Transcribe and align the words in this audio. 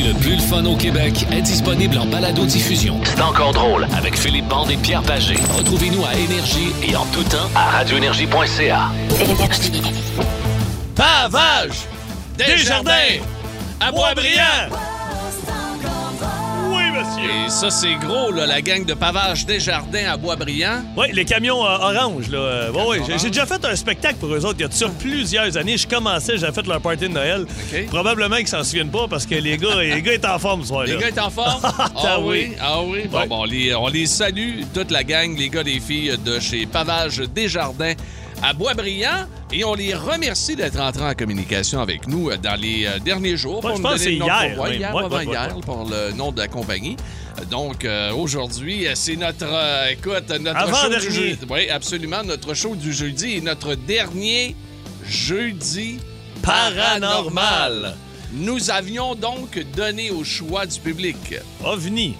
le 0.00 0.14
plus 0.14 0.36
le 0.36 0.40
fun 0.40 0.64
au 0.64 0.76
Québec 0.76 1.26
est 1.30 1.42
disponible 1.42 1.98
en 1.98 2.06
balado-diffusion. 2.06 2.98
C'est 3.04 3.20
encore 3.20 3.52
drôle 3.52 3.86
avec 3.96 4.16
Philippe 4.16 4.48
Bande 4.48 4.70
et 4.70 4.76
Pierre 4.76 5.02
Pagé. 5.02 5.36
Retrouvez-nous 5.56 6.04
à 6.04 6.14
Énergie 6.14 6.72
et 6.82 6.96
en 6.96 7.04
tout 7.06 7.24
temps 7.24 7.50
à 7.54 7.70
radioénergie.ca. 7.70 8.90
Pavage 10.94 11.86
Desjardins 12.38 13.20
à 13.80 13.92
Boisbriand. 13.92 14.81
Oui, 17.02 17.08
monsieur. 17.16 17.30
Et 17.46 17.50
ça, 17.50 17.70
c'est 17.70 17.94
gros, 17.94 18.30
là, 18.30 18.46
la 18.46 18.60
gang 18.62 18.84
de 18.84 18.94
pavage 18.94 19.44
Desjardins 19.46 20.12
à 20.12 20.16
Boisbriand. 20.16 20.82
Oui, 20.96 21.06
les 21.12 21.24
camions 21.24 21.64
euh, 21.64 21.68
orange, 21.78 22.28
là. 22.30 22.38
Euh, 22.38 22.72
ouais, 22.72 22.86
ouais, 23.00 23.18
j'ai- 23.18 23.28
déjà 23.30 23.46
fait 23.46 23.64
un 23.64 23.74
spectacle 23.76 24.16
pour 24.16 24.32
eux 24.34 24.44
autres 24.44 24.56
il 24.58 24.62
y 24.62 24.64
a 24.64 24.68
de 24.68 24.72
ça 24.72 24.86
plusieurs 24.98 25.56
années. 25.56 25.76
Je 25.76 25.86
commençais, 25.88 26.36
j'avais 26.38 26.52
fait 26.52 26.66
leur 26.66 26.80
party 26.80 27.04
de 27.04 27.08
Noël. 27.08 27.46
Probablement 27.88 28.36
qu'ils 28.36 28.48
s'en 28.48 28.62
souviennent 28.64 28.90
pas 28.90 29.06
parce 29.08 29.26
que 29.26 29.34
les 29.34 29.56
gars, 29.56 29.76
les 29.80 30.02
gars 30.02 30.12
étaient 30.14 30.26
en 30.28 30.38
forme 30.38 30.62
ce 30.62 30.68
soir-là. 30.68 30.94
Les 30.94 31.00
gars 31.00 31.08
est 31.08 31.18
en 31.20 31.30
forme? 31.30 31.60
Ah 31.72 31.88
ah 31.96 32.20
oui. 32.20 32.48
oui, 32.50 32.56
ah 32.60 32.82
oui. 32.82 33.00
Bon, 33.10 33.18
Ouais. 33.18 33.26
bon, 33.26 33.40
on 33.40 33.44
les, 33.44 33.74
on 33.74 33.88
les 33.88 34.06
salue, 34.06 34.60
toute 34.74 34.90
la 34.90 35.04
gang, 35.04 35.36
les 35.36 35.48
gars, 35.48 35.62
les 35.62 35.80
filles 35.80 36.16
de 36.24 36.38
chez 36.40 36.66
Pavage 36.66 37.18
Desjardins 37.34 37.94
à 38.42 38.52
Boisbriand. 38.52 39.26
Et 39.52 39.64
on 39.64 39.74
les 39.74 39.94
remercie 39.94 40.56
d'être 40.56 40.80
entrés 40.80 41.04
en 41.04 41.14
communication 41.14 41.80
avec 41.80 42.08
nous 42.08 42.30
euh, 42.30 42.36
dans 42.38 42.58
les 42.58 42.86
euh, 42.86 42.98
derniers 42.98 43.36
jours. 43.36 43.60
Pour 43.60 43.70
je 43.70 43.76
nous 43.76 43.82
pense 43.82 43.92
que 43.94 43.98
c'est 44.00 44.14
hier, 44.14 44.54
pour- 44.56 44.64
même. 44.64 44.72
hier, 44.74 44.92
hier, 45.22 45.60
pour 45.60 45.88
le 45.90 46.12
nom 46.12 46.32
de 46.32 46.38
la 46.40 46.48
compagnie. 46.48 46.96
Donc, 47.50 47.84
euh, 47.84 48.12
aujourd'hui, 48.14 48.86
c'est 48.94 49.16
notre, 49.16 49.46
euh, 49.50 49.88
écoute, 49.90 50.30
notre 50.40 50.68
show 50.74 50.88
du 50.88 51.10
jeudi. 51.14 51.38
Oui, 51.50 51.68
absolument, 51.68 52.22
notre 52.24 52.54
show 52.54 52.74
du 52.74 52.92
jeudi 52.92 53.36
et 53.36 53.40
notre 53.40 53.74
dernier 53.74 54.56
jeudi 55.06 55.98
Paranormal. 56.42 57.94
Nous 58.32 58.70
avions 58.70 59.14
donc 59.14 59.62
donné 59.76 60.10
au 60.10 60.24
choix 60.24 60.64
du 60.66 60.80
public 60.80 61.16
OVNI 61.64 62.14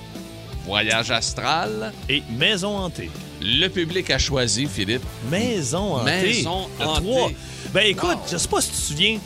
Voyage 0.67 1.11
astral. 1.11 1.93
et 2.09 2.23
Maison 2.39 2.77
hantée. 2.77 3.11
Le 3.45 3.69
public 3.69 4.11
a 4.11 4.19
choisi, 4.19 4.67
Philippe. 4.67 5.03
Maison 5.31 5.97
hantée. 5.97 6.11
Maison 6.23 6.69
hantée. 6.81 7.01
trois. 7.03 7.31
Ben 7.73 7.87
écoute, 7.87 8.19
je 8.31 8.37
sais 8.37 8.49
pas 8.49 8.61
si 8.61 8.71
tu 8.71 8.77
te 8.77 8.81
souviens. 8.81 9.19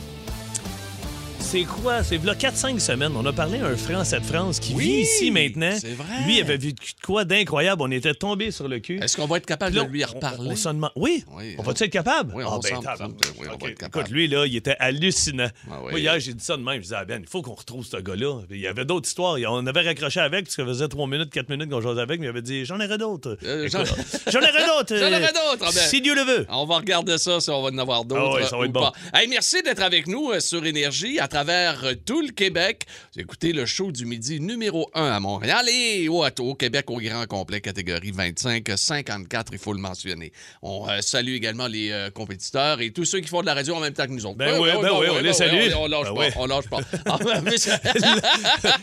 C'est 1.49 1.63
quoi? 1.63 2.03
C'est 2.03 2.21
là 2.25 2.33
4-5 2.35 2.77
semaines. 2.79 3.13
On 3.15 3.25
a 3.25 3.31
parlé 3.31 3.59
à 3.59 3.67
un 3.67 3.77
Français 3.77 4.19
de 4.19 4.25
France 4.25 4.59
qui 4.59 4.73
Oui, 4.73 4.83
vit 4.83 4.99
ici 5.03 5.31
maintenant. 5.31 5.71
c'est 5.79 5.93
vrai. 5.93 6.25
Lui 6.25 6.35
il 6.37 6.41
avait 6.41 6.57
vu 6.57 6.73
de 6.73 6.79
quoi 7.05 7.23
d'incroyable. 7.23 7.81
On 7.81 7.89
était 7.89 8.13
tombé 8.13 8.51
sur 8.51 8.67
le 8.67 8.79
cul. 8.79 8.99
Est-ce 9.01 9.15
qu'on 9.15 9.27
va 9.27 9.37
être 9.37 9.45
capable 9.45 9.73
Là, 9.77 9.85
de 9.85 9.89
lui 9.89 10.03
on- 10.03 10.13
reparler? 10.13 10.49
On, 10.51 10.55
se 10.57 10.67
demande- 10.67 10.91
Oui, 10.97 11.23
Oui, 11.31 11.55
on 11.57 11.61
on- 11.61 11.63
va-tu 11.63 11.85
être 11.85 11.89
capable? 11.91 12.33
Oui, 12.35 12.43
on 12.45 12.49
Ah, 12.55 12.59
ben, 12.61 12.81
semble- 12.97 13.15
oui, 13.39 13.47
on 13.49 13.53
OK. 13.53 13.61
va 13.63 13.69
être 13.69 13.79
capable. 13.79 13.99
Écoute, 14.03 14.11
lui, 14.13 14.27
là, 14.27 14.45
il 14.45 14.55
était 14.57 14.75
hallucinant. 14.77 15.47
Ah 15.71 15.75
oui. 15.85 15.91
Moi, 15.91 15.99
hier, 16.01 16.19
j'ai 16.19 16.33
dit 16.33 16.43
ça 16.43 16.57
de 16.57 16.63
même. 16.63 16.75
Je 16.75 16.81
disais, 16.81 16.95
ah 16.99 17.05
ben, 17.05 17.21
il 17.23 17.29
faut 17.29 17.41
qu'on 17.41 17.53
retrouve 17.55 17.85
ce 17.85 17.95
gars-là. 17.97 18.41
Il 18.51 18.59
y 18.59 18.67
avait 18.67 18.83
d'autres 18.85 19.07
histoires. 19.07 19.37
On 19.49 19.65
avait 19.65 19.81
raccroché 19.81 20.19
avec, 20.19 20.45
parce 20.45 20.55
que 20.57 20.63
ça 20.63 20.67
faisait 20.67 20.87
3 20.89 21.07
minutes, 21.07 21.29
4 21.29 21.47
minutes 21.49 21.69
qu'on 21.69 21.79
jouait 21.79 21.99
avec, 22.01 22.19
mais 22.19 22.25
il 22.25 22.29
avait 22.29 22.41
dit, 22.41 22.65
j'en 22.65 22.75
aurai 22.81 22.97
d'autres. 22.97 23.37
Euh, 23.43 23.69
j'en- 23.71 23.83
Écoute, 23.83 23.95
J'en 24.33 24.39
aurai 24.39 24.65
d'autres. 24.67 24.95
J'en 24.97 25.05
euh, 25.05 25.11
aurai 25.21 25.31
d'autres, 25.31 25.63
ah. 25.65 25.71
Si 25.71 26.01
Dieu 26.01 26.13
le 26.13 26.23
veut. 26.23 26.45
On 26.49 26.65
va 26.65 26.75
regarder 26.77 27.17
ça 27.17 27.39
si 27.39 27.49
on 27.49 27.61
va 27.63 27.69
en 27.69 27.77
avoir 27.77 28.03
d'autres. 28.03 28.39
Ah 28.43 28.47
ça 28.47 28.57
va 28.57 28.65
être 28.65 28.71
bon. 28.73 28.91
Hey, 29.13 29.29
merci 29.29 29.61
d'être 29.63 29.81
avec 29.81 30.07
nous 30.07 30.31
euh, 30.31 30.41
sur 30.41 30.65
Énergie 30.65 31.19
à 31.19 31.27
travers 31.37 31.83
euh, 31.83 31.93
tout 32.03 32.21
le 32.21 32.31
Québec. 32.31 32.87
Vous 33.13 33.21
écoutez 33.21 33.53
le 33.53 33.67
show 33.67 33.91
du 33.91 34.07
midi 34.07 34.39
numéro 34.39 34.89
1 34.95 35.05
à 35.05 35.19
Montréal 35.19 35.67
et 35.69 36.09
au, 36.09 36.25
au 36.25 36.55
Québec 36.55 36.89
au 36.89 36.97
grand 36.97 37.27
complet 37.27 37.61
catégorie 37.61 38.11
25-54, 38.11 39.49
il 39.51 39.59
faut 39.59 39.73
le 39.73 39.79
mentionner. 39.79 40.31
On 40.63 40.89
euh, 40.89 40.99
salue 41.01 41.35
également 41.35 41.67
les 41.67 41.91
euh, 41.91 42.09
compétiteurs 42.09 42.81
et 42.81 42.89
tous 42.89 43.05
ceux 43.05 43.19
qui 43.19 43.27
font 43.27 43.41
de 43.41 43.45
la 43.45 43.53
radio 43.53 43.75
en 43.75 43.81
même 43.81 43.93
temps 43.93 44.07
que 44.07 44.13
nous 44.13 44.25
autres. 44.25 44.37
Ben 44.39 44.59
oui, 44.59 44.69
ben 44.81 44.89
oui, 44.99 45.07
on 45.11 45.19
les 45.19 45.33
salue. 45.33 45.69
On, 45.75 45.83
on 45.83 45.87
lâche 45.87 46.07
Ben 46.07 46.31
pas, 46.33 46.39
on 46.39 46.45
lâche 46.47 46.67
pas. 46.69 46.79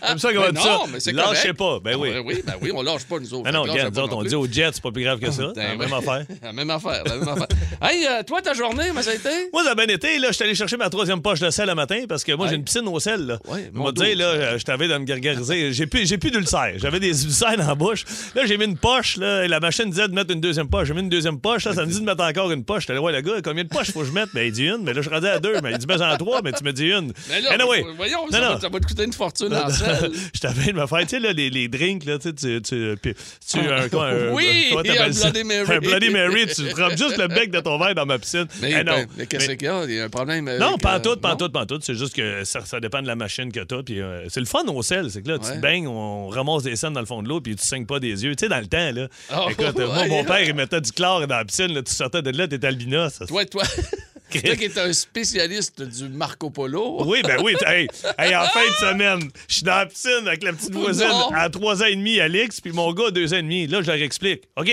Ah, 0.00 0.10
Comme 0.10 0.18
ça 0.18 0.32
qu'on 0.32 0.40
va 0.40 0.52
dire 0.52 0.62
ça. 0.62 0.80
mais 0.92 1.12
Lâchez 1.12 1.54
pas. 1.54 1.80
Ben 1.80 1.96
oui. 1.96 2.10
Ah, 2.14 2.20
oui, 2.24 2.42
ben 2.46 2.54
oui, 2.62 2.70
on 2.72 2.82
lâche 2.82 3.04
pas 3.04 3.18
nous 3.18 3.34
autres. 3.34 3.48
Ah 3.48 3.52
non, 3.52 3.62
regarde, 3.62 3.98
on 3.98 4.22
dit 4.22 4.34
au 4.36 4.46
jet, 4.46 4.70
c'est 4.72 4.82
pas 4.82 4.92
plus 4.92 5.02
grave 5.02 5.18
que 5.18 5.30
ça. 5.32 5.52
Ben 5.56 5.76
La 5.76 5.76
même 5.76 5.92
affaire. 5.92 6.24
La 6.42 6.52
même 6.52 6.70
affaire, 6.70 7.02
la 7.04 7.16
même 7.16 7.28
affaire. 7.28 7.48
Hey, 7.82 8.06
toi, 8.24 8.40
ta 8.42 8.54
journée, 8.54 8.92
mais 8.94 9.02
ça 9.02 9.10
a 9.10 9.14
été? 9.14 9.50
Moi, 9.52 9.64
ça 9.64 9.72
a 9.72 9.74
bien 9.74 9.86
été. 9.86 10.18
Là, 10.18 10.28
je 10.28 10.34
suis 10.34 10.44
allé 10.44 10.54
chercher 10.54 10.76
ma 10.76 10.88
troisième 10.88 11.20
poche 11.20 11.40
de 11.40 11.50
sel 11.50 11.64
le 11.66 11.74
matin 11.74 12.04
parce 12.08 12.22
que 12.22 12.32
moi, 12.32 12.43
J'ai 12.48 12.56
une 12.56 12.64
piscine 12.64 12.86
au 12.88 12.98
sel. 13.00 13.26
Là. 13.26 13.38
Ouais, 13.48 13.70
On 13.74 13.84
m'a 13.84 13.92
dit, 13.92 14.14
là, 14.14 14.24
euh, 14.26 14.58
je 14.58 14.64
t'avais 14.64 14.88
dans 14.88 14.98
me 15.00 15.04
gargariser. 15.04 15.72
J'ai 15.72 15.86
plus, 15.86 16.06
j'ai 16.08 16.18
plus 16.18 16.30
d'ulcère. 16.30 16.72
J'avais 16.76 17.00
des 17.00 17.24
ulcères 17.24 17.56
dans 17.56 17.66
la 17.66 17.74
bouche. 17.74 18.04
Là, 18.34 18.42
j'ai 18.46 18.56
mis 18.56 18.64
une 18.64 18.76
poche. 18.76 19.16
Là, 19.16 19.44
et 19.44 19.48
la 19.48 19.60
machine 19.60 19.88
disait 19.90 20.08
de 20.08 20.14
mettre 20.14 20.32
une 20.32 20.40
deuxième 20.40 20.68
poche. 20.68 20.88
J'ai 20.88 20.94
mis 20.94 21.00
une 21.00 21.08
deuxième 21.08 21.38
poche. 21.40 21.64
Là, 21.64 21.74
ça 21.74 21.84
me 21.84 21.90
dit 21.90 22.00
de 22.00 22.04
mettre 22.04 22.22
encore 22.22 22.50
une 22.52 22.64
poche. 22.64 22.82
J'étais 22.82 22.94
là, 22.94 23.02
ouais, 23.02 23.12
le 23.12 23.20
gars, 23.20 23.32
combien 23.42 23.64
de 23.64 23.68
poches 23.68 23.90
faut 23.90 24.00
que 24.00 24.06
je 24.06 24.12
mette? 24.12 24.28
Ben, 24.34 24.46
il 24.46 24.52
dit 24.52 24.64
une. 24.66 24.82
Mais 24.82 24.92
là, 24.92 25.00
je 25.00 25.08
suis 25.08 25.14
rendu 25.14 25.26
à 25.26 25.38
deux. 25.38 25.54
Mais 25.62 25.72
il 25.72 25.78
dit, 25.78 25.86
ben, 25.86 26.00
en 26.02 26.16
trois, 26.16 26.40
mais 26.42 26.52
tu 26.52 26.64
me 26.64 26.72
dis 26.72 26.86
une. 26.86 27.12
Mais 27.28 27.40
là, 27.40 27.52
Anyway. 27.52 27.84
voyons, 27.96 28.26
Non, 28.26 28.30
ça, 28.30 28.40
non. 28.40 28.54
Va, 28.54 28.60
ça 28.60 28.68
va 28.68 28.80
te 28.80 28.86
coûter 28.86 29.04
une 29.04 29.12
fortune 29.12 29.54
en 29.54 29.68
sel. 29.70 30.10
je 30.34 30.40
t'avais 30.40 30.72
de 30.72 30.78
me 30.78 30.86
faire, 30.86 31.00
tu 31.00 31.08
sais, 31.08 31.20
là, 31.20 31.32
les, 31.32 31.50
les 31.50 31.68
drinks, 31.68 32.04
là, 32.04 32.18
tu 32.18 32.28
sais, 32.30 32.34
tu, 32.34 32.62
tu, 32.62 32.94
puis 33.00 33.14
tu, 33.48 33.58
un, 33.58 33.88
quoi, 33.88 34.08
un, 34.08 34.30
Oui, 34.32 34.72
un? 34.76 34.82
Bloody 35.10 35.44
Mary. 35.44 35.72
Un 35.72 35.78
Bloody 35.78 36.10
Mary, 36.10 36.46
tu 36.54 36.64
trempes 36.70 36.96
juste 36.96 37.16
le 37.18 37.28
bec 37.28 37.50
de 37.50 37.60
ton 37.60 37.78
verre 37.78 37.94
dans 37.94 38.06
ma 38.06 38.18
piscine. 38.18 38.46
Mais, 38.60 38.74
Eh 38.80 38.84
non. 38.84 39.04
ben, 39.16 39.26
qu'est-ce 39.26 39.50
qu'il 39.52 39.62
y 39.62 39.68
a? 39.68 39.84
Il 39.84 39.94
y 39.94 40.00
a 40.00 40.04
un 40.04 40.08
problème. 40.08 40.44
non, 40.58 40.68
avec, 40.70 40.80
pas 40.82 40.96
euh, 40.96 41.00
tout, 41.00 41.16
pas 41.16 41.30
non? 41.30 41.36
tout, 41.36 41.48
pas 41.50 41.66
tout. 41.66 41.78
C'est 41.82 41.94
juste 41.94 42.14
que 42.14 42.33
ça, 42.42 42.64
ça 42.64 42.80
dépend 42.80 43.00
de 43.02 43.06
la 43.06 43.14
machine 43.14 43.52
que 43.52 43.60
t'as. 43.60 43.82
Puis 43.84 44.00
euh, 44.00 44.28
c'est 44.28 44.40
le 44.40 44.46
fun 44.46 44.64
au 44.66 44.82
sel, 44.82 45.10
c'est 45.10 45.22
que 45.22 45.28
là, 45.28 45.38
tu 45.38 45.46
Ouais. 45.50 45.58
baignes, 45.58 45.86
on 45.86 46.28
ramasse 46.28 46.64
des 46.64 46.74
scènes 46.74 46.94
dans 46.94 47.00
le 47.00 47.06
fond 47.06 47.22
de 47.22 47.28
l'eau, 47.28 47.40
puis 47.40 47.54
tu 47.54 47.64
saignes 47.64 47.86
pas 47.86 48.00
des 48.00 48.24
yeux. 48.24 48.34
Tu 48.34 48.46
sais, 48.46 48.48
dans 48.48 48.58
le 48.58 48.66
temps, 48.66 48.90
là. 48.92 49.08
Oh, 49.36 49.48
écoute, 49.50 49.78
euh, 49.78 49.86
moi, 49.86 50.06
mon 50.08 50.24
père, 50.24 50.40
il 50.42 50.54
mettait 50.54 50.80
du 50.80 50.90
chlore 50.90 51.26
dans 51.26 51.36
la 51.36 51.44
piscine, 51.44 51.72
là, 51.72 51.82
tu 51.82 51.92
sortais 51.92 52.22
de 52.22 52.30
là, 52.30 52.48
t'étais 52.48 52.66
albinos. 52.66 53.20
Toi, 53.28 53.44
toi, 53.44 53.62
toi 54.30 54.56
qui 54.56 54.64
es 54.64 54.78
un 54.78 54.92
spécialiste 54.92 55.80
du 55.82 56.08
Marco 56.08 56.50
Polo. 56.50 57.04
Oui, 57.06 57.20
ben 57.22 57.40
oui. 57.44 57.54
Hey, 57.66 57.86
hey, 58.18 58.34
en 58.34 58.44
fin 58.46 58.60
de 58.66 58.90
semaine, 58.90 59.30
je 59.48 59.54
suis 59.54 59.62
dans 59.62 59.76
la 59.76 59.86
piscine 59.86 60.26
avec 60.26 60.42
la 60.42 60.52
petite 60.52 60.72
voisine 60.74 61.06
Non. 61.08 61.30
à 61.34 61.48
3 61.50 61.82
ans 61.82 61.86
et 61.86 61.94
demi, 61.96 62.18
Alix, 62.18 62.60
puis 62.60 62.72
mon 62.72 62.92
gars 62.92 63.08
à 63.08 63.10
2 63.12 63.32
ans 63.34 63.36
et 63.36 63.42
demi. 63.42 63.66
Là, 63.66 63.82
je 63.82 63.86
leur 63.90 64.00
explique. 64.02 64.42
OK, 64.56 64.70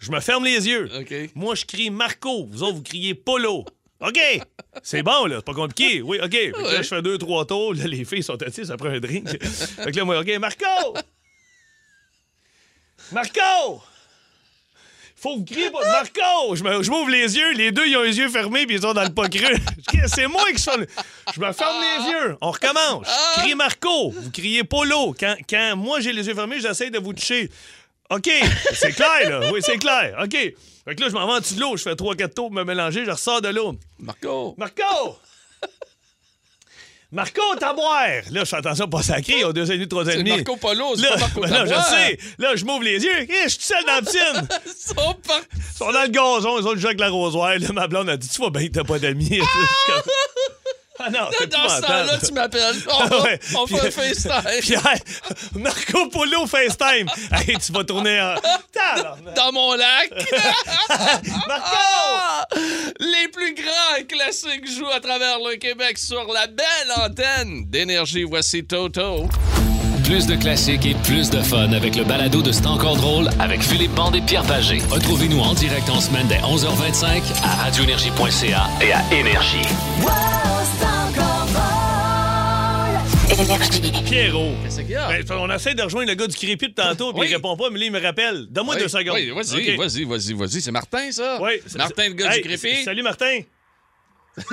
je 0.00 0.10
me 0.10 0.18
ferme 0.20 0.44
les 0.44 0.66
yeux. 0.66 0.88
Moi, 1.34 1.54
je 1.54 1.64
crie 1.66 1.90
Marco. 1.90 2.46
Vous 2.50 2.62
autres, 2.62 2.76
vous 2.76 2.82
criez 2.82 3.14
Polo. 3.14 3.64
OK. 4.00 4.18
C'est 4.82 5.02
bon, 5.02 5.26
là. 5.26 5.36
C'est 5.36 5.44
pas 5.44 5.54
compliqué. 5.54 6.02
Oui, 6.02 6.18
OK. 6.22 6.30
Fait 6.32 6.52
que 6.52 6.62
là, 6.62 6.82
je 6.82 6.88
fais 6.88 7.02
deux, 7.02 7.18
trois 7.18 7.44
tours. 7.44 7.74
Là, 7.74 7.84
les 7.86 8.04
filles 8.04 8.22
sont 8.22 8.40
assises 8.42 8.70
après 8.70 8.96
un 8.96 9.00
drink. 9.00 9.28
fait 9.44 9.92
que 9.92 9.96
là, 9.96 10.04
moi, 10.04 10.20
OK, 10.20 10.38
Marco! 10.38 10.94
Marco! 13.12 13.82
Faut 15.16 15.34
que 15.34 15.38
vous 15.40 15.44
criez 15.44 15.70
pas. 15.70 15.80
Marco! 15.84 16.56
Je 16.56 16.90
m'ouvre 16.90 17.10
les 17.10 17.36
yeux, 17.36 17.52
les 17.52 17.72
deux, 17.72 17.86
ils 17.86 17.96
ont 17.98 18.02
les 18.02 18.16
yeux 18.16 18.30
fermés, 18.30 18.64
puis 18.64 18.76
ils 18.76 18.82
sont 18.82 18.94
dans 18.94 19.02
le 19.02 19.12
pas 19.12 19.28
creux. 19.28 19.56
C'est 20.06 20.26
moi 20.26 20.50
qui 20.50 20.58
suis. 20.58 20.70
Je 21.34 21.40
me 21.40 21.52
ferme 21.52 21.76
les 21.78 22.10
yeux. 22.10 22.36
On 22.40 22.50
recommence. 22.50 23.06
Je 23.36 23.40
crie 23.40 23.54
Marco. 23.54 24.10
Vous 24.12 24.30
criez 24.30 24.64
Polo. 24.64 25.14
Quand, 25.18 25.36
quand 25.48 25.74
moi, 25.76 26.00
j'ai 26.00 26.14
les 26.14 26.26
yeux 26.26 26.34
fermés, 26.34 26.58
j'essaie 26.60 26.88
de 26.88 26.98
vous 26.98 27.12
toucher. 27.12 27.50
OK, 28.10 28.28
c'est 28.74 28.92
clair, 28.92 29.30
là. 29.40 29.50
Oui, 29.52 29.60
c'est 29.62 29.78
clair. 29.78 30.16
OK. 30.22 30.32
Fait 30.32 30.94
que 30.96 31.00
là, 31.00 31.08
je 31.08 31.14
m'en 31.14 31.26
vais 31.26 31.32
en 31.34 31.38
de 31.38 31.60
l'eau. 31.60 31.76
Je 31.76 31.82
fais 31.82 31.94
trois, 31.94 32.14
quatre 32.16 32.34
tours 32.34 32.46
pour 32.48 32.54
me 32.56 32.64
mélanger. 32.64 33.04
Je 33.04 33.10
ressors 33.12 33.40
de 33.40 33.48
l'eau. 33.48 33.74
Marco. 33.98 34.54
Marco! 34.58 35.16
Marco, 37.12 37.42
t'as 37.58 37.72
boire! 37.74 38.06
Là, 38.30 38.40
je 38.40 38.44
fais 38.44 38.56
attention 38.56 38.84
à 38.84 38.88
pas 38.88 39.02
sacrer, 39.02 39.42
au 39.44 39.52
deux 39.52 39.68
et 39.70 39.74
demi, 39.76 39.88
trois 39.88 40.06
et 40.06 40.16
demi. 40.16 40.30
Marco 40.30 40.56
Polo, 40.56 40.94
c'est 40.96 41.02
Là, 41.02 41.10
pas 41.12 41.18
Marco 41.18 41.40
ben 41.42 41.50
là, 41.50 41.64
je 41.64 41.70
Taboire. 41.70 41.88
sais. 41.88 42.18
Là, 42.38 42.56
je 42.56 42.64
m'ouvre 42.64 42.82
les 42.84 43.02
yeux. 43.02 43.20
Eh, 43.28 43.42
je 43.44 43.48
suis 43.48 43.62
seul 43.62 43.84
dans 43.84 43.94
la 43.94 44.00
piscine. 44.02 44.48
Ils 44.66 44.94
sont 44.96 45.14
par- 45.26 45.40
Ils 45.56 45.76
sont 45.76 45.92
dans 45.92 46.02
le 46.02 46.08
gazon, 46.08 46.58
ils 46.60 46.66
ont 46.68 46.76
joué 46.76 46.86
avec 46.86 47.00
l'arrosoir. 47.00 47.58
Là, 47.58 47.68
ma 47.72 47.88
blonde 47.88 48.10
a 48.10 48.16
dit 48.16 48.28
Tu 48.28 48.40
vas 48.40 48.50
bien 48.50 48.66
que 48.68 48.72
t'as 48.72 48.84
pas 48.84 48.98
d'amis. 49.00 49.40
Ah 51.02 51.10
non, 51.10 51.28
c'est 51.38 51.46
Dans 51.48 51.68
ce 51.68 51.80
temps-là, 51.80 52.18
tu 52.24 52.32
m'appelles. 52.32 52.76
On, 52.88 53.20
Ouais. 53.22 53.40
on 53.56 53.66
fait 53.66 53.76
un 53.76 53.82
Puis- 53.82 53.90
FaceTime. 54.14 54.60
Pierre, 54.60 54.94
Marco 55.54 56.08
Polo 56.08 56.46
FaceTime. 56.46 57.08
Hey, 57.32 57.56
tu 57.58 57.72
vas 57.72 57.84
tourner 57.84 58.20
en. 58.20 58.34
Dans 59.36 59.52
mon 59.52 59.74
lac. 59.74 60.10
Marco! 61.48 61.76
Ah! 61.76 62.46
Les 62.98 63.28
plus 63.28 63.54
grands 63.54 64.04
classiques 64.08 64.68
jouent 64.70 64.90
à 64.94 65.00
travers 65.00 65.38
le 65.38 65.56
Québec 65.56 65.98
sur 65.98 66.26
la 66.32 66.46
belle 66.46 66.92
antenne 66.96 67.64
d'énergie. 67.66 68.24
Voici 68.24 68.64
Toto. 68.64 69.28
Plus 70.04 70.26
de 70.26 70.34
classiques 70.34 70.86
et 70.86 70.94
plus 71.04 71.30
de 71.30 71.40
fun 71.40 71.72
avec 71.72 71.94
le 71.94 72.02
balado 72.04 72.42
de 72.42 72.50
C'est 72.50 72.66
encore 72.66 72.96
drôle 72.96 73.28
avec 73.38 73.62
Philippe 73.62 73.92
Bande 73.92 74.16
et 74.16 74.20
Pierre 74.22 74.42
Pagé. 74.44 74.82
Retrouvez-nous 74.90 75.38
en 75.40 75.54
direct 75.54 75.88
en 75.88 76.00
semaine 76.00 76.26
dès 76.26 76.38
11h25 76.38 77.22
à 77.44 77.64
radioénergie.ca 77.64 78.66
et 78.80 78.92
à 78.92 79.02
Énergie. 79.12 79.62
Pierrot. 84.04 84.52
Qu'est-ce 84.62 84.80
qu'il 84.80 84.90
y 84.90 84.96
a? 84.96 85.08
Ben, 85.08 85.24
on 85.30 85.50
essaie 85.50 85.74
de 85.74 85.82
rejoindre 85.82 86.08
le 86.10 86.14
gars 86.14 86.26
du 86.26 86.36
crépi 86.36 86.68
de 86.68 86.74
tantôt, 86.74 87.12
puis 87.12 87.22
Oui. 87.22 87.26
il 87.30 87.34
répond 87.36 87.56
pas, 87.56 87.70
mais 87.70 87.78
là, 87.78 87.84
il 87.86 87.92
me 87.92 88.00
rappelle. 88.00 88.46
Donne-moi 88.50 88.74
Oui, 88.74 88.82
deux 88.82 88.88
secondes. 88.88 89.14
Oui, 89.14 89.30
vas-y, 89.30 89.76
vas-y, 89.76 90.04
vas-y, 90.04 90.32
vas-y. 90.34 90.60
C'est 90.60 90.70
Martin, 90.70 91.10
ça? 91.10 91.38
Oui. 91.40 91.52
Martin, 91.76 92.08
le 92.08 92.14
gars 92.14 92.34
Hey, 92.34 92.42
du 92.42 92.48
crépi. 92.48 92.84
Salut, 92.84 93.02
Martin. 93.02 93.40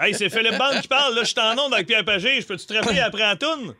hey, 0.00 0.14
c'est 0.14 0.28
Philippe 0.28 0.58
Bande 0.58 0.80
qui 0.82 0.88
parle. 0.88 1.14
Là, 1.14 1.22
je 1.22 1.28
suis 1.30 1.40
en 1.40 1.56
onde 1.58 1.72
avec 1.72 1.86
Pierre 1.86 2.04
Pagé. 2.04 2.40
Je 2.42 2.46
peux-tu 2.46 2.66
te 2.66 2.74
rappeler 2.74 3.00
après 3.00 3.22
la 3.22 3.36
toune? 3.36 3.74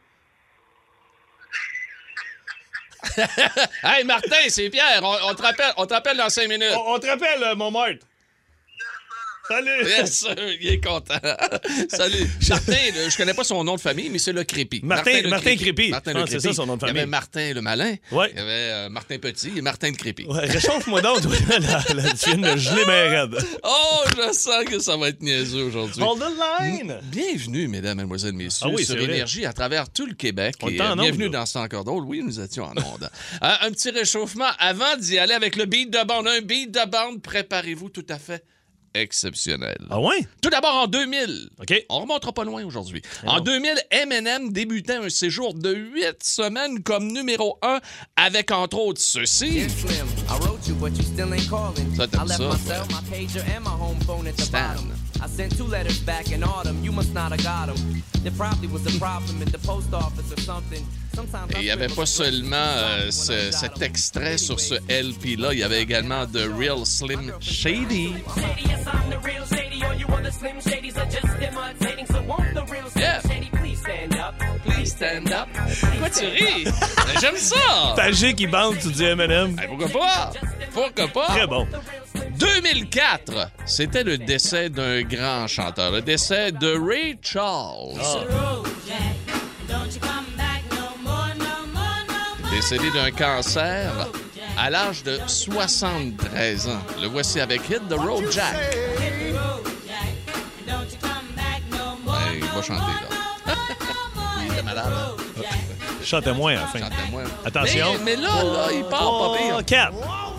Hey, 3.83 4.05
Martin, 4.05 4.37
c'est 4.49 4.71
Pierre. 4.71 5.01
On, 5.03 5.17
on 5.31 5.35
te 5.35 5.43
rappelle, 5.43 5.73
on 5.77 5.87
te 5.87 5.93
rappelle 5.95 6.17
dans 6.17 6.29
cinq 6.31 6.49
minutes. 6.49 6.73
On, 6.77 6.95
on 6.95 6.99
te 6.99 7.07
rappelle, 7.07 7.43
euh, 7.43 7.55
mon 7.55 7.71
Mart. 7.71 7.97
Salut! 9.51 9.85
Yes, 9.85 10.27
il 10.61 10.69
est 10.69 10.81
content. 10.85 11.15
Salut. 11.89 12.25
Martin, 12.49 12.73
le- 12.95 13.11
je 13.11 13.17
connais 13.17 13.35
pas 13.35 13.43
son 13.43 13.65
nom 13.65 13.75
de 13.75 13.81
famille, 13.81 14.09
mais 14.09 14.19
c'est 14.21 14.33
le 14.33 14.45
Crépi. 14.45 14.81
Martin- 14.85 15.23
le 15.23 15.29
Martin 15.29 15.57
Crépi. 15.57 15.89
Martin 15.91 16.13
le 16.13 16.23
que 16.25 16.31
c'est 16.31 16.39
ça, 16.41 16.53
son 16.53 16.67
nom 16.67 16.77
de 16.77 16.83
Il 16.85 16.87
y 16.87 16.91
avait 16.91 17.01
famille. 17.01 17.11
Martin 17.11 17.53
le 17.55 17.61
Malin. 17.61 17.95
Ouais. 18.13 18.31
Il 18.33 18.39
y 18.39 18.41
avait 18.43 18.51
euh, 18.53 18.89
Martin 18.91 19.19
Petit 19.19 19.51
et 19.57 19.61
Martin 19.61 19.91
de 19.91 19.97
Crépi. 19.97 20.25
Ouais, 20.27 20.47
réchauffe-moi 20.47 21.01
donc, 21.03 21.23
toi, 21.23 21.33
là, 21.59 21.83
là, 21.95 22.13
tu 22.13 22.27
viens 22.31 22.37
de 22.37 22.53
me 22.53 22.57
geler 22.57 22.85
bien 22.85 23.09
raide. 23.23 23.39
Oh, 23.65 24.05
je 24.17 24.33
sens 24.33 24.65
que 24.67 24.79
ça 24.79 24.97
va 24.97 25.09
être 25.09 25.21
niaiseux 25.21 25.65
aujourd'hui. 25.65 26.01
Hold 26.01 26.21
the 26.23 26.61
line! 26.61 27.01
Bienvenue, 27.11 27.67
mesdames, 27.67 27.97
mesdemoiselles, 27.99 28.35
messieurs, 28.35 28.69
Ah 28.71 28.75
oui, 28.75 28.85
sur. 28.85 29.01
Énergie 29.01 29.47
à 29.47 29.53
travers 29.53 29.91
tout 29.91 30.07
le 30.07 30.15
Québec. 30.15 30.55
On 30.63 30.69
Et, 30.69 30.81
euh, 30.81 30.95
bienvenue 30.95 31.29
dans 31.29 31.45
C'est 31.45 31.59
encore 31.59 31.83
drôle. 31.83 32.05
Oui, 32.05 32.23
nous 32.25 32.39
étions 32.39 32.65
en 32.67 32.75
onde. 32.77 33.11
Euh, 33.43 33.49
un 33.63 33.71
petit 33.71 33.91
réchauffement 33.91 34.51
avant 34.59 34.97
d'y 34.99 35.19
aller 35.19 35.33
avec 35.33 35.57
le 35.57 35.65
beat 35.65 35.91
de 35.91 36.05
bande. 36.07 36.29
Un 36.29 36.41
beat 36.43 36.71
de 36.71 36.89
bande, 36.91 37.23
préparez-vous 37.23 37.89
tout 37.89 38.05
à 38.11 38.19
fait 38.19 38.45
exceptionnel. 38.95 39.77
Ah 39.91 40.01
ouais? 40.01 40.27
Tout 40.43 40.51
d'abord, 40.51 40.75
en 40.75 40.87
2000. 40.87 41.51
OK. 41.61 41.87
On 41.89 42.01
remontera 42.01 42.33
pas 42.33 42.45
loin 42.45 42.65
aujourd'hui. 42.65 43.03
non. 43.25 43.33
En 43.33 43.41
2000, 43.41 43.75
Eminem 43.91 44.53
débutait 44.53 44.97
un 44.97 45.09
séjour 45.09 45.55
de 45.55 45.75
huit 45.75 46.23
semaines 46.23 46.83
comme 46.83 47.13
numéro 47.13 47.59
un 47.63 47.81
avec 48.17 48.51
entre 48.51 48.79
autres 48.79 49.01
ceci. 49.01 49.69
Ça, 51.97 52.07
ça, 52.27 52.51
Stan. 54.39 55.00
I 55.23 55.27
sent 55.29 55.57
two 55.57 55.67
letters 55.67 55.99
back 56.01 56.33
in 56.33 56.43
autumn. 56.43 56.83
You 56.83 56.93
must 56.93 57.13
not 57.13 57.31
have 57.33 57.43
got 57.43 57.67
them. 57.75 58.03
There 58.23 58.33
probably 58.33 58.69
was 58.69 58.87
a 58.87 58.99
problem 58.99 59.43
in 59.43 59.51
the 59.51 59.59
post 59.59 59.93
office 59.93 60.33
or 60.33 60.41
something. 60.41 60.85
Sometimes 61.15 61.51
Et 61.55 61.59
il 61.59 61.65
n'y 61.65 61.71
avait 61.71 61.89
pas 61.89 62.07
seulement 62.07 62.57
euh, 62.57 63.11
ce- 63.11 63.51
cet 63.51 63.83
extrait 63.83 64.39
sur 64.39 64.59
ce 64.61 64.75
LP-là, 64.89 65.53
il 65.53 65.59
y 65.59 65.63
avait 65.63 65.83
également 65.83 66.27
The 66.27 66.49
Real 66.57 66.87
Slim 66.87 67.33
Shady. 67.41 68.15
Yeah. 72.97 73.21
Pourquoi 75.91 76.11
tu 76.11 76.27
ris? 76.27 76.65
J'aime 77.21 77.37
ça! 77.37 77.93
Pagé 77.97 78.35
qui 78.35 78.47
bande, 78.47 78.79
tu 78.79 78.91
dis 78.91 79.05
M&M. 79.05 79.55
Ben, 79.55 79.67
pourquoi 79.69 79.89
pas? 79.89 80.33
Pourquoi 80.73 81.09
pas? 81.09 81.27
Très 81.35 81.47
bon. 81.47 81.67
2004, 82.41 83.51
c'était 83.67 84.03
le 84.03 84.17
décès 84.17 84.71
d'un 84.71 85.03
grand 85.03 85.47
chanteur, 85.47 85.93
le 85.93 86.01
décès 86.01 86.53
de 86.53 86.75
Ray 86.75 87.19
Charles. 87.21 88.01
Ah. 88.03 88.63
Décédé 92.51 92.91
d'un 92.93 93.11
cancer 93.11 93.93
à 94.57 94.71
l'âge 94.71 95.03
de 95.03 95.19
73 95.27 96.69
ans. 96.69 96.81
Le 97.01 97.09
voici 97.09 97.41
avec 97.41 97.69
Hit 97.69 97.87
the 97.89 97.95
Road 97.95 98.25
Jack. 98.33 98.57
Il 102.33 102.45
va 102.45 102.63
chanter, 102.63 102.81
là. 103.47 103.55
il 104.59 104.65
malade. 104.65 104.87
Hein? 104.89 105.43
Chantez 106.03 106.33
moins, 106.33 106.57
enfin. 106.63 106.81
Chantez. 106.81 106.95
Attention. 107.45 107.87
Mais, 108.03 108.17
là, 108.17 108.43
là, 108.43 108.69
il 108.73 108.85
part 108.85 109.19
pas 109.19 109.39
pire. 109.39 109.65
4 109.65 110.30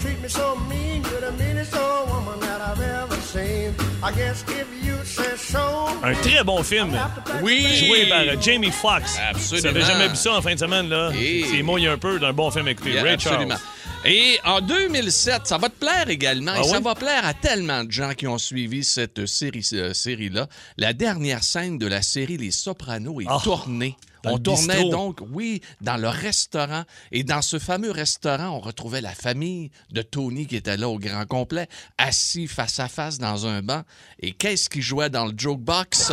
treat 0.00 0.20
me 0.22 0.28
so 0.28 0.56
mean. 0.68 1.02
You're 1.10 1.20
the 1.20 1.32
meanest 1.38 1.74
old 1.74 2.08
woman 2.08 2.38
that 2.40 2.60
I've 2.60 2.80
ever 2.82 3.16
seen. 3.22 3.74
I 4.02 4.12
guess 4.12 4.44
if 4.48 4.66
you 4.84 4.94
say 5.04 5.36
so. 5.36 5.88
Un 6.02 6.14
très 6.14 6.44
bon 6.44 6.62
film. 6.62 6.96
Oui! 7.42 7.66
Joué 7.86 8.06
par 8.08 8.40
Jamie 8.40 8.70
Foxx. 8.70 9.18
Absolument. 9.30 9.60
Vous 9.60 9.66
avez 9.76 9.82
jamais 9.82 10.08
vu 10.08 10.16
ça 10.16 10.34
en 10.34 10.42
fin 10.42 10.54
de 10.54 10.58
semaine, 10.60 10.88
là? 10.88 11.10
Et- 11.14 11.44
C'est 11.50 11.62
mouillé 11.62 11.88
un 11.88 11.98
peu 11.98 12.18
d'un 12.18 12.32
bon 12.32 12.50
film 12.50 12.68
écouté. 12.68 12.90
Yeah, 12.92 13.02
Ray 13.02 13.14
absolument. 13.14 13.54
Charles. 13.56 13.60
Et 14.08 14.38
en 14.44 14.60
2007, 14.60 15.46
ça 15.46 15.58
va 15.58 15.68
te 15.68 15.74
plaire 15.80 16.08
également, 16.08 16.52
Ah 16.54 16.60
et 16.60 16.64
ça 16.68 16.78
va 16.78 16.94
plaire 16.94 17.26
à 17.26 17.34
tellement 17.34 17.82
de 17.82 17.90
gens 17.90 18.12
qui 18.14 18.28
ont 18.28 18.38
suivi 18.38 18.84
cette 18.84 19.26
série, 19.26 19.66
euh, 19.72 19.92
série-là. 19.94 20.46
La 20.76 20.92
dernière 20.92 21.42
scène 21.42 21.76
de 21.76 21.86
la 21.88 22.02
série 22.02 22.36
Les 22.36 22.52
Sopranos 22.52 23.20
est 23.20 23.26
Ah, 23.28 23.38
tournée. 23.42 23.96
Dans 24.26 24.34
On 24.34 24.38
tournait 24.38 24.74
bistrot. 24.74 24.90
donc, 24.90 25.20
oui, 25.32 25.62
dans 25.80 25.96
le 25.96 26.08
restaurant. 26.08 26.84
Et 27.12 27.24
dans 27.24 27.42
ce 27.42 27.58
fameux 27.58 27.90
restaurant, 27.90 28.48
on 28.48 28.60
retrouvait 28.60 29.00
la 29.00 29.14
famille 29.14 29.70
de 29.90 30.02
Tony 30.02 30.46
qui 30.46 30.56
était 30.56 30.76
là 30.76 30.88
au 30.88 30.98
grand 30.98 31.26
complet, 31.26 31.68
assis 31.98 32.46
face 32.46 32.80
à 32.80 32.88
face 32.88 33.18
dans 33.18 33.46
un 33.46 33.62
banc. 33.62 33.82
Et 34.20 34.32
qu'est-ce 34.32 34.68
qui 34.68 34.82
jouait 34.82 35.10
dans 35.10 35.26
le 35.26 35.34
jokebox? 35.36 36.12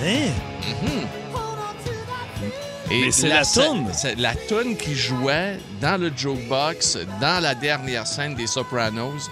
Hein? 0.00 0.32
Et 2.90 3.04
Mais 3.04 3.10
c'est 3.10 3.28
la 3.28 3.44
toune. 3.44 3.88
C'est 3.92 4.14
la 4.16 4.34
toune 4.34 4.76
qui 4.76 4.94
jouait 4.94 5.58
dans 5.80 6.00
le 6.00 6.10
jukebox 6.14 6.98
dans 7.20 7.42
la 7.42 7.54
dernière 7.54 8.06
scène 8.06 8.34
des 8.34 8.46
Sopranos. 8.46 9.28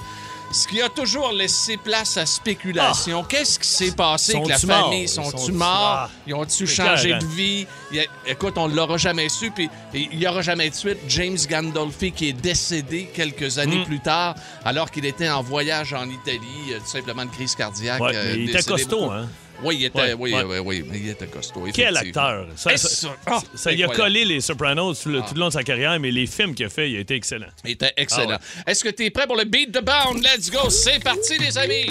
Ce 0.56 0.67
qui 0.67 0.81
a 0.81 0.88
toujours 0.88 1.32
laissé 1.32 1.76
place 1.76 2.17
à 2.17 2.25
spéculation. 2.25 3.23
Qu'est-ce 3.25 3.58
qui 3.58 3.69
s'est 3.69 3.91
passé 3.93 4.35
avec 4.37 4.49
la 4.49 4.55
Ah! 4.55 4.58
Sont-ils 4.58 4.73
famille? 4.73 5.08
Sont-ils 5.08 5.31
Sont-ils- 5.38 5.53
morts? 5.55 5.69
Ah. 5.69 6.11
Ils 6.26 6.35
C'est 6.49 6.67
changé 6.67 7.12
de 7.12 7.26
vie? 7.26 7.67
A- 7.93 8.31
écoute, 8.31 8.55
on 8.56 8.67
l'aura 8.67 8.97
jamais 8.97 9.29
su. 9.29 9.50
Puis 9.50 9.69
il 9.93 10.19
n'y 10.19 10.26
aura 10.26 10.41
jamais 10.41 10.70
de 10.70 10.75
suite. 10.75 10.97
James 11.08 11.37
Gandolfi 11.49 12.11
qui 12.11 12.29
est 12.31 12.32
décédé 12.32 13.11
quelques 13.12 13.58
années 13.58 13.81
Mm. 13.81 13.85
plus 13.85 14.00
tard 14.00 14.35
alors 14.64 14.91
qu'il 14.91 15.05
était 15.05 15.29
en 15.29 15.43
voyage 15.43 15.93
en 15.93 16.08
Italie, 16.08 16.73
euh, 16.73 16.79
tout 16.79 16.87
simplement 16.87 17.26
de 17.26 17.31
crise 17.31 17.55
cardiaque. 17.55 18.00
Ouais, 18.00 18.12
euh, 18.14 18.35
il 18.38 18.49
était 18.49 18.62
costaud, 18.62 19.00
beaucoup. 19.00 19.12
hein? 19.12 19.29
Oui, 19.62 19.76
il 19.81 19.85
était, 19.87 19.99
Ouais, 19.99 20.14
oui, 20.14 20.32
ouais. 20.32 20.58
oui, 20.61 20.85
il 20.94 21.08
était 21.08 21.26
costaud. 21.26 21.67
Quel 21.75 21.97
acteur! 21.97 22.47
Ça, 22.56 22.76
ça, 22.76 22.88
ça- 22.88 23.17
ah, 23.26 23.41
ça 23.55 23.70
a 23.70 23.88
collé 23.88 24.25
les 24.25 24.41
Sopranos 24.41 24.94
tout 25.03 25.08
le, 25.08 25.20
tout 25.20 25.35
le 25.35 25.41
long 25.41 25.49
de 25.49 25.53
sa 25.53 25.62
carrière, 25.64 25.99
mais 25.99 26.11
les 26.11 26.26
films 26.26 26.55
qu'il 26.55 26.67
a 26.67 26.69
fait, 26.69 26.91
il 26.91 26.97
a 26.97 27.00
été 27.00 27.14
excellent. 27.14 27.47
Il 27.64 27.73
était 27.73 27.93
excellent. 27.97 28.38
Ah 28.67 28.70
Est-ce 28.70 28.85
que 28.85 28.91
tu 28.91 29.05
es 29.05 29.11
prêt 29.11 29.26
pour 29.26 29.37
le 29.37 29.44
beat 29.44 29.70
de 29.73 29.81
bound? 29.81 30.23
Let's 30.23 30.50
go! 30.50 30.69
C'est 30.70 31.03
parti, 31.03 31.38
les 31.38 31.56
amis! 31.58 31.87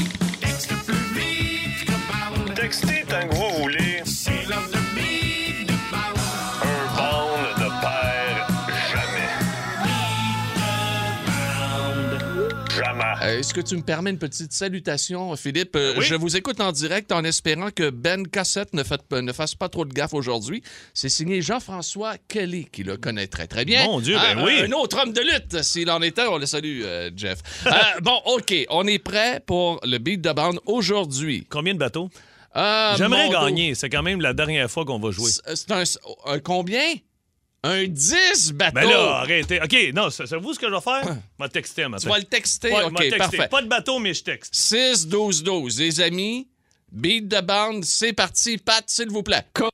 Textez 2.56 3.04
tant 3.08 3.28
que 3.28 3.36
Est-ce 13.46 13.54
que 13.54 13.62
tu 13.62 13.78
me 13.78 13.84
permets 13.84 14.10
une 14.10 14.18
petite 14.18 14.52
salutation, 14.54 15.36
Philippe? 15.36 15.76
Euh, 15.76 15.94
Oui. 16.00 16.04
Je 16.04 16.16
vous 16.16 16.36
écoute 16.36 16.60
en 16.62 16.72
direct 16.72 17.12
en 17.12 17.24
espérant 17.24 17.70
que 17.70 17.92
Ben 17.92 18.28
Cassette 18.28 18.74
ne, 18.74 18.82
fait- 18.82 19.00
ne 19.12 19.32
fasse 19.34 19.54
pas 19.54 19.70
trop 19.70 19.86
de 19.86 19.94
gaffe 19.94 20.16
aujourd'hui. 20.16 20.64
C'est 20.96 21.10
signé 21.10 21.44
Jean-François 21.44 22.16
Kelly, 22.28 22.66
qui 22.72 22.82
le 22.84 22.98
connaît 22.98 23.28
très, 23.28 23.46
très 23.46 23.64
bien. 23.64 23.86
Mon 23.86 24.00
Dieu, 24.00 24.16
ben 24.16 24.38
Ah, 24.40 24.44
oui. 24.44 24.62
Un 24.62 24.72
autre 24.72 25.00
homme 25.00 25.14
de 25.14 25.22
lutte, 25.22 25.62
s'il 25.62 25.92
en 25.92 26.02
était. 26.02 26.24
On 26.24 26.40
le 26.40 26.48
salue, 26.48 26.82
euh, 26.84 27.12
Jeff. 27.16 27.38
Euh, 27.68 27.70
bon, 28.02 28.20
OK. 28.26 28.52
On 28.72 28.88
est 28.88 28.98
prêt 28.98 29.44
pour 29.46 29.80
le 29.84 30.00
beat 30.00 30.22
de 30.22 30.32
bande 30.32 30.60
aujourd'hui. 30.66 31.46
Combien 31.48 31.76
de 31.76 31.80
bateaux? 31.80 32.10
Euh, 32.56 32.96
J'aimerais 32.98 33.30
gagner. 33.30 33.76
C'est 33.76 33.90
quand 33.92 34.02
même 34.02 34.22
la 34.22 34.34
dernière 34.34 34.72
fois 34.72 34.86
qu'on 34.86 34.98
va 34.98 35.12
jouer. 35.12 35.30
C'est 35.30 35.56
c'est 35.56 35.72
un, 35.72 35.84
un 36.26 36.40
combien? 36.40 36.96
Un 37.68 37.86
10 37.88 38.52
bateaux. 38.54 38.76
Ben 38.76 38.88
là, 38.90 39.16
arrêtez. 39.22 39.60
OK, 39.62 39.76
non, 39.94 40.10
savez-vous 40.12 40.54
ce 40.54 40.60
que 40.60 40.68
je 40.70 40.74
vais 40.74 40.82
faire? 40.82 41.02
Je 41.40 41.44
vais 41.44 41.50
texter 41.50 41.88
matin. 41.88 42.04
Tu 42.04 42.10
vas 42.10 42.18
le 42.20 42.24
texter? 42.26 42.72
Ouais, 42.72 42.84
OK, 42.84 42.96
texter. 42.98 43.18
parfait. 43.18 43.48
Pas 43.50 43.62
de 43.64 43.68
bateau, 43.68 43.98
mais 44.00 44.14
je 44.14 44.24
texte. 44.24 44.54
6, 44.54 45.08
12, 45.08 45.42
12. 45.44 45.80
Les 45.80 46.00
amis, 46.02 46.48
beat 46.92 47.28
de 47.28 47.42
bande, 47.42 47.84
c'est 47.84 48.14
parti. 48.14 48.58
Pat, 48.58 48.84
s'il 48.88 49.10
vous 49.10 49.24
plaît. 49.24 49.46
Co- 49.54 49.70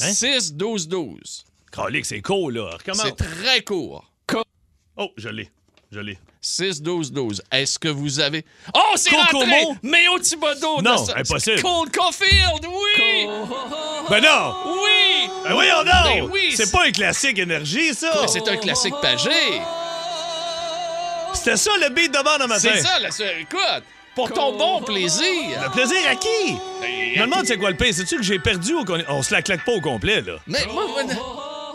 Hein? 0.00 0.12
6, 0.12 0.52
12, 0.54 0.88
12. 0.88 1.44
Calique, 1.72 2.04
c'est 2.06 2.20
cool, 2.22 2.54
là. 2.54 2.70
Recommence. 2.76 3.02
C'est 3.02 3.16
très 3.16 3.62
court. 3.62 4.10
Co- 4.26 4.42
Oh, 4.98 5.10
je 5.16 5.28
l'ai. 5.30 5.50
Je 5.92 6.00
l'ai. 6.00 6.18
6, 6.40 6.82
12, 6.82 7.12
12. 7.12 7.42
Est-ce 7.50 7.78
que 7.78 7.88
vous 7.88 8.20
avez. 8.20 8.44
Oh, 8.74 8.80
c'est 8.96 9.10
rentré! 9.14 9.46
Méo 9.82 10.18
Thibodeau! 10.18 10.78
de 10.78 10.82
Non, 10.82 10.96
ça- 10.98 11.14
impossible. 11.16 11.62
Cole 11.62 11.90
Caulfield, 11.90 12.66
oui! 12.66 13.26
Ben 14.10 14.20
non! 14.22 14.54
Oui! 14.66 15.30
Ben 15.44 15.52
voyons 15.54 15.78
donc! 15.78 15.86
Ben 16.04 16.28
oui, 16.32 16.48
c'est 16.50 16.66
c'est- 16.66 16.72
pas 16.72 16.86
un 16.86 16.90
classique 16.92 17.38
énergie, 17.38 17.94
ça! 17.94 18.26
C'est 18.28 18.46
un 18.48 18.56
classique 18.56 18.94
pagé. 19.00 19.30
C'était 21.34 21.56
ça 21.56 21.70
le 21.80 21.88
beat 21.90 22.12
de 22.12 22.22
bande 22.22 22.42
un 22.42 22.46
matin. 22.46 22.70
C'est 22.74 22.80
ça, 22.82 22.98
c'est- 23.10 23.42
Écoute, 23.42 23.82
pour 24.14 24.32
ton 24.32 24.56
bon 24.56 24.82
plaisir. 24.82 25.60
Le 25.62 25.70
plaisir 25.70 25.98
à 26.10 26.14
qui? 26.16 26.56
Je 27.14 27.20
me 27.20 27.26
demande 27.26 27.46
c'est 27.46 27.56
quoi 27.58 27.70
le 27.70 27.76
pire. 27.76 27.92
C'est-tu 27.94 28.16
que 28.16 28.22
j'ai 28.22 28.38
perdu 28.38 28.74
ou 28.74 28.84
qu'on 28.84 29.02
on 29.08 29.22
se 29.22 29.32
la 29.32 29.42
claque 29.42 29.64
pas 29.64 29.72
au 29.72 29.80
complet, 29.80 30.20
là? 30.22 30.34
Mais 30.46 30.64
moi, 30.72 30.86
moi, 30.88 31.02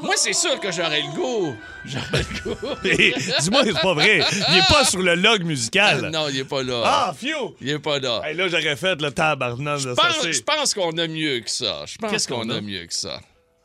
moi, 0.01 0.15
c'est 0.17 0.34
sûr 0.34 0.60
que 0.60 0.72
j'aurais 0.72 1.01
le 1.01 1.12
goût. 1.15 1.55
J'aurais 1.86 2.24
le 2.24 2.41
goût. 2.53 2.67
Hey, 2.84 3.13
Dis-moi 3.39 3.62
c'est 3.65 3.81
pas 3.81 3.93
vrai. 3.93 4.22
Il 4.51 4.58
est 4.58 4.67
pas 4.70 4.84
sur 4.86 5.01
le 5.01 5.15
log 5.15 5.43
musical. 5.43 6.10
Non, 6.12 6.27
il 6.29 6.39
est 6.39 6.43
pas 6.43 6.63
là. 6.63 6.81
Ah, 6.86 7.13
phew! 7.17 7.55
Il 7.62 7.70
est 7.70 7.79
pas 7.79 8.00
là. 8.00 8.22
Hey, 8.25 8.36
là, 8.36 8.48
j'aurais 8.48 8.75
fait 8.75 9.01
le 9.01 9.12
tabarnak 9.12 9.81
de 9.81 9.96
ça. 9.96 10.10
je 10.31 10.41
pense 10.41 10.74
qu'on 10.74 10.98
a 10.98 11.08
mieux 11.08 11.39
que 11.39 11.50
ça. 11.50 11.84
Je 11.86 11.98
pense 11.98 12.12
Qu'est-ce 12.12 12.27
qu'on 12.27 12.50
a? 12.50 12.60
mieux 12.62 12.86
que 12.86 12.93
ça. 12.93 13.20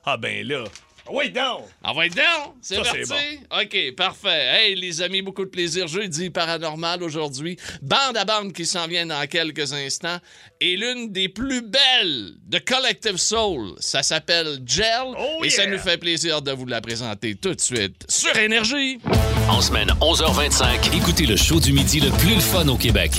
Ah, 0.04 0.16
ben 0.16 0.46
là. 0.46 0.64
Oui, 1.10 1.30
donc! 1.30 1.64
On 1.84 1.92
va 1.92 2.06
être 2.06 2.14
down. 2.14 2.52
C'est 2.60 2.76
Ça, 2.76 2.82
parti. 2.82 3.00
c'est 3.04 3.90
OK, 3.90 3.94
parfait. 3.96 4.46
Hey, 4.54 4.74
les 4.74 5.02
amis, 5.02 5.22
beaucoup 5.22 5.44
de 5.44 5.50
plaisir. 5.50 5.86
Jeudi 5.86 6.30
paranormal 6.30 7.02
aujourd'hui. 7.02 7.56
Bande 7.82 8.16
à 8.16 8.24
bande 8.24 8.52
qui 8.52 8.66
s'en 8.66 8.86
vient 8.86 9.06
dans 9.06 9.26
quelques 9.26 9.72
instants. 9.72 10.18
Et 10.60 10.76
l'une 10.76 11.12
des 11.12 11.28
plus 11.28 11.62
belles 11.62 12.32
de 12.46 12.58
Collective 12.58 13.16
Soul, 13.18 13.74
ça 13.78 14.02
s'appelle 14.02 14.58
Gel. 14.66 14.86
Oh 15.18 15.44
et 15.44 15.50
ça 15.50 15.66
nous 15.66 15.78
fait 15.78 15.98
plaisir 15.98 16.42
de 16.42 16.52
vous 16.52 16.66
la 16.66 16.80
présenter 16.80 17.34
tout 17.34 17.54
de 17.54 17.60
suite 17.60 18.04
sur 18.08 18.36
Énergie. 18.36 18.98
En 19.48 19.60
semaine 19.60 19.90
11h25, 20.00 20.96
écoutez 20.96 21.26
le 21.26 21.36
show 21.36 21.60
du 21.60 21.72
midi 21.72 22.00
le 22.00 22.10
plus 22.18 22.34
le 22.34 22.40
fun 22.40 22.66
au 22.68 22.76
Québec. 22.76 23.12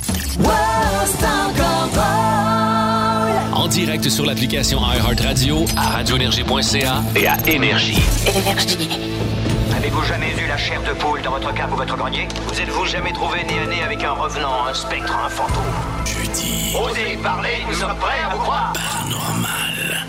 En 3.54 3.68
direct 3.68 4.10
sur 4.10 4.26
l'application 4.26 4.80
iHeartRadio, 4.80 5.66
à 5.76 5.90
radioénergie.ca 5.90 7.04
et 7.16 7.28
à 7.28 7.38
Énergie. 7.48 7.98
Avez-vous 9.76 10.04
jamais 10.04 10.32
eu 10.38 10.48
la 10.48 10.58
chair 10.58 10.82
de 10.84 10.94
poule 11.00 11.22
dans 11.22 11.32
votre 11.32 11.54
cave 11.54 11.74
ou 11.74 11.78
votre 11.78 11.96
grenier? 11.98 12.28
Vous 12.48 12.60
êtes-vous 12.60 12.86
jamais 12.86 13.14
trouvé 13.14 13.44
nez 13.44 13.60
à 13.60 13.68
nez 13.68 13.82
avec 13.84 14.04
un 14.04 14.12
revenant, 14.12 14.66
un 14.68 14.74
spectre, 14.74 15.16
un 15.16 15.30
fantôme? 15.30 15.64
Jeudi. 16.06 16.76
Osez 16.76 17.18
parler, 17.24 17.58
nous 17.68 17.74
sommes 17.76 17.98
prêts 17.98 18.20
à 18.26 18.36
vous 18.36 18.42
croire 18.42 18.74
Paranormal. 18.74 20.06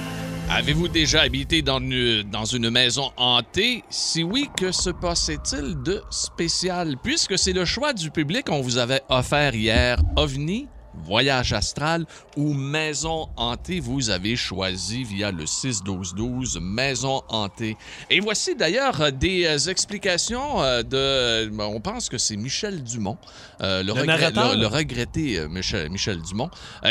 Avez-vous 0.50 0.88
déjà 0.88 1.20
habité 1.20 1.60
dans 1.60 1.78
une, 1.78 2.22
dans 2.22 2.46
une 2.46 2.70
maison 2.70 3.12
hantée? 3.16 3.84
Si 3.90 4.24
oui, 4.24 4.48
que 4.56 4.72
se 4.72 4.90
passait-il 4.90 5.82
de 5.82 6.02
spécial? 6.10 6.96
Puisque 7.02 7.38
c'est 7.38 7.52
le 7.52 7.64
choix 7.64 7.92
du 7.92 8.10
public 8.10 8.46
qu'on 8.46 8.62
vous 8.62 8.78
avait 8.78 9.02
offert 9.10 9.54
hier, 9.54 9.98
OVNI, 10.16 10.68
Voyage 11.04 11.52
astral 11.52 12.04
ou 12.36 12.52
Maison 12.54 13.28
hantée, 13.36 13.80
vous 13.80 14.10
avez 14.10 14.36
choisi 14.36 15.04
via 15.04 15.30
le 15.32 15.44
6-12-12 15.44 16.60
Maison 16.60 17.22
hantée. 17.28 17.76
Et 18.10 18.20
voici 18.20 18.54
d'ailleurs 18.54 19.00
euh, 19.00 19.10
des 19.10 19.44
euh, 19.44 19.70
explications 19.70 20.62
euh, 20.62 20.82
de... 20.82 21.50
On 21.60 21.80
pense 21.80 22.08
que 22.08 22.18
c'est 22.18 22.36
Michel 22.36 22.82
Dumont, 22.82 23.18
le, 23.60 23.90
regret- 23.90 24.06
narrateur? 24.06 24.54
le- 24.54 24.60
le 24.60 24.66
regretté 24.66 25.46
Michel, 25.48 25.90
Michel 25.90 26.20
Dumont, 26.22 26.50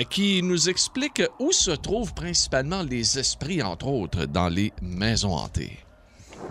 qui 0.10 0.42
nous 0.44 0.70
explique 0.70 1.22
où 1.40 1.52
se 1.52 1.72
trouvent 1.72 2.14
principalement 2.14 2.84
les 2.84 3.20
esprits, 3.20 3.62
entre 3.62 3.88
autres, 3.88 4.26
dans 4.26 4.50
les 4.50 4.72
maisons 4.82 5.34
hantées. 5.36 5.80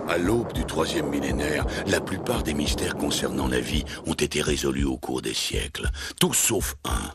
À 0.09 0.19
l'aube 0.19 0.53
du 0.53 0.65
troisième 0.65 1.09
millénaire, 1.09 1.65
la 1.87 2.01
plupart 2.01 2.43
des 2.43 2.55
mystères 2.55 2.97
concernant 2.97 3.49
la 3.49 3.61
vie 3.61 3.85
ont 4.07 4.15
été 4.15 4.43
résolus 4.43 4.85
au 4.85 4.97
cours 4.97 5.23
des 5.23 5.35
siècles. 5.35 5.89
Tous 6.21 6.35
sauf 6.35 6.75
un. 6.85 7.11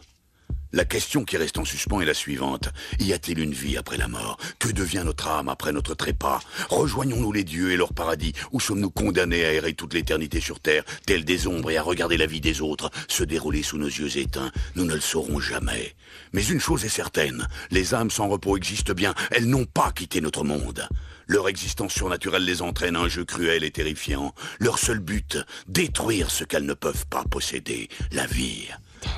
La 0.74 0.86
question 0.86 1.26
qui 1.26 1.36
reste 1.36 1.58
en 1.58 1.66
suspens 1.66 2.00
est 2.00 2.06
la 2.06 2.14
suivante. 2.14 2.70
Y 3.00 3.12
a-t-il 3.12 3.40
une 3.40 3.54
vie 3.54 3.76
après 3.76 3.98
la 3.98 4.08
mort? 4.08 4.38
Que 4.58 4.70
devient 4.70 5.04
notre 5.04 5.28
âme 5.28 5.50
après 5.50 5.74
notre 5.74 5.96
trépas? 5.96 6.40
Rejoignons-nous 6.70 7.34
les 7.34 7.44
dieux 7.44 7.74
et 7.74 7.78
leur 7.78 7.94
paradis 7.94 8.32
Ou 8.54 8.62
sommes-nous 8.62 8.90
condamnés 8.90 9.44
à 9.44 9.52
errer 9.52 9.74
toute 9.74 9.94
l'éternité 9.94 10.40
sur 10.40 10.62
terre, 10.62 10.86
tels 11.06 11.26
des 11.26 11.46
ombres, 11.48 11.72
et 11.72 11.78
à 11.78 11.84
regarder 11.84 12.16
la 12.16 12.26
vie 12.26 12.40
des 12.40 12.62
autres 12.62 12.90
se 13.10 13.26
dérouler 13.26 13.64
sous 13.64 13.78
nos 13.78 13.88
yeux 13.88 14.18
éteints? 14.18 14.52
Nous 14.76 14.86
ne 14.86 14.96
le 14.96 15.02
saurons 15.02 15.42
jamais. 15.42 15.94
Mais 16.32 16.46
une 16.46 16.62
chose 16.62 16.86
est 16.86 16.90
certaine, 16.90 17.48
les 17.70 17.94
âmes 17.94 18.12
sans 18.12 18.30
repos 18.30 18.56
existent 18.56 18.94
bien, 18.94 19.14
elles 19.32 19.50
n'ont 19.50 19.66
pas 19.66 19.92
quitté 19.92 20.22
notre 20.22 20.46
monde. 20.46 20.88
Leur 21.28 21.50
existence 21.50 21.94
surnaturelle 21.94 22.46
les 22.46 22.62
entraîne 22.62 22.96
à 22.96 23.02
un 23.02 23.08
jeu 23.10 23.26
cruel 23.26 23.66
et 23.66 23.72
terrifiant. 23.72 24.34
Leur 24.60 24.80
seul 24.80 25.00
but, 25.00 25.38
détruire 25.68 26.32
ce 26.32 26.46
qu'elles 26.46 26.66
ne 26.66 26.74
peuvent 26.74 27.08
pas 27.08 27.24
posséder, 27.30 27.90
la 28.12 28.26
vie. 28.26 28.68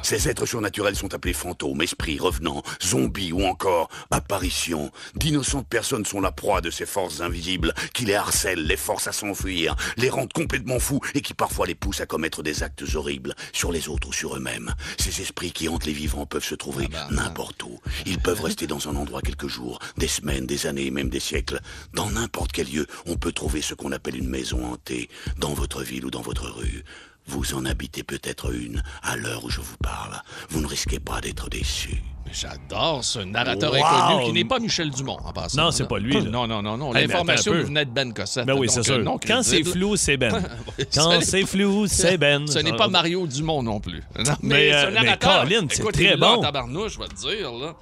Ces 0.04 0.28
êtres 0.28 0.46
surnaturels 0.46 0.98
sont 0.98 1.14
appelés 1.14 1.34
fantômes, 1.34 1.82
esprits, 1.82 2.20
revenants, 2.20 2.62
zombies 2.84 3.32
ou 3.32 3.46
encore 3.46 3.90
apparitions. 4.12 4.92
D'innocentes 5.16 5.68
personnes 5.68 6.06
sont 6.06 6.20
la 6.20 6.32
proie 6.32 6.60
de 6.60 6.70
ces 6.70 6.86
forces 6.86 7.22
invisibles 7.22 7.74
qui 7.94 8.04
les 8.04 8.16
harcèlent, 8.16 8.66
les 8.66 8.78
forcent 8.78 9.08
à 9.08 9.14
s'enfuir, 9.14 9.76
les 9.96 10.10
rendent 10.10 10.34
complètement 10.34 10.80
fous 10.80 11.00
et 11.16 11.22
qui 11.22 11.34
parfois 11.34 11.68
les 11.68 11.76
poussent 11.76 12.02
à 12.02 12.06
commettre 12.06 12.44
des 12.44 12.64
actes 12.64 12.84
horribles 12.96 13.34
sur 13.54 13.72
les 13.72 13.88
autres 13.88 14.10
ou 14.10 14.14
sur 14.14 14.36
eux-mêmes. 14.36 14.76
Ces 14.98 15.22
esprits 15.22 15.54
qui 15.54 15.70
hantent 15.70 15.86
les 15.86 15.94
vivants 15.94 16.26
peuvent 16.26 16.44
se 16.44 16.56
trouver 16.56 16.90
n'importe 17.10 17.64
où. 17.64 17.80
Ils 18.06 18.20
peuvent 18.20 18.42
rester 18.42 18.68
dans 18.68 18.90
un 18.90 18.96
endroit 18.98 19.22
quelques 19.22 19.48
jours, 19.48 19.80
des 19.98 20.10
semaines, 20.10 20.46
des 20.46 20.68
années 20.68 20.88
et 20.88 20.92
même 20.92 21.10
des 21.10 21.22
siècles. 21.22 21.62
Dans 21.94 22.10
n'importe 22.10 22.52
quel 22.52 22.70
lieu, 22.70 22.88
on 23.06 23.16
peut 23.16 23.32
trouver 23.32 23.62
ce 23.62 23.74
qu'on 23.74 23.94
appelle 23.94 24.18
une 24.18 24.30
maison 24.30 24.66
hantée, 24.66 25.10
dans 25.38 25.54
votre 25.54 25.82
ville 25.82 26.06
ou 26.06 26.12
dans 26.12 26.22
votre 26.22 26.50
rue. 26.50 26.84
Vous 27.28 27.54
en 27.56 27.66
habitez 27.66 28.04
peut-être 28.04 28.54
une 28.54 28.84
à 29.02 29.16
l'heure 29.16 29.44
où 29.46 29.50
je 29.50 29.62
vous 29.62 29.78
parle. 29.78 30.22
Vous 30.50 30.60
ne 30.62 30.68
risquez 30.68 31.00
pas 31.00 31.22
d'être 31.22 31.50
déçu. 31.50 32.02
J'adore 32.32 33.04
ce 33.04 33.20
narrateur 33.20 33.72
Wow! 33.74 33.84
inconnu 33.86 34.26
qui 34.26 34.34
n'est 34.34 34.46
pas 34.46 34.58
Michel 34.60 34.90
Dumont 34.90 35.20
en 35.24 35.32
passant. 35.32 35.62
Non, 35.66 35.72
c'est 35.72 35.88
pas 35.88 36.00
lui, 36.00 36.14
là. 36.14 36.22
Non, 36.22 36.48
non, 36.48 36.62
non, 36.64 36.78
non. 36.78 36.88
Hey, 36.96 37.02
mais 37.06 37.14
L'information 37.14 37.54
venait 37.54 37.86
de 37.86 37.92
Ben 37.92 38.12
Cossette. 38.14 38.46
Ben 38.48 38.56
oui, 38.58 38.68
c'est 38.70 38.80
euh, 38.80 38.84
sûr. 38.84 39.00
non 39.00 39.20
Quand 39.26 39.44
c'est 39.44 39.64
flou, 39.64 39.96
c'est 39.96 40.18
Ben. 40.18 40.42
Ce 40.90 41.00
Quand 41.00 41.22
c'est 41.22 41.46
flou, 41.46 41.86
c'est 41.88 42.18
Ben. 42.18 42.48
Ce 42.48 42.60
n'est 42.60 42.76
pas 42.76 42.88
Mario 42.88 43.28
Dumont 43.28 43.62
non 43.64 43.80
plus. 43.80 44.02
Non, 44.26 44.34
Mais, 44.42 44.72
ce 44.72 44.76
euh, 44.78 44.92
mais 44.94 45.04
narrateur, 45.04 45.44
Colin, 45.44 45.68
c'est 45.70 45.92
très 45.92 46.18
bon. 46.18 46.42
tabarnouche, 46.42 46.94
je 46.94 47.00
vais 47.00 47.08
te 47.08 47.16
dire, 47.16 47.52
là. 47.52 47.76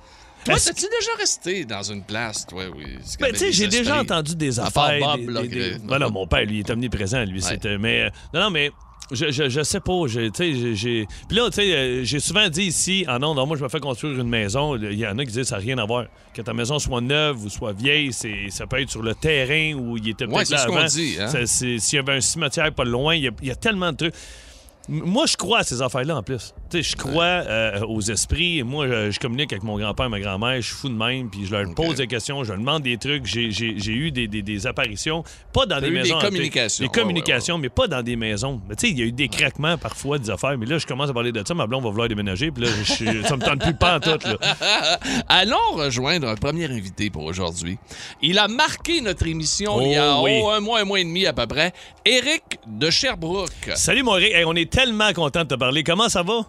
Toi, 0.43 0.55
t'es-tu 0.59 0.81
déjà 0.85 1.11
resté 1.19 1.65
dans 1.65 1.83
une 1.83 2.03
place, 2.03 2.45
toi, 2.47 2.63
oui? 2.75 2.85
Ben, 3.19 3.31
tu 3.31 3.37
sais, 3.39 3.51
j'ai 3.51 3.67
déjà 3.67 4.01
entendu 4.01 4.35
des 4.35 4.59
affaires. 4.59 4.99
Bob, 4.99 5.19
des- 5.19 5.31
là, 5.31 5.41
des- 5.43 5.47
des- 5.47 5.77
Ben 5.79 5.99
non, 5.99 6.09
mon 6.11 6.25
père, 6.27 6.45
lui, 6.45 6.57
il 6.57 6.59
est 6.61 6.69
omniprésent, 6.71 7.23
lui. 7.25 7.41
C'était... 7.41 7.77
Mais, 7.77 8.01
euh, 8.01 8.09
non, 8.33 8.41
non, 8.41 8.49
mais 8.49 8.71
je, 9.11 9.31
je, 9.31 9.49
je 9.49 9.61
sais 9.63 9.79
pas. 9.79 9.93
j'ai-. 10.07 10.31
Puis 11.27 11.37
là, 11.37 11.49
tu 11.49 11.55
sais, 11.55 11.73
euh, 11.75 12.03
j'ai 12.03 12.19
souvent 12.19 12.47
dit 12.49 12.63
ici, 12.63 13.05
ah 13.07 13.19
non, 13.19 13.33
non, 13.35 13.45
moi, 13.45 13.57
je 13.57 13.63
me 13.63 13.69
fais 13.69 13.79
construire 13.79 14.19
une 14.19 14.29
maison. 14.29 14.75
Il 14.77 14.93
y 14.97 15.05
en 15.07 15.17
a 15.17 15.25
qui 15.25 15.31
disent 15.31 15.47
ça 15.47 15.55
n'a 15.57 15.61
rien 15.61 15.77
à 15.77 15.85
voir. 15.85 16.05
Que 16.33 16.41
ta 16.41 16.53
maison 16.53 16.79
soit 16.79 17.01
neuve 17.01 17.43
ou 17.45 17.49
soit 17.49 17.73
vieille, 17.73 18.13
c'est, 18.13 18.49
ça 18.49 18.65
peut 18.67 18.79
être 18.81 18.89
sur 18.89 19.03
le 19.03 19.13
terrain 19.15 19.73
où 19.77 19.97
il 19.97 20.09
était 20.09 20.25
peut-être 20.25 20.37
Ouais, 20.37 20.45
c'est 20.45 20.53
là 20.55 20.59
ce 20.61 20.67
qu'on 20.67 20.73
dit, 20.85 21.15
hein. 21.19 21.27
Ça, 21.27 21.45
c'est- 21.45 21.77
s'il 21.79 21.97
y 21.97 21.99
avait 21.99 22.13
un 22.17 22.21
cimetière 22.21 22.71
pas 22.73 22.85
loin, 22.85 23.15
il 23.15 23.23
y 23.23 23.27
a, 23.27 23.31
il 23.41 23.47
y 23.47 23.51
a 23.51 23.55
tellement 23.55 23.91
de 23.91 23.97
trucs. 23.97 24.13
Moi, 24.89 25.25
je 25.27 25.37
crois 25.37 25.59
à 25.59 25.63
ces 25.63 25.81
affaires-là 25.81 26.17
en 26.17 26.23
plus. 26.23 26.53
Tu 26.69 26.81
sais, 26.83 26.89
je 26.91 26.95
crois 26.95 27.23
euh, 27.23 27.81
aux 27.87 28.01
esprits. 28.01 28.63
Moi, 28.63 28.87
je, 28.87 29.11
je 29.11 29.19
communique 29.19 29.53
avec 29.53 29.63
mon 29.63 29.77
grand-père 29.77 30.07
et 30.07 30.09
ma 30.09 30.19
grand-mère. 30.19 30.55
Je 30.59 30.67
suis 30.67 30.75
fou 30.75 30.89
de 30.89 30.95
même. 30.95 31.29
Puis 31.29 31.45
je 31.45 31.51
leur 31.55 31.73
pose 31.75 31.95
des 31.95 32.07
questions. 32.07 32.43
Je 32.43 32.49
leur 32.49 32.57
demande 32.59 32.81
des 32.83 32.97
trucs. 32.97 33.25
J'ai, 33.25 33.51
j'ai- 33.51 33.75
j'ai 33.77 33.91
eu 33.93 34.11
des, 34.11 34.27
des- 34.27 34.41
des 34.41 34.67
apparitions. 34.67 35.23
Pas 35.53 35.65
dans 35.65 35.75
T'as 35.75 35.81
des 35.81 35.87
eu 35.87 35.91
des 35.91 35.95
maisons. 35.99 36.15
hantées. 36.15 36.25
communications. 36.27 36.83
Des 36.83 36.87
Ouais, 36.89 36.93
communications, 37.01 37.57
mais 37.57 37.69
pas 37.69 37.87
dans 37.87 38.01
des 38.01 38.15
maisons. 38.15 38.59
Mais 38.67 38.75
tu 38.75 38.87
sais, 38.87 38.91
il 38.91 38.99
y 38.99 39.03
a 39.03 39.05
eu 39.05 39.11
des 39.11 39.27
craquements 39.27 39.77
parfois, 39.77 40.17
des 40.17 40.29
affaires. 40.29 40.57
Mais 40.57 40.65
là, 40.65 40.77
je 40.77 40.87
commence 40.87 41.09
à 41.09 41.13
parler 41.13 41.31
de 41.31 41.43
ça. 41.47 41.53
Ma 41.53 41.67
blonde 41.67 41.83
va 41.83 41.89
vouloir 41.89 42.07
déménager. 42.09 42.51
Puis 42.51 42.63
là, 42.63 42.69
je, 42.83 42.91
suis- 42.91 43.23
ça 43.23 43.37
me 43.37 43.41
tente 43.43 43.59
plus 43.61 43.75
pas 43.75 43.97
en 43.97 43.99
tout. 43.99 44.17
Là. 44.27 44.37
Allons 45.29 45.57
rejoindre 45.73 46.27
un 46.27 46.35
premier 46.35 46.65
invité 46.65 47.09
pour 47.09 47.23
aujourd'hui. 47.23 47.77
Il 48.21 48.39
a 48.39 48.47
marqué 48.47 49.01
notre 49.01 49.27
émission 49.27 49.79
il 49.81 49.91
y 49.91 49.95
a 49.95 50.17
Oh 50.17 50.23
oui. 50.23 50.39
oh, 50.43 50.49
un 50.49 50.59
mois, 50.59 50.79
un 50.79 50.85
mois 50.85 50.99
et 50.99 51.03
demi 51.03 51.25
à 51.27 51.33
peu 51.33 51.45
près. 51.47 51.71
Éric 52.05 52.43
de 52.67 52.89
Sherbrooke. 52.89 53.51
Salut, 53.75 54.03
Maurice. 54.03 54.33
Hey, 54.33 54.43
on 54.45 54.53
est 54.55 54.71
tellement 54.83 55.13
content 55.13 55.43
de 55.43 55.47
te 55.49 55.55
parler. 55.55 55.83
Comment 55.83 56.09
ça 56.09 56.23
va? 56.23 56.41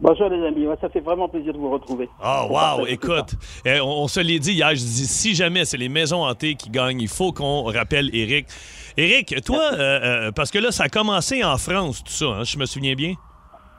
Bonjour 0.00 0.28
les 0.28 0.44
amis, 0.46 0.66
ça 0.80 0.88
fait 0.88 1.00
vraiment 1.00 1.28
plaisir 1.28 1.52
de 1.52 1.58
vous 1.58 1.70
retrouver. 1.70 2.08
Ah, 2.20 2.44
On 2.46 2.80
wow, 2.80 2.86
écoute, 2.86 3.36
euh, 3.66 3.78
on, 3.80 4.02
on 4.02 4.08
se 4.08 4.20
l'est 4.20 4.40
dit 4.40 4.52
hier, 4.52 4.70
je 4.70 4.74
dis, 4.74 5.06
si 5.06 5.34
jamais 5.34 5.64
c'est 5.64 5.76
les 5.76 5.88
maisons 5.88 6.24
hantées 6.24 6.56
qui 6.56 6.68
gagnent, 6.68 7.00
il 7.00 7.08
faut 7.08 7.32
qu'on 7.32 7.62
rappelle 7.62 8.14
Eric. 8.14 8.46
Eric, 8.96 9.36
toi, 9.46 9.70
euh, 9.72 9.78
euh, 9.78 10.32
parce 10.32 10.50
que 10.50 10.58
là, 10.58 10.72
ça 10.72 10.84
a 10.84 10.88
commencé 10.88 11.44
en 11.44 11.56
France, 11.56 12.02
tout 12.04 12.12
ça, 12.12 12.26
hein, 12.26 12.44
je 12.44 12.58
me 12.58 12.66
souviens 12.66 12.94
bien. 12.94 13.14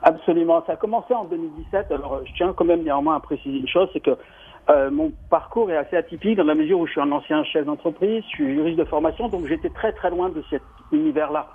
Absolument, 0.02 0.64
ça 0.66 0.72
a 0.72 0.76
commencé 0.76 1.14
en 1.14 1.24
2017. 1.24 1.92
Alors 1.92 2.22
je 2.24 2.32
tiens 2.36 2.52
quand 2.56 2.64
même 2.64 2.82
néanmoins 2.82 3.16
à 3.16 3.20
préciser 3.20 3.58
une 3.58 3.68
chose, 3.68 3.88
c'est 3.92 4.00
que 4.00 4.16
euh, 4.70 4.90
mon 4.90 5.12
parcours 5.30 5.70
est 5.70 5.76
assez 5.76 5.96
atypique 5.96 6.36
dans 6.38 6.44
la 6.44 6.54
mesure 6.54 6.80
où 6.80 6.86
je 6.86 6.92
suis 6.92 7.00
un 7.00 7.12
ancien 7.12 7.44
chef 7.44 7.66
d'entreprise, 7.66 8.24
je 8.30 8.36
suis 8.36 8.54
juriste 8.54 8.78
de 8.78 8.84
formation, 8.84 9.28
donc 9.28 9.46
j'étais 9.46 9.70
très 9.70 9.92
très 9.92 10.10
loin 10.10 10.30
de 10.30 10.42
cet 10.50 10.62
univers-là. 10.92 11.46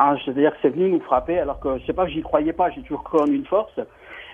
Hein, 0.00 0.16
C'est-à-dire 0.24 0.52
que 0.52 0.56
c'est 0.62 0.70
venu 0.70 0.88
nous 0.88 1.00
frapper, 1.00 1.38
alors 1.38 1.60
que 1.60 1.78
je 1.78 1.84
sais 1.84 1.92
pas, 1.92 2.06
j'y 2.06 2.22
croyais 2.22 2.54
pas, 2.54 2.70
j'ai 2.70 2.80
toujours 2.80 3.04
cru 3.04 3.20
en 3.20 3.26
une 3.26 3.44
force. 3.44 3.78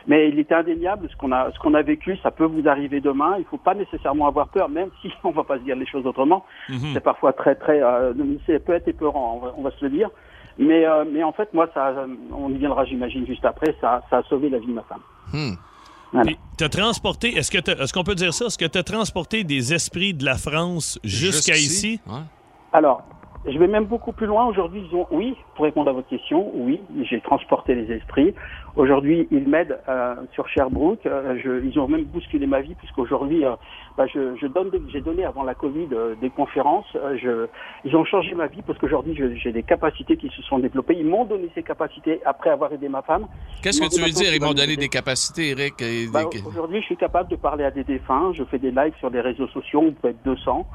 Mais 0.06 0.28
il 0.28 0.38
était 0.38 0.54
indéniable, 0.54 1.08
ce 1.10 1.16
qu'on 1.16 1.32
a, 1.32 1.50
ce 1.52 1.58
qu'on 1.58 1.74
a 1.74 1.82
vécu, 1.82 2.16
ça 2.22 2.30
peut 2.30 2.44
vous 2.44 2.68
arriver 2.68 3.00
demain. 3.00 3.34
Il 3.40 3.44
faut 3.46 3.56
pas 3.56 3.74
nécessairement 3.74 4.28
avoir 4.28 4.46
peur, 4.48 4.68
même 4.68 4.90
si 5.02 5.10
on 5.24 5.32
va 5.32 5.42
pas 5.42 5.58
se 5.58 5.64
dire 5.64 5.74
les 5.74 5.86
choses 5.86 6.06
autrement. 6.06 6.44
C'est 6.92 7.00
parfois 7.00 7.32
très, 7.32 7.56
très, 7.56 7.82
euh, 7.82 8.14
c'est 8.46 8.64
peut 8.64 8.74
être 8.74 8.86
épeurant, 8.86 9.40
on 9.42 9.44
va, 9.44 9.54
on 9.58 9.62
va 9.62 9.72
se 9.72 9.84
le 9.84 9.90
dire. 9.90 10.08
Mais, 10.58 10.86
euh, 10.86 11.04
mais 11.10 11.24
en 11.24 11.32
fait, 11.32 11.52
moi, 11.52 11.68
ça, 11.74 12.06
on 12.32 12.48
y 12.50 12.58
viendra, 12.58 12.84
j'imagine, 12.84 13.26
juste 13.26 13.44
après. 13.44 13.74
Ça, 13.80 14.02
ça 14.08 14.18
a 14.18 14.22
sauvé 14.22 14.48
la 14.48 14.58
vie 14.58 14.68
de 14.68 14.72
ma 14.72 14.82
femme. 14.82 15.02
Hmm. 15.32 15.56
Voilà. 16.12 16.32
T'as 16.56 16.68
transporté, 16.68 17.36
est-ce 17.36 17.50
que 17.50 17.58
est-ce 17.58 17.92
qu'on 17.92 18.04
peut 18.04 18.14
dire 18.14 18.32
ça? 18.32 18.46
Est-ce 18.46 18.56
que 18.56 18.64
tu 18.64 18.78
as 18.78 18.84
transporté 18.84 19.42
des 19.42 19.74
esprits 19.74 20.14
de 20.14 20.24
la 20.24 20.36
France 20.36 21.00
jusqu'à 21.02 21.56
ici? 21.56 22.00
Ouais. 22.06 22.20
Alors, 22.72 23.02
je 23.46 23.58
vais 23.58 23.68
même 23.68 23.86
beaucoup 23.86 24.12
plus 24.12 24.26
loin. 24.26 24.46
Aujourd'hui, 24.46 24.86
ils 24.88 24.96
ont, 24.96 25.06
oui, 25.10 25.36
pour 25.54 25.64
répondre 25.64 25.88
à 25.88 25.92
votre 25.92 26.08
question, 26.08 26.50
oui, 26.54 26.80
j'ai 27.02 27.20
transporté 27.20 27.74
les 27.74 27.92
esprits. 27.92 28.34
Aujourd'hui, 28.76 29.26
ils 29.30 29.48
m'aident 29.48 29.78
euh, 29.88 30.14
sur 30.34 30.46
Sherbrooke. 30.50 31.06
Euh, 31.06 31.38
je, 31.42 31.64
ils 31.64 31.78
ont 31.78 31.88
même 31.88 32.04
bousculé 32.04 32.46
ma 32.46 32.60
vie 32.60 32.74
puisqu'aujourd'hui, 32.74 33.42
euh, 33.44 33.52
bah, 33.96 34.06
je, 34.06 34.36
je 34.36 34.46
donne, 34.46 34.70
j'ai 34.92 35.00
donné 35.00 35.24
avant 35.24 35.44
la 35.44 35.54
Covid 35.54 35.88
euh, 35.92 36.14
des 36.14 36.28
conférences. 36.28 36.84
Euh, 36.94 37.16
je, 37.16 37.46
ils 37.88 37.96
ont 37.96 38.04
changé 38.04 38.34
ma 38.34 38.48
vie 38.48 38.60
parce 38.60 38.78
qu'aujourd'hui, 38.78 39.18
j'ai 39.42 39.52
des 39.52 39.62
capacités 39.62 40.18
qui 40.18 40.28
se 40.28 40.42
sont 40.42 40.58
développées. 40.58 40.94
Ils 40.98 41.06
m'ont 41.06 41.24
donné 41.24 41.50
ces 41.54 41.62
capacités 41.62 42.20
après 42.26 42.50
avoir 42.50 42.70
aidé 42.70 42.90
ma 42.90 43.00
femme. 43.00 43.26
Qu'est-ce 43.62 43.80
que 43.80 43.86
tu 43.94 44.00
veux 44.02 44.10
dire? 44.10 44.34
Ils 44.34 44.40
m'ont 44.42 44.48
donné 44.66 44.76
des 44.76 44.88
capacités, 44.90 45.48
Eric. 45.50 45.74
bah, 46.12 46.24
des- 46.30 46.42
Aujourd'hui, 46.46 46.80
je 46.82 46.84
suis 46.86 46.96
capable 46.98 47.30
de 47.30 47.36
parler 47.36 47.64
à 47.64 47.70
des 47.70 47.84
défunts. 47.84 48.32
Je 48.34 48.44
fais 48.44 48.58
des 48.58 48.70
lives 48.72 48.94
sur 48.98 49.10
des 49.10 49.22
réseaux 49.22 49.48
sociaux. 49.48 49.84
On 49.88 49.92
peut 49.92 50.08
être 50.08 50.22
200. 50.22 50.66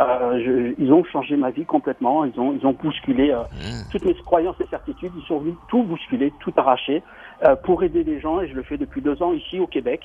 Euh, 0.00 0.40
je- 0.42 0.74
ils 0.82 0.90
ont 0.94 1.04
changé 1.04 1.36
ma 1.36 1.50
vie 1.50 1.66
complètement. 1.66 2.24
Ils 2.24 2.40
ont, 2.40 2.56
ils 2.58 2.66
ont 2.66 2.72
bousculé 2.72 3.32
euh, 3.32 3.42
toutes 3.90 4.06
mes 4.06 4.14
croyances 4.14 4.56
et 4.60 4.66
certitudes. 4.70 5.12
Ils 5.14 5.24
sont 5.26 5.40
venus 5.40 5.56
tout 5.68 5.82
bousculer, 5.82 6.30
tout 6.40 6.54
arracher 6.56 7.02
pour 7.64 7.82
aider 7.82 8.04
les 8.04 8.20
gens. 8.20 8.40
Et 8.40 8.48
je 8.48 8.54
le 8.54 8.62
fais 8.62 8.76
depuis 8.78 9.00
deux 9.00 9.22
ans 9.22 9.32
ici 9.32 9.58
au 9.60 9.66
Québec. 9.66 10.00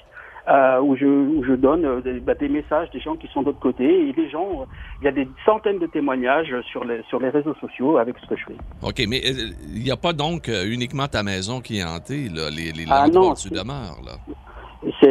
euh, 0.47 0.79
où, 0.79 0.95
je, 0.95 1.05
où 1.05 1.43
je 1.43 1.53
donne 1.53 1.85
euh, 1.85 2.01
des, 2.01 2.19
bah, 2.19 2.35
des 2.35 2.49
messages 2.49 2.89
des 2.91 2.99
gens 2.99 3.15
qui 3.15 3.27
sont 3.29 3.41
de 3.41 3.47
l'autre 3.47 3.59
côté. 3.59 3.83
Et 3.83 4.13
les 4.13 4.29
gens, 4.29 4.61
euh, 4.61 4.65
il 5.01 5.05
y 5.05 5.07
a 5.07 5.11
des 5.11 5.27
centaines 5.45 5.79
de 5.79 5.87
témoignages 5.87 6.53
sur 6.71 6.83
les, 6.85 7.01
sur 7.09 7.19
les 7.19 7.29
réseaux 7.29 7.55
sociaux 7.55 7.97
avec 7.97 8.15
ce 8.21 8.27
que 8.27 8.35
je 8.35 8.45
fais. 8.45 8.57
OK, 8.83 9.03
mais 9.07 9.21
euh, 9.25 9.49
il 9.73 9.81
n'y 9.83 9.91
a 9.91 9.97
pas 9.97 10.13
donc 10.13 10.47
euh, 10.49 10.65
uniquement 10.67 11.07
ta 11.07 11.23
maison 11.23 11.61
qui 11.61 11.79
est 11.79 11.83
hantée, 11.83 12.29
là, 12.29 12.49
les, 12.49 12.71
les 12.71 12.85
Ah, 12.89 13.07
non, 13.07 13.31
où 13.31 13.35
tu 13.35 13.49
demeures, 13.49 13.99
là? 14.05 14.17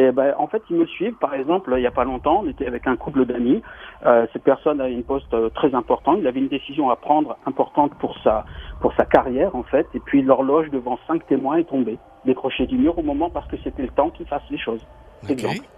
Et 0.05 0.11
bah, 0.11 0.35
en 0.37 0.47
fait, 0.47 0.61
ils 0.69 0.75
me 0.75 0.85
suivent. 0.85 1.15
Par 1.15 1.33
exemple, 1.33 1.73
il 1.75 1.79
n'y 1.79 1.87
a 1.87 1.91
pas 1.91 2.03
longtemps, 2.03 2.41
on 2.43 2.49
était 2.49 2.67
avec 2.67 2.85
un 2.85 2.95
couple 2.95 3.25
d'amis. 3.25 3.61
Euh, 4.05 4.27
cette 4.33 4.43
personne 4.43 4.79
a 4.79 4.87
une 4.87 5.03
poste 5.03 5.33
euh, 5.33 5.49
très 5.49 5.73
important. 5.73 6.15
Il 6.15 6.27
avait 6.27 6.39
une 6.39 6.47
décision 6.47 6.89
à 6.91 6.95
prendre 6.95 7.37
importante 7.45 7.93
pour 7.95 8.15
sa 8.23 8.45
pour 8.81 8.93
sa 8.93 9.05
carrière, 9.05 9.55
en 9.55 9.63
fait. 9.63 9.87
Et 9.95 9.99
puis 9.99 10.21
l'horloge 10.21 10.69
devant 10.69 10.99
cinq 11.07 11.25
témoins 11.27 11.57
est 11.57 11.69
tombée, 11.69 11.97
décrochée 12.25 12.67
du 12.67 12.77
mur 12.77 12.97
au 12.99 13.01
moment 13.01 13.29
parce 13.31 13.47
que 13.47 13.57
c'était 13.63 13.83
le 13.83 13.89
temps 13.89 14.11
qu'il 14.11 14.27
fasse 14.27 14.43
les 14.51 14.59
choses. 14.59 14.85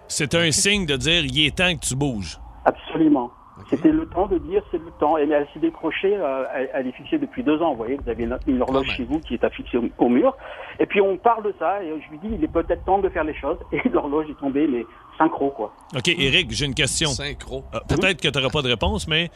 C'est 0.08 0.36
un 0.36 0.52
signe 0.52 0.86
de 0.86 0.98
dire 0.98 1.24
il 1.24 1.46
est 1.46 1.56
temps 1.56 1.74
que 1.74 1.86
tu 1.86 1.96
bouges. 1.96 2.38
Absolument. 2.66 3.32
C'était 3.70 3.92
le 3.92 4.06
temps 4.08 4.28
de 4.28 4.38
dire 4.38 4.62
c'est 4.72 4.78
le 4.78 4.92
temps. 5.00 5.18
Et 5.18 5.26
mais 5.26 5.36
elle 5.36 5.48
s'est 5.54 5.60
décrochée, 5.60 6.16
euh, 6.16 6.44
elle, 6.56 6.70
elle 6.74 6.88
est 6.88 6.92
fixée 6.92 7.18
depuis 7.18 7.44
deux 7.44 7.62
ans. 7.62 7.72
Vous 7.72 7.78
voyez, 7.78 7.98
vous 7.98 8.10
avez 8.10 8.24
une, 8.24 8.38
une 8.48 8.62
horloge 8.62 8.88
chez 8.96 9.04
vous 9.04 9.20
qui 9.20 9.34
est 9.34 9.44
affixée 9.44 9.78
au, 9.78 9.86
au 9.98 10.10
mur. 10.10 10.36
Et 10.80 10.86
puis 10.86 11.02
on 11.02 11.18
parle 11.18 11.44
de 11.44 11.54
ça 11.60 11.84
et 11.84 11.90
je 11.90 12.10
lui 12.12 12.20
dis 12.20 12.30
il 12.38 12.44
est 12.44 12.52
peut-être 12.52 12.86
temps 12.86 13.00
de 13.00 13.10
faire 13.10 13.24
les 13.24 13.36
choses. 13.36 13.58
Et 13.72 13.82
l'horloge 13.90 14.28
est 14.30 14.40
tombée, 14.40 14.68
mais 14.68 14.86
synchro 15.18 15.50
quoi. 15.50 15.74
OK, 15.96 16.08
Eric, 16.08 16.52
j'ai 16.52 16.66
une 16.66 16.76
question. 16.76 17.10
Synchro. 17.10 17.64
Euh, 17.74 17.80
Peut-être 17.90 18.22
que 18.22 18.28
tu 18.28 18.38
n'auras 18.38 18.52
pas 18.52 18.62
de 18.62 18.70
réponse, 18.70 19.08
mais 19.08 19.30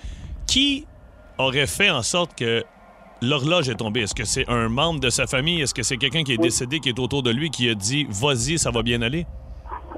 qui 0.47 0.85
aurait 1.37 1.67
fait 1.67 1.89
en 1.89 2.01
sorte 2.03 2.37
que 2.37 2.63
l'horloge 3.21 3.69
est 3.69 3.75
tombée? 3.75 4.01
Est-ce 4.01 4.15
que 4.15 4.23
c'est 4.25 4.47
un 4.49 4.69
membre 4.69 4.99
de 4.99 5.09
sa 5.09 5.27
famille? 5.27 5.61
Est-ce 5.61 5.73
que 5.73 5.83
c'est 5.83 5.97
quelqu'un 5.97 6.23
qui 6.23 6.33
est 6.33 6.37
décédé, 6.37 6.79
qui 6.79 6.89
est 6.89 6.99
autour 6.99 7.23
de 7.23 7.31
lui, 7.31 7.49
qui 7.49 7.69
a 7.69 7.75
dit 7.75 8.05
Vas-y, 8.09 8.57
ça 8.57 8.71
va 8.71 8.83
bien 8.83 9.01
aller? 9.01 9.25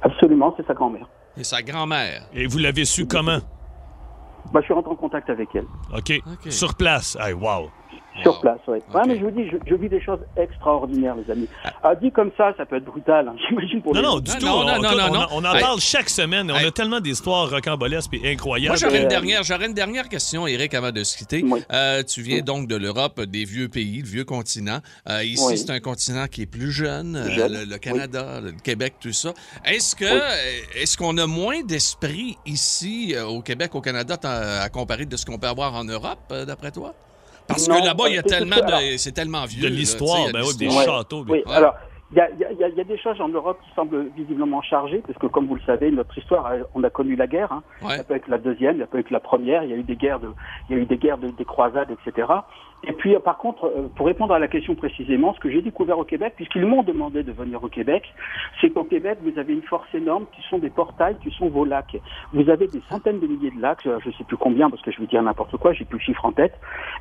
Absolument, 0.01 0.53
c'est 0.57 0.65
sa 0.67 0.73
grand-mère. 0.73 1.07
Et 1.37 1.43
sa 1.43 1.61
grand-mère. 1.61 2.23
Et 2.33 2.45
vous 2.45 2.57
l'avez 2.59 2.85
su 2.85 3.07
comment? 3.07 3.39
Bah, 4.51 4.59
je 4.59 4.65
suis 4.65 4.73
rentré 4.73 4.91
en 4.91 4.95
contact 4.95 5.29
avec 5.29 5.49
elle. 5.55 5.65
OK. 5.95 6.21
Sur 6.49 6.75
place. 6.75 7.17
Hey, 7.19 7.33
wow. 7.33 7.69
Sur 8.21 8.39
place, 8.41 8.59
oui. 8.67 8.77
Ouais, 8.93 9.01
mais 9.07 9.17
je 9.17 9.23
vous 9.23 9.31
dis, 9.31 9.49
je, 9.49 9.57
je 9.67 9.75
vis 9.75 9.89
des 9.89 9.99
choses 10.01 10.19
extraordinaires, 10.37 11.15
les 11.15 11.31
amis. 11.31 11.47
Ah, 11.81 11.95
dit 11.95 12.11
comme 12.11 12.31
ça, 12.37 12.53
ça 12.55 12.65
peut 12.65 12.75
être 12.77 12.85
brutal, 12.85 13.27
hein, 13.27 13.35
j'imagine 13.49 13.81
pour 13.81 13.93
Non, 13.95 14.01
les 14.01 14.07
non, 14.07 14.19
du 14.19 14.31
tout. 14.37 14.45
on, 14.47 14.67
écoute, 14.69 14.85
on 15.09 15.15
en- 15.15 15.27
on 15.31 15.45
en 15.45 15.59
parle 15.59 15.79
chaque 15.79 16.09
semaine. 16.09 16.51
On 16.51 16.55
a 16.55 16.71
tellement 16.71 16.99
d'histoires 16.99 17.49
rocambolesques 17.49 18.13
et 18.13 18.31
incroyables. 18.31 18.77
Moi, 18.79 18.87
j'aurais 18.89 18.99
une 18.99 19.05
Euh, 19.05 19.09
dernière, 19.09 19.41
une 19.65 19.73
dernière 19.73 20.09
question, 20.09 20.45
Eric, 20.47 20.73
avant 20.73 20.91
de 20.91 21.03
se 21.03 21.17
quitter. 21.17 21.43
Euh, 21.71 22.03
tu 22.03 22.21
viens 22.21 22.41
donc 22.41 22.67
de 22.67 22.75
l'Europe, 22.75 23.19
des 23.21 23.45
vieux 23.45 23.67
pays, 23.67 23.99
le 24.01 24.07
vieux 24.07 24.25
continent. 24.25 24.79
Euh, 25.09 25.23
ici, 25.23 25.43
Oui. 25.47 25.57
c'est 25.57 25.71
un 25.71 25.79
continent 25.79 26.27
qui 26.27 26.43
est 26.43 26.45
plus 26.45 26.71
jeune, 26.71 27.15
euh, 27.15 27.29
Jeune, 27.31 27.53
le, 27.53 27.65
le 27.65 27.77
Canada, 27.77 28.41
le 28.41 28.51
Québec, 28.51 28.95
tout 29.01 29.11
ça. 29.13 29.33
Est-ce 29.65 29.95
que, 29.95 30.05
euh, 30.05 30.19
est-ce 30.81 30.97
qu'on 30.97 31.17
a 31.17 31.25
moins 31.25 31.61
d'esprit 31.63 32.37
ici 32.45 33.13
euh, 33.15 33.25
au 33.25 33.41
Québec, 33.41 33.73
au 33.75 33.81
Canada, 33.81 34.17
à 34.23 34.69
comparer 34.69 35.05
de 35.05 35.17
ce 35.17 35.25
qu'on 35.25 35.37
peut 35.39 35.47
avoir 35.47 35.73
en 35.73 35.83
Europe, 35.83 36.19
euh, 36.31 36.45
d'après 36.45 36.71
toi? 36.71 36.93
Parce 37.47 37.67
Non, 37.67 37.79
que 37.81 37.85
là-bas, 37.85 38.03
il 38.07 38.15
y 38.15 38.17
a 38.17 38.23
tellement 38.23 38.55
de, 38.57 38.97
c'est 38.97 39.11
tellement 39.11 39.45
vieux. 39.45 39.69
De 39.69 39.73
l'histoire, 39.75 40.17
tu 40.17 40.23
sais, 40.23 40.29
il 40.29 40.33
y 40.33 40.37
a 40.37 40.41
ben 40.41 40.47
oui, 40.47 40.57
des 40.57 40.69
châteaux. 40.69 41.23
Oui, 41.27 41.43
Ouais. 41.45 41.53
alors, 41.53 41.75
il 42.11 42.17
y 42.17 42.21
a, 42.21 42.29
il 42.31 42.39
y 42.39 42.45
a- 42.45 42.51
il 42.69 42.75
y 42.75 42.81
a- 42.81 42.83
des 42.83 42.97
choses 42.97 43.19
en 43.19 43.27
Europe 43.29 43.59
qui 43.67 43.73
semblent 43.75 44.07
visiblement 44.15 44.61
chargées, 44.61 45.01
parce 45.05 45.17
que 45.19 45.27
comme 45.27 45.47
vous 45.47 45.55
le 45.55 45.61
savez, 45.65 45.89
notre 45.91 46.17
histoire, 46.17 46.45
euh, 46.47 46.61
on 46.75 46.83
a 46.83 46.89
connu 46.89 47.15
la 47.15 47.27
guerre. 47.27 47.51
Hein. 47.51 47.63
Ouais. 47.81 47.97
Ça 47.97 48.03
peut 48.03 48.15
être 48.15 48.27
la 48.27 48.37
deuxième, 48.37 48.79
ça 48.79 48.85
peut 48.87 48.99
être 48.99 49.09
la 49.11 49.19
première. 49.19 49.63
Il 49.63 49.69
y 49.71 49.73
a 49.73 49.77
eu 49.77 49.83
des 49.83 49.95
guerres, 49.95 50.19
de, 50.19 50.29
il 50.69 50.75
y 50.75 50.79
a 50.79 50.81
eu 50.81 50.85
des 50.85 50.97
guerres, 50.97 51.17
de, 51.17 51.29
des 51.31 51.45
croisades, 51.45 51.89
etc. 51.91 52.27
Et 52.85 52.91
puis, 52.93 53.15
euh, 53.15 53.19
par 53.19 53.37
contre, 53.37 53.65
euh, 53.65 53.87
pour 53.95 54.05
répondre 54.07 54.33
à 54.33 54.39
la 54.39 54.47
question 54.47 54.75
précisément, 54.75 55.33
ce 55.33 55.39
que 55.39 55.49
j'ai 55.49 55.61
découvert 55.61 55.97
au 55.99 56.03
Québec, 56.03 56.33
puisqu'ils 56.35 56.65
m'ont 56.65 56.83
demandé 56.83 57.23
de 57.23 57.31
venir 57.31 57.63
au 57.63 57.69
Québec, 57.69 58.03
c'est 58.59 58.69
qu'au 58.71 58.83
Québec, 58.83 59.19
vous 59.23 59.39
avez 59.39 59.53
une 59.53 59.61
force 59.61 59.87
énorme 59.93 60.25
qui 60.35 60.41
sont 60.49 60.57
des 60.57 60.69
portails, 60.69 61.15
qui 61.23 61.31
sont 61.31 61.47
vos 61.49 61.63
lacs. 61.65 61.95
Vous 62.33 62.49
avez 62.49 62.67
des 62.67 62.81
centaines 62.89 63.19
de 63.19 63.27
milliers 63.27 63.51
de 63.51 63.61
lacs, 63.61 63.85
euh, 63.85 63.99
je 64.03 64.09
ne 64.09 64.13
sais 64.13 64.23
plus 64.25 64.37
combien, 64.37 64.69
parce 64.69 64.81
que 64.81 64.91
je 64.91 64.99
vais 64.99 65.07
dire 65.07 65.23
n'importe 65.23 65.55
quoi, 65.57 65.71
j'ai 65.73 65.85
plus 65.85 65.97
le 65.99 66.03
chiffre 66.03 66.25
en 66.25 66.31
tête. 66.33 66.53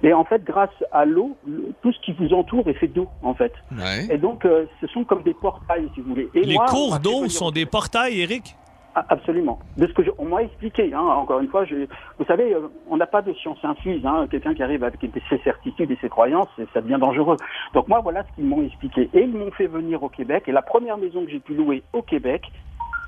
Mais 0.02 0.12
en 0.12 0.24
fait, 0.24 0.44
grâce 0.44 0.70
à 0.92 1.04
l'eau, 1.04 1.36
le- 1.46 1.72
tout 1.82 1.92
ce 1.92 2.00
qui 2.00 2.12
vous 2.12 2.32
entoure 2.32 2.68
est 2.68 2.74
fait 2.74 2.86
d'eau, 2.88 3.08
en 3.22 3.34
fait. 3.34 3.52
Ouais. 3.72 4.06
Et 4.14 4.18
donc, 4.18 4.44
euh, 4.44 4.66
ce 4.80 4.86
sont 4.86 5.04
comme 5.04 5.22
des 5.22 5.34
portails, 5.34 5.88
si 5.94 6.00
vous 6.00 6.10
voulez. 6.10 6.28
Et 6.34 6.42
Les 6.42 6.54
moi, 6.54 6.66
cours 6.66 6.98
d'eau 7.00 7.28
sont 7.28 7.50
des 7.50 7.66
portails, 7.66 8.20
Eric? 8.20 8.54
Ah, 8.94 9.04
Absolument. 9.08 9.58
De 9.76 9.86
ce 9.86 9.92
que 9.92 10.02
je- 10.04 10.10
on 10.18 10.26
m'a 10.26 10.42
expliqué, 10.42 10.92
hein, 10.94 11.00
encore 11.00 11.40
une 11.40 11.48
fois, 11.48 11.64
je, 11.64 11.86
vous 12.18 12.24
savez, 12.26 12.54
euh, 12.54 12.68
on 12.90 12.96
n'a 12.96 13.06
pas 13.06 13.22
de 13.22 13.32
science 13.34 13.58
infuse. 13.62 14.04
Hein, 14.04 14.26
Quelqu'un 14.30 14.54
qui 14.54 14.62
arrive 14.62 14.84
avec 14.84 15.00
ses 15.28 15.38
certitudes 15.44 15.90
et 15.90 15.98
ses 16.00 16.08
croyances, 16.08 16.48
ça 16.74 16.80
devient 16.80 16.98
dangereux. 17.00 17.36
Donc 17.74 17.88
moi, 17.88 18.00
voilà 18.00 18.24
ce 18.24 18.34
qu'ils 18.36 18.44
m'ont 18.46 18.62
expliqué. 18.64 19.08
Et 19.14 19.22
ils 19.22 19.32
m'ont 19.32 19.50
fait 19.52 19.66
venir 19.66 20.02
au 20.02 20.08
Québec. 20.08 20.44
Et 20.46 20.52
la 20.52 20.62
première 20.62 20.96
maison 20.96 21.24
que 21.24 21.30
j'ai 21.30 21.40
pu 21.40 21.54
louer 21.54 21.82
au 21.92 22.02
Québec 22.02 22.42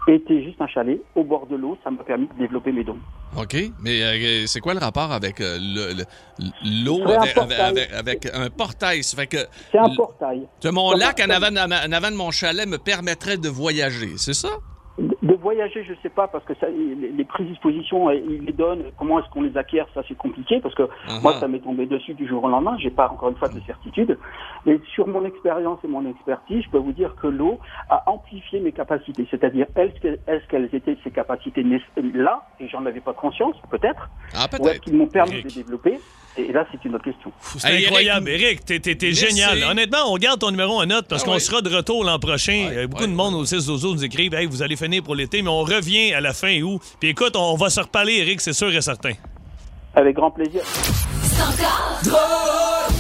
était 0.07 0.43
juste 0.45 0.61
un 0.61 0.67
chalet 0.67 1.01
au 1.15 1.25
bord 1.25 1.47
de 1.47 1.57
l'eau. 1.57 1.79
Ça 1.83 1.91
m'a 1.91 2.03
permis 2.05 2.27
de 2.27 2.35
développer 2.39 2.73
mes 2.73 2.85
dons. 2.85 2.99
OK. 3.39 3.57
Mais 3.83 4.03
euh, 4.03 4.45
c'est 4.47 4.61
quoi 4.61 4.75
le 4.75 4.81
rapport 4.81 5.11
avec 5.13 5.41
euh, 5.41 5.57
le- 5.59 5.95
le- 5.97 6.85
l'eau, 6.85 7.01
avec, 7.09 7.35
portail. 7.35 7.61
avec- 7.61 7.93
avec 7.93 8.27
un 8.35 8.51
portail? 8.51 9.03
C'est 9.03 9.79
un 9.79 9.89
portail. 9.97 10.47
mon 10.73 10.93
lac 10.93 11.21
en 11.27 11.31
avant, 11.31 11.49
en 11.57 11.93
avant 11.93 12.11
de 12.11 12.17
mon 12.17 12.31
chalet 12.31 12.69
me 12.69 12.77
permettrait 12.77 13.39
de 13.39 13.49
voyager, 13.49 14.13
c'est 14.19 14.35
ça? 14.35 14.51
De 15.25 15.35
voyager, 15.35 15.83
je 15.89 15.95
sais 16.03 16.11
pas, 16.11 16.29
parce 16.29 16.45
que 16.45 16.53
ça, 16.61 16.67
les 16.69 17.11
les 17.11 17.25
prédispositions, 17.25 18.09
euh, 18.11 18.15
ils 18.15 18.45
les 18.45 18.53
donnent. 18.53 18.85
Comment 18.99 19.19
est-ce 19.21 19.29
qu'on 19.31 19.43
les 19.43 19.57
acquiert? 19.57 19.87
Ça, 19.95 20.03
c'est 20.07 20.17
compliqué, 20.17 20.61
parce 20.61 20.75
que 20.75 20.83
Uh-huh. 20.83 21.23
moi, 21.23 21.35
ça 21.41 21.49
m'est 21.49 21.61
tombé 21.61 21.87
dessus 21.87 22.15
du 22.15 22.29
jour 22.29 22.45
au 22.45 22.49
lendemain. 22.49 22.77
J'ai 22.79 22.91
pas 22.91 23.09
encore 23.09 23.31
une 23.31 23.37
fois 23.37 23.49
de 23.49 23.61
certitude. 23.67 24.19
Mais 24.67 24.79
sur 24.95 25.07
mon 25.09 25.25
expérience 25.25 25.79
et 25.85 25.89
mon 25.89 26.09
expertise, 26.09 26.63
je 26.65 26.71
peux 26.71 26.79
vous 26.79 26.93
dire 26.93 27.15
que 27.21 27.27
l'eau 27.27 27.59
a 27.91 28.03
amplifié 28.11 28.61
mes 28.61 28.73
capacités. 28.73 29.27
C'est-à-dire, 29.31 29.67
est-ce 29.77 30.01
que- 30.01 30.19
est-ce 30.31 30.47
qu'elles 30.49 30.69
étaient 30.73 30.97
ces 31.03 31.11
capacités 31.11 31.65
là? 32.15 32.43
Et 32.61 32.69
j'en 32.69 32.85
avais 32.87 33.01
pas 33.01 33.13
conscience, 33.15 33.57
peut-être 33.71 34.09
Ah, 34.35 34.41
Ou 34.41 34.43
est-ce 34.45 34.63
peut-être. 34.63 34.81
qu'ils 34.83 34.97
m'ont 34.97 35.07
permis 35.07 35.33
Eric. 35.35 35.47
de 35.47 35.53
développer? 35.55 35.99
Et 36.37 36.51
là, 36.53 36.67
c'est 36.73 36.85
une 36.85 36.97
autre 36.97 37.05
question. 37.05 37.31
C'est 37.41 37.69
Hey, 37.73 37.85
incroyable. 37.87 38.29
Eric, 38.29 38.65
t'es, 38.65 38.81
t'es- 38.81 39.13
génial. 39.13 39.63
Honnêtement, 39.71 39.99
on 40.09 40.17
garde 40.17 40.41
ton 40.41 40.51
numéro 40.51 40.81
en 40.83 40.85
note 40.87 41.07
parce 41.09 41.23
Ah 41.23 41.27
qu'on 41.27 41.35
ouais. 41.35 41.39
sera 41.39 41.61
de 41.63 41.69
retour 41.73 42.03
l'an 42.05 42.19
prochain. 42.19 42.53
Ouais, 42.71 42.77
Euh, 42.79 42.87
Beaucoup 42.89 43.05
ouais, 43.05 43.09
de 43.09 43.15
monde 43.15 43.35
au 43.35 43.45
6 43.45 43.65
12 43.67 43.85
nous 43.95 44.05
écrivent 44.05 44.35
Hey, 44.35 44.47
vous 44.47 44.61
allez 44.61 44.75
finir 44.75 45.03
pour 45.05 45.14
l'été, 45.15 45.43
mais 45.43 45.49
on 45.51 45.63
revient 45.63 46.13
à 46.13 46.21
la 46.21 46.33
fin 46.33 46.61
août. 46.61 46.81
Puis 47.01 47.11
écoute, 47.11 47.37
on 47.37 47.57
va 47.57 47.71
se 47.71 47.81
reparler, 47.81 48.19
Eric, 48.19 48.41
c'est 48.41 48.53
sûr 48.53 48.75
et 48.75 48.81
certain. 48.81 49.13
Avec 49.95 50.17
grand 50.17 50.31
plaisir. 50.31 50.63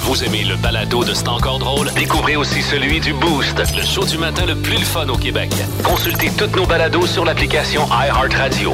Vous 0.02 0.22
aimez 0.24 0.44
le 0.44 0.56
balado 0.56 1.02
de 1.04 1.14
C'est 1.14 1.28
encore 1.28 1.58
drôle? 1.58 1.90
Découvrez 1.94 2.36
aussi 2.36 2.62
celui 2.62 3.00
du 3.00 3.12
Boost, 3.14 3.58
le 3.76 3.82
show 3.82 4.04
du 4.04 4.18
matin 4.18 4.44
le 4.46 4.54
plus 4.54 4.78
le 4.78 4.84
fun 4.84 5.08
au 5.08 5.16
Québec. 5.16 5.50
Consultez 5.82 6.30
toutes 6.36 6.54
nos 6.56 6.66
balados 6.66 7.06
sur 7.06 7.24
l'application 7.24 7.86
iHeartRadio. 7.86 8.72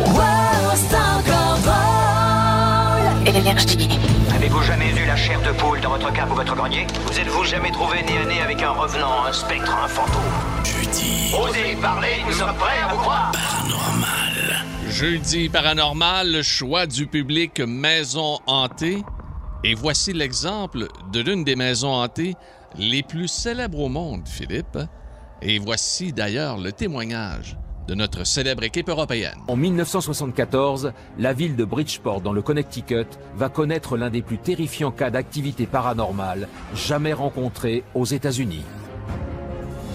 Avez-vous 4.40 4.62
jamais 4.62 4.90
eu 4.96 5.04
la 5.04 5.16
chair 5.16 5.38
de 5.42 5.52
poule 5.52 5.82
dans 5.82 5.90
votre 5.90 6.10
cave 6.14 6.32
ou 6.32 6.34
votre 6.34 6.56
grenier 6.56 6.86
Vous 7.04 7.20
êtes-vous 7.20 7.44
jamais 7.44 7.70
trouvé 7.72 8.02
nez 8.02 8.16
à 8.16 8.24
nez 8.24 8.40
avec 8.40 8.62
un 8.62 8.70
revenant, 8.70 9.26
un 9.26 9.32
spectre, 9.34 9.76
un 9.76 9.86
fantôme 9.86 10.22
Jeudi, 10.64 11.34
Osez 11.38 11.76
parler, 11.76 12.22
nous 12.26 12.32
sommes 12.32 12.54
prêts 12.54 12.78
à 12.82 12.88
vous 12.88 13.00
croire 13.00 13.32
paranormal. 13.32 14.64
Jeudi 14.88 15.50
paranormal, 15.50 16.32
le 16.32 16.42
choix 16.42 16.86
du 16.86 17.06
public 17.06 17.60
maison 17.60 18.38
hantée. 18.46 19.04
Et 19.62 19.74
voici 19.74 20.14
l'exemple 20.14 20.88
de 21.12 21.20
l'une 21.20 21.44
des 21.44 21.54
maisons 21.54 21.92
hantées 21.92 22.34
les 22.78 23.02
plus 23.02 23.28
célèbres 23.28 23.80
au 23.80 23.88
monde, 23.90 24.26
Philippe. 24.26 24.78
Et 25.42 25.58
voici 25.58 26.14
d'ailleurs 26.14 26.56
le 26.56 26.72
témoignage 26.72 27.58
de 27.90 27.96
notre 27.96 28.22
célèbre 28.22 28.62
équipe 28.62 28.88
européenne. 28.88 29.34
En 29.48 29.56
1974, 29.56 30.92
la 31.18 31.32
ville 31.32 31.56
de 31.56 31.64
Bridgeport 31.64 32.20
dans 32.20 32.32
le 32.32 32.40
Connecticut 32.40 33.08
va 33.34 33.48
connaître 33.48 33.96
l'un 33.96 34.10
des 34.10 34.22
plus 34.22 34.38
terrifiants 34.38 34.92
cas 34.92 35.10
d'activité 35.10 35.66
paranormale 35.66 36.46
jamais 36.72 37.12
rencontrés 37.12 37.82
aux 37.96 38.04
États-Unis. 38.04 38.62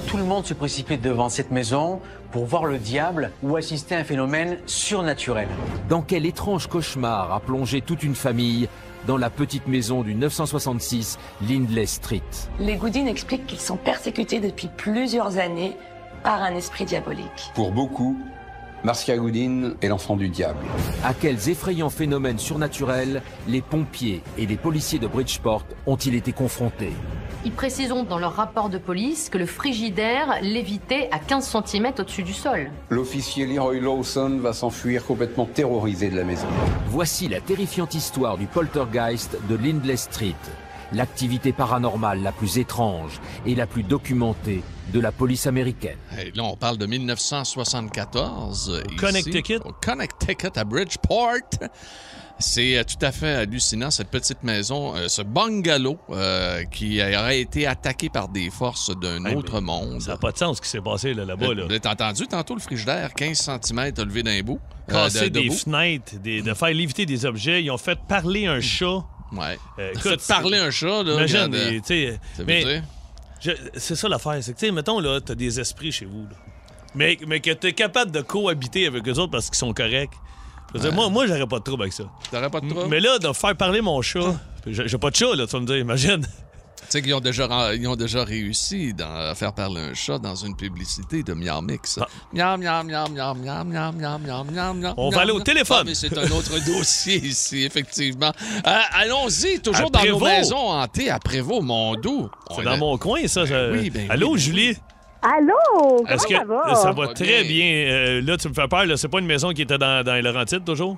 Tout 0.08 0.18
le 0.18 0.26
monde 0.26 0.46
se 0.46 0.54
précipite 0.54 1.02
devant 1.02 1.30
cette 1.30 1.52
maison 1.52 2.02
pour 2.34 2.46
voir 2.46 2.66
le 2.66 2.80
diable 2.80 3.32
ou 3.42 3.56
assister 3.56 3.96
à 3.96 4.00
un 4.00 4.04
phénomène 4.04 4.58
surnaturel. 4.66 5.48
Dans 5.88 6.02
quel 6.02 6.26
étrange 6.26 6.68
cauchemar 6.68 7.32
a 7.32 7.40
plongé 7.40 7.80
toute 7.80 8.04
une 8.04 8.16
famille 8.16 8.68
dans 9.08 9.18
la 9.18 9.30
petite 9.30 9.68
maison 9.68 10.02
du 10.02 10.16
966 10.16 11.18
Lindley 11.48 11.86
Street? 11.86 12.22
Les 12.60 12.76
Goudines 12.76 13.08
expliquent 13.08 13.48
qu'ils 13.48 13.60
sont 13.60 13.78
persécutés 13.78 14.42
depuis 14.42 14.70
plusieurs 14.76 15.38
années 15.38 15.78
par 16.26 16.42
un 16.42 16.56
esprit 16.56 16.86
diabolique. 16.86 17.52
Pour 17.54 17.72
beaucoup, 17.72 18.18
Marcia 18.84 19.16
Goudin 19.16 19.74
est 19.84 19.88
l'enfant 19.88 20.16
du 20.16 20.28
diable. 20.28 20.58
À 21.04 21.14
quels 21.14 21.50
effrayants 21.50 21.92
phénomènes 21.92 22.40
surnaturels 22.40 23.22
les 23.48 23.62
pompiers 23.62 24.24
et 24.36 24.48
les 24.48 24.58
policiers 24.58 24.98
de 24.98 25.06
Bridgeport 25.06 25.66
ont-ils 25.86 26.16
été 26.16 26.34
confrontés? 26.34 26.94
Ils 27.46 27.52
préciseront 27.52 28.04
dans 28.04 28.18
leur 28.18 28.34
rapport 28.34 28.70
de 28.70 28.80
police 28.80 29.30
que 29.30 29.38
le 29.38 29.46
frigidaire 29.46 30.40
lévitait 30.42 31.10
à 31.12 31.20
15 31.20 31.58
cm 31.64 31.94
au-dessus 32.00 32.24
du 32.24 32.34
sol. 32.34 32.72
L'officier 32.90 33.46
Leroy 33.46 33.80
Lawson 33.80 34.40
va 34.42 34.54
s'enfuir 34.54 35.06
complètement 35.06 35.46
terrorisé 35.46 36.10
de 36.10 36.16
la 36.16 36.24
maison. 36.24 36.48
Voici 36.88 37.28
la 37.28 37.40
terrifiante 37.40 37.94
histoire 37.94 38.40
du 38.40 38.48
poltergeist 38.48 39.38
de 39.48 39.56
Lindley 39.56 39.96
Street. 39.96 40.34
L'activité 40.94 41.52
paranormale 41.54 42.22
la 42.22 42.32
plus 42.32 42.58
étrange 42.58 43.20
et 43.46 43.56
la 43.56 43.68
plus 43.68 43.84
documentée 43.84 44.64
de 44.94 45.00
la 45.00 45.12
police 45.12 45.48
américaine. 45.48 45.98
Là, 46.36 46.44
on 46.44 46.56
parle 46.56 46.78
de 46.78 46.86
1974. 46.86 48.70
euh, 48.70 48.82
ici, 48.88 48.96
Connecticut. 48.96 49.60
Au 49.66 49.72
Connecticut, 49.74 50.52
à 50.58 50.64
Bridgeport. 50.64 51.34
C'est 52.38 52.78
euh, 52.78 52.84
tout 52.84 53.04
à 53.04 53.12
fait 53.14 53.32
hallucinant, 53.34 53.90
cette 53.92 54.10
petite 54.10 54.44
maison, 54.44 54.94
euh, 54.96 55.08
ce 55.08 55.22
bungalow 55.22 55.98
euh, 56.10 56.64
qui 56.66 57.02
aurait 57.02 57.40
été 57.40 57.66
attaqué 57.66 58.10
par 58.10 58.28
des 58.28 58.50
forces 58.50 58.92
d'un 59.00 59.24
Hey, 59.24 59.36
autre 59.36 59.62
monde. 59.62 60.02
Ça 60.02 60.12
n'a 60.12 60.18
pas 60.18 60.34
de 60.34 60.38
sens 60.38 60.58
ce 60.58 60.62
qui 60.62 60.68
s'est 60.70 60.82
passé 60.82 61.14
là, 61.14 61.24
là-bas. 61.24 61.54
Là. 61.54 61.80
T'as 61.80 61.94
entendu 61.94 62.28
tantôt 62.28 62.54
le 62.56 62.60
frigidaire, 62.60 63.14
15 63.14 63.38
cm 63.64 63.92
levé 64.06 64.22
d'un 64.22 64.42
bout? 64.42 64.60
euh, 64.90 64.92
Casser 64.94 65.30
de- 65.30 65.40
des 65.40 65.44
debout? 65.46 65.56
fenêtres, 65.56 66.16
des- 66.22 66.42
de 66.42 66.54
faire 66.54 66.74
léviter 66.74 67.06
des 67.06 67.26
objets. 67.26 67.64
Ils 67.64 67.72
ont 67.72 67.78
fait 67.78 67.98
parler 68.08 68.48
un 68.48 68.60
chat. 68.60 69.04
Ouais. 69.32 69.58
Euh, 69.80 69.94
Fait 69.96 70.18
parler 70.28 70.58
un 70.60 70.70
chat, 70.72 71.04
là. 71.04 71.14
Imagine, 71.14 71.48
des- 71.50 71.82
tu 71.82 71.88
sais, 71.88 72.20
ça 72.38 72.44
mais 72.46 72.82
c'est 73.76 73.96
ça 73.96 74.08
l'affaire. 74.08 74.38
C'est 74.42 74.54
que, 74.54 74.60
tu 74.60 74.66
sais, 74.68 74.72
mettons, 74.72 75.00
là, 75.00 75.20
t'as 75.22 75.36
des 75.36 75.60
esprits 75.60 75.92
chez 75.92 76.06
vous. 76.06 76.24
là. 76.24 76.36
Mais, 76.94 77.18
mais 77.28 77.40
que 77.42 77.52
t'es 77.52 77.74
capable 77.74 78.12
de 78.12 78.22
cohabiter 78.22 78.88
avec 78.88 79.08
eux 79.08 79.14
autres 79.14 79.32
parce 79.32 79.48
qu'ils 79.48 79.58
sont 79.58 79.74
corrects. 79.74 80.12
Je 80.70 80.74
veux 80.74 80.80
dire, 80.80 80.90
Ouais. 80.92 80.96
moi, 80.96 81.10
moi 81.10 81.28
j'aurais 81.28 81.46
pas 81.48 81.60
de 81.60 81.64
trouble 81.64 81.84
avec 81.84 81.94
ça. 81.94 82.06
T'aurais 82.32 82.50
pas 82.50 82.62
de 82.62 82.70
trouble? 82.70 82.88
Mais 82.90 83.00
là, 83.00 83.20
de 83.20 83.32
faire 83.34 83.56
parler 83.56 83.82
mon 83.82 84.02
chat, 84.02 84.36
j'ai 84.66 84.88
j'ai 84.88 84.98
pas 84.98 85.10
de 85.12 85.16
chat, 85.16 85.36
là, 85.36 85.46
tu 85.46 85.52
vas 85.54 85.60
me 85.60 85.66
dire, 85.66 85.78
imagine. 85.78 86.26
Tu 86.86 86.92
sais 86.92 87.02
qu'ils 87.02 87.14
ont 87.14 87.20
déjà, 87.20 87.48
ils 87.74 87.88
ont 87.88 87.96
déjà 87.96 88.24
réussi 88.24 88.94
dans- 88.94 89.30
à 89.32 89.36
faire 89.36 89.54
parler 89.54 89.82
un 89.82 89.94
chat 89.94 90.18
dans 90.20 90.36
une 90.36 90.56
publicité 90.56 91.24
de 91.24 91.34
Miam 91.34 91.66
Mix. 91.66 92.00
Miam, 92.34 92.60
miam, 92.62 92.86
miam, 92.88 93.12
miam, 93.12 93.38
miam, 93.38 93.68
miam, 93.68 93.96
miam, 93.96 94.22
miam, 94.22 94.48
miam, 94.52 94.80
miam, 94.80 94.86
Ah. 94.86 94.94
On 94.98 95.10
va 95.10 95.18
miam, 95.18 95.20
aller 95.22 95.32
au 95.32 95.36
miam. 95.36 95.44
téléphone. 95.44 95.78
Ah, 95.82 95.84
mais 95.86 95.96
c'est 95.96 96.18
un 96.18 96.32
autre 96.32 96.54
dossier 96.66 97.18
ici, 97.18 97.64
effectivement. 97.64 98.32
Euh, 98.68 98.80
Allons-y, 98.94 99.60
toujours 99.60 99.88
À 99.88 99.90
dans 100.04 100.06
nos 100.12 100.20
maisons 100.20 100.70
hantées 100.72 101.10
à 101.10 101.20
Prévost, 101.20 101.64
mon 101.64 101.96
doux. 101.96 102.30
C'est 102.56 102.64
dans 102.64 102.78
mon 102.78 102.98
coin, 102.98 103.28
ça. 103.28 103.44
oui, 103.72 103.90
ben 103.90 104.10
Allô, 104.10 104.28
oui, 104.32 104.34
ben 104.36 104.40
Julie? 104.40 104.78
Allô? 105.22 105.54
Comment 105.80 106.08
Est-ce 106.08 106.28
que 106.28 106.36
ça 106.36 106.44
va? 106.44 106.76
ça 106.76 106.92
va 106.92 107.08
très 107.08 107.44
bien? 107.46 107.66
Euh, 107.66 108.22
là, 108.22 108.38
tu 108.38 108.48
me 108.48 108.54
fais 108.54 108.68
peur. 108.68 108.86
là. 108.86 108.96
C'est 108.96 109.08
pas 109.08 109.20
une 109.20 109.26
maison 109.26 109.52
qui 109.54 109.64
était 109.64 109.78
dans, 109.80 110.04
dans 110.06 110.14
les 110.14 110.22
Laurentides, 110.22 110.64
toujours? 110.64 110.98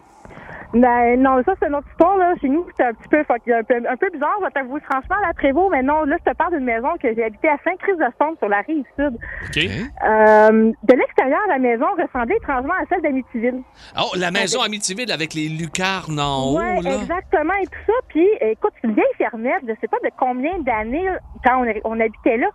Ben, 0.74 1.22
non, 1.22 1.42
ça, 1.46 1.54
c'est 1.60 1.68
une 1.68 1.76
autre 1.76 1.88
histoire, 1.90 2.18
là. 2.18 2.34
Chez 2.42 2.50
nous, 2.50 2.66
c'était 2.72 2.84
un 2.84 2.94
petit 2.94 3.08
peu, 3.10 3.22
fuck- 3.24 3.50
un 3.52 3.64
peu, 3.64 3.76
un 3.90 3.96
peu 3.96 4.10
bizarre, 4.10 4.36
je 4.40 4.46
vais 4.46 4.52
t'avouer 4.52 4.82
franchement, 4.82 5.16
la 5.26 5.34
Prévost, 5.34 5.72
mais 5.72 5.82
non, 5.82 6.04
là, 6.04 6.18
je 6.24 6.30
te 6.32 6.36
parle 6.36 6.56
d'une 6.56 6.66
maison 6.66 6.90
que 7.02 7.14
j'ai 7.16 7.24
habitée 7.24 7.48
à 7.48 7.58
Saint-Christ-de-Stompe, 7.64 8.38
sur 8.40 8.50
la 8.50 8.62
rive 8.62 8.84
sud. 9.00 9.16
OK. 9.16 9.58
Euh, 10.06 10.72
de 10.84 10.94
l'extérieur, 10.96 11.40
la 11.48 11.58
maison 11.60 11.86
ressemblait 11.98 12.36
étrangement 12.38 12.74
à 12.74 12.86
celle 12.90 13.02
d'Amityville. 13.02 13.62
Oh, 13.98 14.12
la 14.18 14.32
maison 14.32 14.62
Amityville 14.62 15.12
avec 15.12 15.34
les 15.34 15.48
lucarnes 15.50 16.20
en 16.20 16.52
haut, 16.52 16.58
Ouais, 16.60 16.82
là. 16.82 16.96
exactement, 17.02 17.54
et 17.62 17.66
tout 17.68 17.80
ça. 17.88 17.94
Puis, 18.10 18.28
écoute, 18.42 18.74
c'est 18.82 18.88
une 18.88 18.94
vieille 18.94 19.06
fermette, 19.18 19.64
je 19.68 19.74
sais 19.80 19.88
pas 19.88 19.98
de 20.04 20.10
combien 20.20 20.58
d'années 20.60 21.10
quand 21.46 21.64
on, 21.64 21.74
on 21.86 22.00
habitait 22.00 22.38
là. 22.38 22.48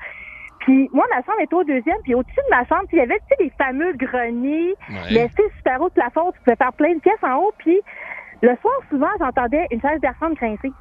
Puis, 0.60 0.88
moi, 0.92 1.04
ma 1.10 1.16
chambre 1.24 1.40
était 1.40 1.54
au 1.56 1.64
deuxième, 1.64 1.96
puis 2.04 2.14
au-dessus 2.14 2.36
de 2.36 2.50
ma 2.54 2.64
chambre, 2.66 2.84
puis 2.86 2.96
il 2.98 3.00
y 3.00 3.02
avait, 3.02 3.18
tu 3.18 3.24
sais, 3.36 3.42
les 3.42 3.52
fameux 3.58 3.92
greniers, 3.94 4.74
Ouais. 4.90 4.96
mais 5.12 5.28
tu 5.30 5.42
sais, 5.42 5.48
super 5.56 5.80
haut 5.80 5.88
de 5.88 5.94
plafond, 5.94 6.30
tu 6.30 6.38
pouvais 6.44 6.54
faire 6.54 6.72
plein 6.74 6.94
de 6.94 7.00
pièces 7.00 7.18
en 7.24 7.34
haut, 7.36 7.52
puis 7.58 7.80
le 8.42 8.56
soir, 8.60 8.74
souvent, 8.90 9.10
j'entendais 9.18 9.66
une 9.70 9.80
chaise 9.80 10.00
personne 10.00 10.34
grincer. 10.34 10.72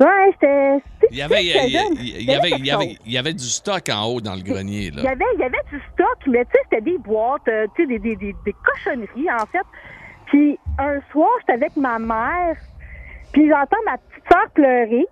Ouais, 0.00 0.30
j'étais... 0.32 0.78
Il 1.10 1.18
y 1.18 1.22
avait, 1.22 1.44
il 1.44 3.12
y, 3.12 3.34
du 3.34 3.44
stock 3.44 3.82
en 3.90 4.04
haut 4.06 4.20
dans 4.20 4.34
le 4.34 4.42
grenier, 4.42 4.90
Il 4.92 5.02
y 5.02 5.06
avait, 5.06 5.24
il 5.34 5.40
y 5.40 5.44
avait 5.44 5.62
du 5.70 5.80
stock, 5.92 6.18
mais 6.26 6.44
tu 6.46 6.52
sais, 6.52 6.58
c'était 6.64 6.80
des 6.80 6.98
boîtes, 6.98 7.46
euh, 7.48 7.66
tu 7.76 7.82
sais, 7.82 7.88
des, 7.88 7.98
des, 7.98 8.16
des, 8.16 8.34
des 8.44 8.54
cochonneries, 8.64 9.30
en 9.30 9.46
fait. 9.46 9.66
Puis 10.26 10.58
un 10.78 11.00
soir, 11.10 11.28
j'étais 11.40 11.52
avec 11.52 11.76
ma 11.76 11.98
mère, 11.98 12.56
puis 13.32 13.48
j'entends 13.48 13.76
ma 13.84 13.98
petite 13.98 14.24
soeur 14.32 14.50
pleurer. 14.54 15.06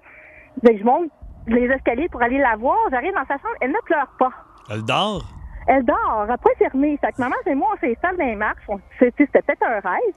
Fait 0.64 0.74
que 0.74 0.78
je 0.80 0.84
monte 0.84 1.10
les 1.46 1.66
escaliers 1.66 2.08
pour 2.08 2.22
aller 2.22 2.38
la 2.38 2.56
voir. 2.56 2.78
J'arrive 2.90 3.12
dans 3.12 3.26
sa 3.26 3.34
chambre, 3.34 3.54
elle 3.60 3.70
ne 3.70 3.80
pleure 3.84 4.10
pas. 4.18 4.32
Elle 4.70 4.84
dort? 4.84 5.24
Elle 5.66 5.84
dort, 5.84 6.20
elle 6.22 6.28
n'a 6.28 6.38
pas 6.38 6.50
fermé. 6.58 6.98
Fait 7.00 7.12
que 7.12 7.20
maman 7.20 7.36
et 7.46 7.54
moi, 7.54 7.74
on 7.74 7.86
s'installe 7.86 8.16
dans 8.16 8.24
les 8.24 8.34
marches. 8.34 8.66
C'était 8.98 9.26
peut-être 9.26 9.62
un 9.62 9.80
rêve. 9.80 10.14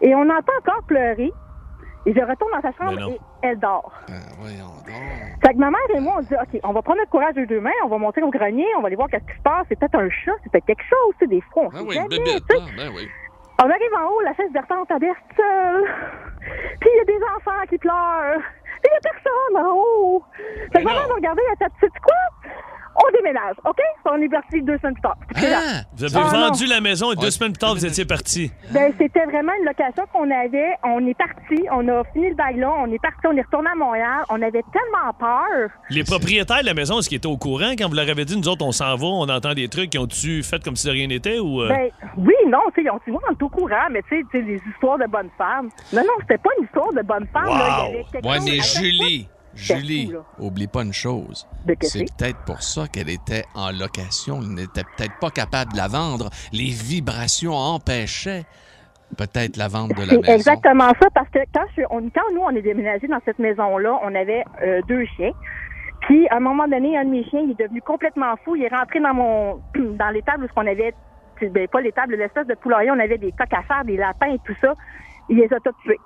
Et 0.00 0.14
on 0.14 0.22
entend 0.22 0.52
encore 0.58 0.82
pleurer. 0.84 1.32
Et 2.06 2.14
je 2.14 2.20
retourne 2.20 2.50
dans 2.52 2.62
sa 2.62 2.72
chambre 2.72 2.98
et 3.10 3.20
elle 3.42 3.58
dort. 3.58 3.92
Ben, 4.08 4.14
voyons 4.38 4.72
donc. 4.86 5.42
Fait 5.44 5.52
que 5.52 5.58
ma 5.58 5.70
mère 5.70 5.80
et 5.94 6.00
moi, 6.00 6.14
on 6.18 6.20
dit, 6.22 6.34
OK, 6.34 6.58
on 6.64 6.72
va 6.72 6.80
prendre 6.80 6.98
notre 6.98 7.10
courage 7.10 7.34
de 7.34 7.44
deux 7.44 7.60
mains, 7.60 7.76
on 7.84 7.88
va 7.88 7.98
monter 7.98 8.22
au 8.22 8.30
grenier, 8.30 8.66
on 8.78 8.80
va 8.80 8.86
aller 8.86 8.96
voir 8.96 9.08
qu'est-ce 9.10 9.26
qui 9.30 9.36
se 9.36 9.42
passe. 9.42 9.66
C'est 9.68 9.78
peut-être 9.78 9.96
un 9.96 10.08
chat, 10.08 10.32
c'est 10.42 10.50
peut-être 10.50 10.64
quelque 10.64 10.84
chose, 10.88 11.12
tu 11.18 11.26
sais, 11.26 11.26
des 11.26 11.42
fois, 11.52 11.64
on 11.64 11.68
Ben 11.68 11.76
sait 11.78 11.84
oui, 11.84 11.96
une 11.96 12.02
jamais, 12.02 12.18
bébête, 12.24 12.42
tu 12.48 12.56
sais. 12.56 12.62
là. 12.62 12.66
Ben 12.78 12.92
oui. 12.96 13.08
On 13.62 13.68
arrive 13.68 13.94
en 14.00 14.08
haut, 14.08 14.20
la 14.22 14.32
chaise 14.34 14.50
Bertrand, 14.52 14.84
elle 14.88 14.96
reste 14.96 15.20
seule. 15.36 15.84
Puis 16.80 16.88
il 16.90 16.96
y 16.96 17.00
a 17.00 17.04
des 17.04 17.24
enfants 17.36 17.60
qui 17.68 17.76
pleurent. 17.76 18.40
Puis 18.80 18.88
il 18.90 18.94
y 18.94 18.96
a 18.96 19.00
personne 19.12 19.66
en 19.66 19.74
haut. 19.76 20.24
Fait 20.72 20.78
que 20.80 20.84
maman 20.84 21.06
m'a 21.06 21.14
regardé, 21.14 21.42
elle 21.60 21.66
a 21.66 21.68
dit, 21.68 21.92
quoi? 22.02 22.50
On 22.96 23.12
déménage, 23.16 23.54
OK? 23.64 23.78
On 24.04 24.20
est 24.20 24.28
parti 24.28 24.60
deux 24.62 24.76
semaines 24.78 24.94
plus 24.94 25.02
tard. 25.02 25.16
Là, 25.40 25.82
Vous 25.96 26.04
avez 26.04 26.16
Ah, 26.16 26.48
vendu 26.48 26.64
non. 26.64 26.70
la 26.74 26.80
maison 26.80 27.12
et 27.12 27.16
deux 27.16 27.30
semaines 27.30 27.52
plus 27.52 27.58
tard, 27.58 27.74
vous 27.74 27.86
étiez 27.86 28.04
parti. 28.04 28.50
Ben, 28.72 28.92
c'était 28.98 29.24
vraiment 29.26 29.52
une 29.60 29.64
location 29.66 30.04
qu'on 30.12 30.28
avait. 30.30 30.74
On 30.84 31.06
est 31.06 31.14
parti, 31.16 31.64
on 31.70 31.86
a 31.88 32.02
fini 32.12 32.30
le 32.30 32.34
bail 32.34 32.56
là, 32.58 32.70
on 32.78 32.90
est 32.92 32.98
parti, 33.00 33.26
on 33.26 33.36
est 33.36 33.42
retourné 33.42 33.70
à 33.72 33.76
Montréal. 33.76 34.24
On 34.28 34.42
avait 34.42 34.64
tellement 34.72 35.12
peur. 35.18 35.70
Les 35.90 36.02
propriétaires 36.04 36.60
de 36.62 36.66
la 36.66 36.74
maison, 36.74 36.98
est-ce 36.98 37.08
qu'ils 37.08 37.18
étaient 37.18 37.26
au 37.28 37.36
courant? 37.38 37.72
Quand 37.78 37.88
vous 37.88 37.94
leur 37.94 38.08
avez 38.08 38.24
dit, 38.24 38.36
nous 38.36 38.48
autres, 38.48 38.64
on 38.66 38.72
s'en 38.72 38.96
va, 38.96 39.06
on 39.06 39.28
entend 39.28 39.54
des 39.54 39.68
trucs, 39.68 39.94
ils 39.94 39.98
ont-tu 39.98 40.42
fait 40.42 40.62
comme 40.62 40.76
si 40.76 40.86
de 40.86 40.92
rien 40.92 41.06
n'était 41.06 41.38
ou. 41.38 41.62
euh? 41.62 41.68
Ben, 41.68 41.88
oui, 42.18 42.34
non, 42.48 42.58
tu 42.74 42.82
sais, 42.82 42.86
ils 42.86 42.90
ont 42.90 43.00
dit, 43.06 43.12
on 43.28 43.32
est 43.32 43.42
au 43.42 43.48
courant, 43.48 43.86
mais 43.90 44.02
tu 44.08 44.26
sais, 44.32 44.42
des 44.42 44.60
histoires 44.72 44.98
de 44.98 45.06
bonnes 45.06 45.30
femmes. 45.38 45.68
Non, 45.92 46.02
non, 46.02 46.12
c'était 46.22 46.38
pas 46.38 46.50
une 46.58 46.64
histoire 46.64 46.92
de 46.92 47.02
bonnes 47.02 47.28
femmes, 47.32 47.46
là. 47.46 47.86
Il 47.88 47.92
y 47.92 47.94
avait 47.94 48.04
quelque 48.12 48.26
Ouais, 48.26 48.36
chose 48.36 48.44
mais 48.50 48.58
à 48.58 48.62
chaque 48.62 48.82
Julie, 48.82 49.28
Julie, 49.54 50.12
fou, 50.12 50.46
oublie 50.46 50.66
pas 50.66 50.82
une 50.82 50.92
chose. 50.92 51.46
C'est 51.82 52.04
peut-être 52.16 52.38
pour 52.46 52.62
ça 52.62 52.86
qu'elle 52.88 53.10
était 53.10 53.44
en 53.54 53.72
location. 53.72 54.40
Elle 54.42 54.54
n'était 54.54 54.84
peut-être 54.96 55.18
pas 55.20 55.30
capable 55.30 55.72
de 55.72 55.76
la 55.76 55.88
vendre. 55.88 56.30
Les 56.52 56.70
vibrations 56.70 57.54
empêchaient 57.54 58.44
peut-être 59.16 59.56
la 59.56 59.68
vente 59.68 59.90
de 59.90 60.00
la 60.00 60.18
maison. 60.18 60.22
exactement 60.22 60.92
ça, 61.00 61.08
parce 61.14 61.28
que 61.30 61.40
quand, 61.52 61.64
je, 61.76 61.82
on, 61.90 62.00
quand 62.10 62.32
nous, 62.32 62.42
on 62.42 62.50
est 62.50 62.62
déménagé 62.62 63.08
dans 63.08 63.20
cette 63.24 63.38
maison-là, 63.38 63.98
on 64.02 64.14
avait 64.14 64.44
euh, 64.62 64.80
deux 64.88 65.04
chiens. 65.16 65.32
Puis, 66.02 66.28
à 66.28 66.36
un 66.36 66.40
moment 66.40 66.66
donné, 66.66 66.96
un 66.96 67.04
de 67.04 67.10
mes 67.10 67.24
chiens, 67.24 67.40
il 67.40 67.50
est 67.52 67.62
devenu 67.62 67.82
complètement 67.82 68.34
fou. 68.44 68.56
Il 68.56 68.64
est 68.64 68.74
rentré 68.74 69.00
dans 69.00 69.14
mon 69.14 69.60
dans 69.96 70.10
l'étable 70.10 70.44
où 70.44 70.48
on 70.56 70.66
avait, 70.66 70.94
ben, 71.42 71.68
pas 71.68 71.80
l'étable, 71.80 72.16
l'espèce 72.16 72.46
de 72.46 72.54
poulailler, 72.54 72.90
on 72.90 72.98
avait 72.98 73.18
des 73.18 73.32
coques 73.32 73.52
à 73.52 73.62
faire, 73.62 73.84
des 73.84 73.96
lapins 73.96 74.32
et 74.32 74.38
tout 74.44 74.54
ça. 74.60 74.74
Il 75.30 75.36
les 75.36 75.44
a 75.46 75.60
tous 75.60 75.72
tués. 75.84 75.98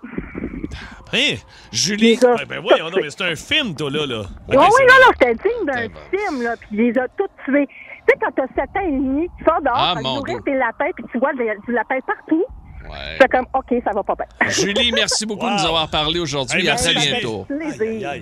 Hein? 1.13 1.37
Julie! 1.73 2.19
Ben, 2.21 2.37
ben 2.49 2.61
voyons, 2.61 2.91
non, 2.91 2.99
mais 3.01 3.11
c'est 3.11 3.23
un 3.25 3.35
film, 3.37 3.75
toi, 3.75 3.91
là. 3.91 4.07
là. 4.07 4.23
oui, 4.49 4.57
Ok, 4.57 4.63
oui, 4.63 4.69
c'est- 4.77 4.85
non, 4.87 4.95
non, 5.01 5.13
c'était 5.19 5.35
digne 5.35 5.67
d'un 5.67 5.89
film, 6.11 6.43
là, 6.43 6.57
puis 6.57 6.69
il 6.73 6.79
les 6.93 6.99
a 6.99 7.07
tous 7.17 7.29
tués. 7.45 7.67
Tu 7.67 8.05
sais, 8.09 8.19
quand 8.21 8.31
t'as 8.37 8.47
7 8.55 8.71
ans 8.77 8.87
et 8.87 8.91
demi, 8.93 9.29
tu 9.39 9.45
sors 9.45 9.61
dehors, 9.63 9.77
Ah, 9.77 9.95
nourrir 10.03 10.39
tes 10.45 10.55
lapins, 10.55 10.91
puis 10.95 11.05
tu 11.13 11.19
vois 11.19 11.33
du 11.33 11.73
lapin 11.73 11.99
partout. 12.07 12.45
Ouais. 12.91 13.17
C'est 13.19 13.31
comme, 13.31 13.47
OK, 13.55 13.81
ça 13.83 13.93
va 13.95 14.03
pas 14.03 14.15
bien. 14.15 14.49
Julie, 14.51 14.93
merci 14.93 15.25
beaucoup 15.25 15.47
de 15.47 15.53
nous 15.55 15.65
avoir 15.67 15.89
parlé 15.89 16.19
aujourd'hui. 16.21 16.61
Hey, 16.61 16.69
à 16.69 16.73
merci, 16.73 16.93
très 16.95 17.07
bientôt. 17.13 17.47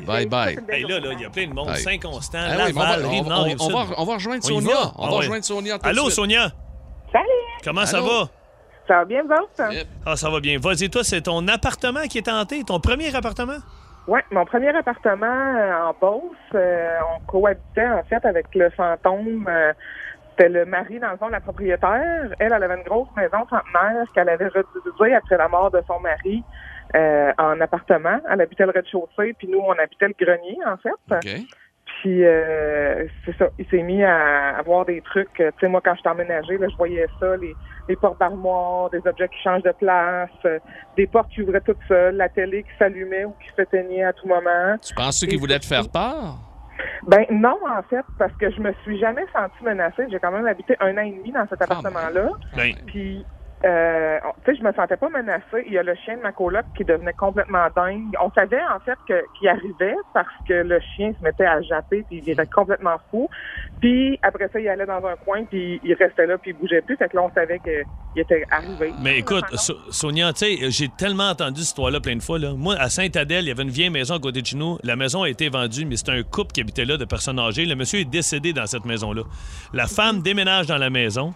Bye 0.06 0.26
bye. 0.26 0.58
Hey, 0.68 0.82
là, 0.84 1.00
là, 1.00 1.08
il 1.14 1.20
y 1.20 1.24
a 1.24 1.30
plein 1.30 1.48
de 1.48 1.52
monde. 1.54 1.70
Hey. 1.70 1.78
Saint-Constant, 1.82 2.38
Ah 2.40 2.56
oui, 2.66 2.72
mais 2.72 2.80
on 2.80 2.84
va- 2.84 2.96
Laval, 2.96 3.06
on 3.06 3.22
va- 3.22 3.38
on- 3.58 3.68
va- 3.70 3.94
on 3.98 4.04
va 4.04 4.14
rejoindre 4.14 4.44
Sonia. 4.44 4.68
va? 4.74 4.92
On 4.98 5.02
va 5.02 5.08
Ah 5.08 5.10
ouais. 5.10 5.16
rejoindre 5.18 5.44
Sonia 5.44 5.78
Allô. 5.82 6.10
Sonia? 6.10 6.52
Salut! 7.10 7.26
Comment 7.64 7.86
ça 7.86 8.00
va? 8.00 8.28
Ça 8.88 8.98
va 8.98 9.04
bien, 9.04 9.22
vous 9.22 9.32
autres? 9.32 9.86
Ah, 10.04 10.16
ça 10.16 10.28
va 10.30 10.40
bien. 10.40 10.58
Vas-y, 10.60 10.90
toi, 10.90 11.02
c'est 11.04 11.22
ton 11.22 11.46
appartement 11.48 12.02
qui 12.10 12.18
est 12.18 12.28
hanté, 12.28 12.64
ton 12.64 12.80
premier 12.80 13.14
appartement? 13.14 13.58
Oui, 14.08 14.20
mon 14.32 14.44
premier 14.44 14.70
appartement 14.76 15.26
euh, 15.26 15.84
en 15.84 15.94
Beauce, 16.00 16.22
euh, 16.54 16.98
on 17.14 17.20
cohabitait 17.26 17.86
en 17.86 18.02
fait 18.02 18.24
avec 18.24 18.46
le 18.54 18.68
fantôme. 18.70 19.46
euh, 19.48 19.72
C'était 20.30 20.48
le 20.48 20.64
mari, 20.64 20.98
dans 20.98 21.12
le 21.12 21.16
fond, 21.18 21.28
de 21.28 21.32
la 21.32 21.40
propriétaire. 21.40 22.34
Elle, 22.40 22.52
elle 22.52 22.62
avait 22.62 22.76
une 22.76 22.82
grosse 22.82 23.08
maison 23.16 23.38
centenaire 23.48 24.06
qu'elle 24.14 24.28
avait 24.28 24.48
redivisée 24.48 25.14
après 25.14 25.36
la 25.36 25.46
mort 25.48 25.70
de 25.70 25.80
son 25.86 26.00
mari 26.00 26.42
euh, 26.96 27.32
en 27.38 27.60
appartement. 27.60 28.18
Elle 28.28 28.40
habitait 28.40 28.64
le 28.66 28.72
rez-de-chaussée, 28.72 29.34
puis 29.38 29.46
nous, 29.48 29.60
on 29.60 29.72
habitait 29.72 30.08
le 30.08 30.14
grenier, 30.18 30.58
en 30.66 30.76
fait. 30.78 31.14
Puis 32.02 32.24
euh, 32.24 33.06
c'est 33.24 33.36
ça, 33.38 33.46
il 33.60 33.66
s'est 33.68 33.80
mis 33.82 34.02
à 34.02 34.56
avoir 34.58 34.84
des 34.84 35.00
trucs. 35.02 35.40
euh, 35.40 35.52
Tu 35.52 35.60
sais, 35.60 35.68
moi, 35.68 35.80
quand 35.84 35.94
je 35.94 36.08
emménagé, 36.08 36.58
là, 36.58 36.66
je 36.68 36.76
voyais 36.76 37.06
ça, 37.20 37.36
les, 37.36 37.54
les 37.88 37.94
portes 37.94 38.18
d'armoire, 38.18 38.90
des 38.90 38.98
objets 39.06 39.28
qui 39.28 39.40
changent 39.40 39.62
de 39.62 39.70
place, 39.70 40.28
euh, 40.44 40.58
des 40.96 41.06
portes 41.06 41.30
qui 41.30 41.42
ouvraient 41.42 41.60
toutes 41.60 41.78
seules, 41.86 42.16
la 42.16 42.28
télé 42.28 42.64
qui 42.64 42.70
s'allumait 42.76 43.24
ou 43.24 43.30
qui 43.40 43.48
s'éteignait 43.54 44.02
à 44.02 44.12
tout 44.12 44.26
moment. 44.26 44.76
Tu 44.84 44.92
penses 44.94 45.24
qu'il 45.24 45.38
voulait 45.38 45.60
te 45.60 45.64
faire 45.66 45.88
peur? 45.88 46.38
Ben 47.06 47.24
non, 47.30 47.58
en 47.68 47.82
fait, 47.84 48.04
parce 48.18 48.32
que 48.32 48.50
je 48.50 48.60
me 48.60 48.72
suis 48.82 48.98
jamais 48.98 49.24
sentie 49.32 49.62
menacée. 49.62 50.04
J'ai 50.10 50.18
quand 50.18 50.32
même 50.32 50.46
habité 50.48 50.74
un 50.80 50.96
an 50.98 51.02
et 51.02 51.12
demi 51.12 51.30
dans 51.30 51.46
cet 51.48 51.62
appartement-là. 51.62 52.30
Ben, 52.56 52.72
Puis 52.86 53.24
euh, 53.64 54.18
tu 54.44 54.52
sais, 54.52 54.58
je 54.58 54.64
me 54.64 54.72
sentais 54.72 54.96
pas 54.96 55.08
menacée. 55.08 55.64
Il 55.66 55.72
y 55.72 55.78
a 55.78 55.82
le 55.82 55.94
chien 55.94 56.16
de 56.16 56.22
ma 56.22 56.32
coloc 56.32 56.64
qui 56.76 56.84
devenait 56.84 57.12
complètement 57.12 57.66
dingue. 57.76 58.02
On 58.20 58.30
savait 58.32 58.60
en 58.74 58.80
fait 58.80 58.98
que 59.08 59.22
qu'il 59.38 59.48
arrivait 59.48 59.94
parce 60.14 60.26
que 60.48 60.54
le 60.54 60.80
chien 60.96 61.12
se 61.18 61.22
mettait 61.24 61.46
à 61.46 61.60
japper 61.62 62.04
puis 62.08 62.22
il 62.24 62.30
était 62.30 62.46
complètement 62.46 62.96
fou. 63.10 63.28
Puis 63.80 64.18
après 64.22 64.48
ça, 64.52 64.58
il 64.60 64.68
allait 64.68 64.86
dans 64.86 65.04
un 65.06 65.16
coin 65.16 65.44
puis 65.44 65.80
il 65.84 65.94
restait 65.94 66.26
là 66.26 66.38
puis 66.38 66.50
il 66.52 66.56
bougeait 66.56 66.80
plus. 66.82 66.96
Fait 66.96 67.08
que 67.08 67.16
là, 67.16 67.22
on 67.22 67.32
savait 67.32 67.58
qu'il 67.60 67.84
était 68.16 68.44
arrivé. 68.50 68.92
Mais 69.00 69.18
écoute, 69.18 69.44
So- 69.54 69.78
Sonia, 69.90 70.32
tu 70.32 70.38
sais, 70.44 70.70
j'ai 70.70 70.88
tellement 70.88 71.30
entendu 71.30 71.60
cette 71.60 71.68
histoire-là 71.68 72.00
plein 72.00 72.16
de 72.16 72.22
fois. 72.22 72.38
Là. 72.38 72.54
Moi, 72.56 72.74
à 72.78 72.88
Saint-Adèle, 72.88 73.44
il 73.44 73.48
y 73.48 73.50
avait 73.52 73.62
une 73.62 73.70
vieille 73.70 73.90
maison 73.90 74.14
à 74.16 74.18
côté 74.20 74.42
de 74.42 74.56
nous. 74.56 74.78
La 74.82 74.96
maison 74.96 75.22
a 75.22 75.28
été 75.28 75.48
vendue, 75.48 75.84
mais 75.84 75.96
c'était 75.96 76.12
un 76.12 76.22
couple 76.22 76.52
qui 76.52 76.60
habitait 76.60 76.84
là, 76.84 76.96
de 76.96 77.04
personnes 77.04 77.38
âgées. 77.38 77.64
Le 77.64 77.74
monsieur 77.76 78.00
est 78.00 78.04
décédé 78.10 78.52
dans 78.52 78.66
cette 78.66 78.84
maison-là. 78.84 79.22
La 79.72 79.86
femme 79.86 80.20
déménage 80.20 80.66
dans 80.66 80.78
la 80.78 80.90
maison. 80.90 81.32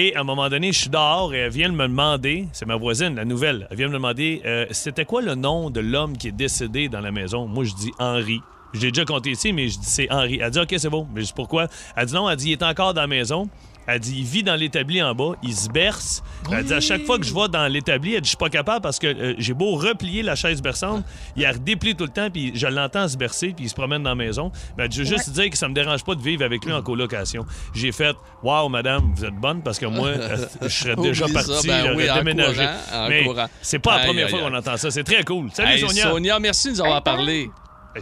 Et 0.00 0.14
à 0.14 0.20
un 0.20 0.22
moment 0.22 0.48
donné, 0.48 0.70
je 0.70 0.78
suis 0.82 0.90
dehors 0.90 1.34
et 1.34 1.38
elle 1.38 1.50
vient 1.50 1.72
me 1.72 1.88
demander, 1.88 2.46
c'est 2.52 2.66
ma 2.66 2.76
voisine, 2.76 3.16
la 3.16 3.24
nouvelle, 3.24 3.66
elle 3.68 3.76
vient 3.76 3.88
me 3.88 3.94
demander, 3.94 4.40
euh, 4.46 4.64
c'était 4.70 5.04
quoi 5.04 5.22
le 5.22 5.34
nom 5.34 5.70
de 5.70 5.80
l'homme 5.80 6.16
qui 6.16 6.28
est 6.28 6.32
décédé 6.32 6.88
dans 6.88 7.00
la 7.00 7.10
maison? 7.10 7.48
Moi, 7.48 7.64
je 7.64 7.74
dis 7.74 7.90
Henri. 7.98 8.40
Je 8.74 8.80
l'ai 8.82 8.92
déjà 8.92 9.04
compté 9.04 9.30
ici, 9.30 9.52
mais 9.52 9.66
je 9.66 9.76
dis 9.76 9.86
c'est 9.86 10.08
Henri. 10.12 10.38
Elle 10.40 10.52
dit 10.52 10.60
OK, 10.60 10.72
c'est 10.78 10.88
bon. 10.88 11.08
Mais 11.12 11.22
je 11.24 11.34
pourquoi? 11.34 11.66
Elle 11.96 12.06
dit 12.06 12.14
non, 12.14 12.30
elle 12.30 12.36
dit 12.36 12.50
il 12.50 12.52
est 12.52 12.62
encore 12.62 12.94
dans 12.94 13.00
la 13.00 13.06
maison. 13.08 13.48
Elle 13.90 14.00
dit 14.00 14.16
il 14.18 14.24
vit 14.24 14.42
dans 14.42 14.54
l'établi 14.54 15.02
en 15.02 15.14
bas, 15.14 15.32
il 15.42 15.54
se 15.56 15.68
berce. 15.70 16.22
Elle 16.52 16.64
dit 16.66 16.74
à 16.74 16.80
chaque 16.80 17.04
fois 17.06 17.18
que 17.18 17.24
je 17.24 17.32
vais 17.34 17.48
dans 17.48 17.66
l'établi, 17.66 18.14
elle 18.14 18.20
dit 18.20 18.26
je 18.26 18.30
suis 18.30 18.36
pas 18.36 18.50
capable 18.50 18.82
parce 18.82 18.98
que 18.98 19.06
euh, 19.06 19.34
j'ai 19.38 19.54
beau 19.54 19.76
replier 19.76 20.22
la 20.22 20.34
chaise 20.36 20.60
berçante, 20.60 21.04
il 21.36 21.42
la 21.42 21.52
redéplie 21.52 21.94
tout 21.96 22.04
le 22.04 22.10
temps, 22.10 22.28
puis 22.30 22.52
je 22.54 22.66
l'entends 22.66 23.08
se 23.08 23.16
bercer, 23.16 23.54
puis 23.56 23.64
il 23.64 23.68
se 23.70 23.74
promène 23.74 24.02
dans 24.02 24.10
la 24.10 24.14
maison. 24.14 24.52
Ben, 24.76 24.84
elle 24.84 24.90
dit, 24.90 24.98
je 24.98 25.02
veux 25.04 25.08
juste 25.16 25.30
dire 25.30 25.48
que 25.48 25.56
ça 25.56 25.68
me 25.68 25.74
dérange 25.74 26.04
pas 26.04 26.14
de 26.14 26.20
vivre 26.22 26.44
avec 26.44 26.64
lui 26.66 26.72
en 26.72 26.82
colocation. 26.82 27.46
J'ai 27.74 27.90
fait 27.92 28.14
Waouh, 28.42 28.68
madame, 28.68 29.12
vous 29.16 29.24
êtes 29.24 29.34
bonne 29.34 29.62
parce 29.62 29.78
que 29.78 29.86
moi, 29.86 30.08
euh, 30.08 30.36
je 30.62 30.68
serais 30.68 30.96
déjà 30.96 31.26
parti, 31.26 31.66
ben 31.66 31.80
j'aurais 31.82 31.94
oui, 31.96 32.10
en 32.10 32.14
déménagé. 32.16 32.54
courant, 32.92 33.04
en 33.04 33.08
Mais 33.08 33.24
c'est 33.62 33.78
pas 33.78 33.92
la 33.92 33.96
Aïe, 34.02 34.06
première 34.06 34.24
aïe, 34.26 34.30
fois 34.30 34.38
aïe. 34.40 34.50
qu'on 34.50 34.56
entend 34.58 34.76
ça. 34.76 34.90
C'est 34.90 35.04
très 35.04 35.24
cool. 35.24 35.48
Salut, 35.54 35.72
Hey, 35.72 35.80
Sonia. 35.80 36.10
Sonia, 36.10 36.38
merci 36.38 36.68
de 36.68 36.72
nous 36.74 36.80
avoir 36.82 37.02
parlé. 37.02 37.50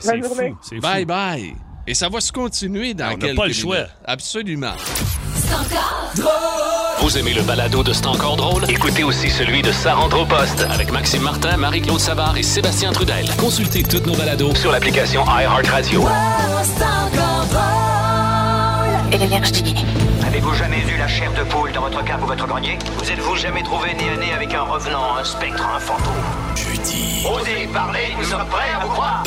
C'est 0.01 0.21
fou. 0.21 0.81
Bye 0.81 1.05
bye. 1.05 1.55
Et 1.87 1.95
ça 1.95 2.09
va 2.09 2.21
se 2.21 2.33
continuer 2.33 2.93
dans 2.95 3.07
On 3.07 3.11
n'a 3.11 3.17
quelques 3.17 3.37
pas 3.37 3.47
le 3.47 3.53
choix. 3.53 3.77
minutes. 3.77 3.91
Absolument. 4.05 4.73
Vous 7.01 7.19
aimez 7.19 7.35
le 7.35 7.43
balado 7.43 7.83
de 7.83 7.93
C'est 7.93 8.07
encore 8.07 8.37
drôle? 8.37 8.65
Écoutez 8.69 9.05
aussi 9.05 9.31
celui 9.31 9.63
de 9.63 9.71
Sa 9.71 9.95
rentre 9.95 10.21
au 10.21 10.27
poste 10.27 10.67
avec 10.71 10.91
Maxime 10.91 11.23
Martin, 11.23 11.57
Marie-Claude 11.57 12.01
Savard 12.01 12.37
et 12.37 12.43
Sébastien 12.43 12.91
Trudel. 12.93 13.29
Consultez 13.39 13.83
toutes 13.83 14.07
nos 14.07 14.17
balados 14.17 14.55
sur 14.57 14.73
l'application 14.73 15.25
iHeartRadio. 15.25 16.05
Avez-vous 20.27 20.55
jamais 20.55 20.81
eu 20.81 20.99
la 20.99 21.07
chair 21.07 21.33
de 21.33 21.45
poule 21.45 21.71
dans 21.73 21.83
votre 21.83 22.03
cave 22.05 22.23
ou 22.25 22.27
votre 22.27 22.47
grenier? 22.47 22.79
Vous 22.99 23.11
êtes-vous 23.11 23.37
jamais 23.37 23.63
trouvé 23.63 23.95
nez 23.95 24.11
à 24.11 24.17
nez 24.17 24.33
avec 24.33 24.53
un 24.53 24.63
revenant, 24.63 25.17
un 25.17 25.25
spectre, 25.25 25.65
un 25.65 25.79
fantôme? 25.79 26.13
Jeudi. 26.57 27.25
Osez 27.25 27.69
parler, 27.73 28.15
nous 28.19 28.25
sommes 28.25 28.47
prêts 28.47 28.73
à 28.75 28.85
vous 28.85 28.91
croire 28.91 29.23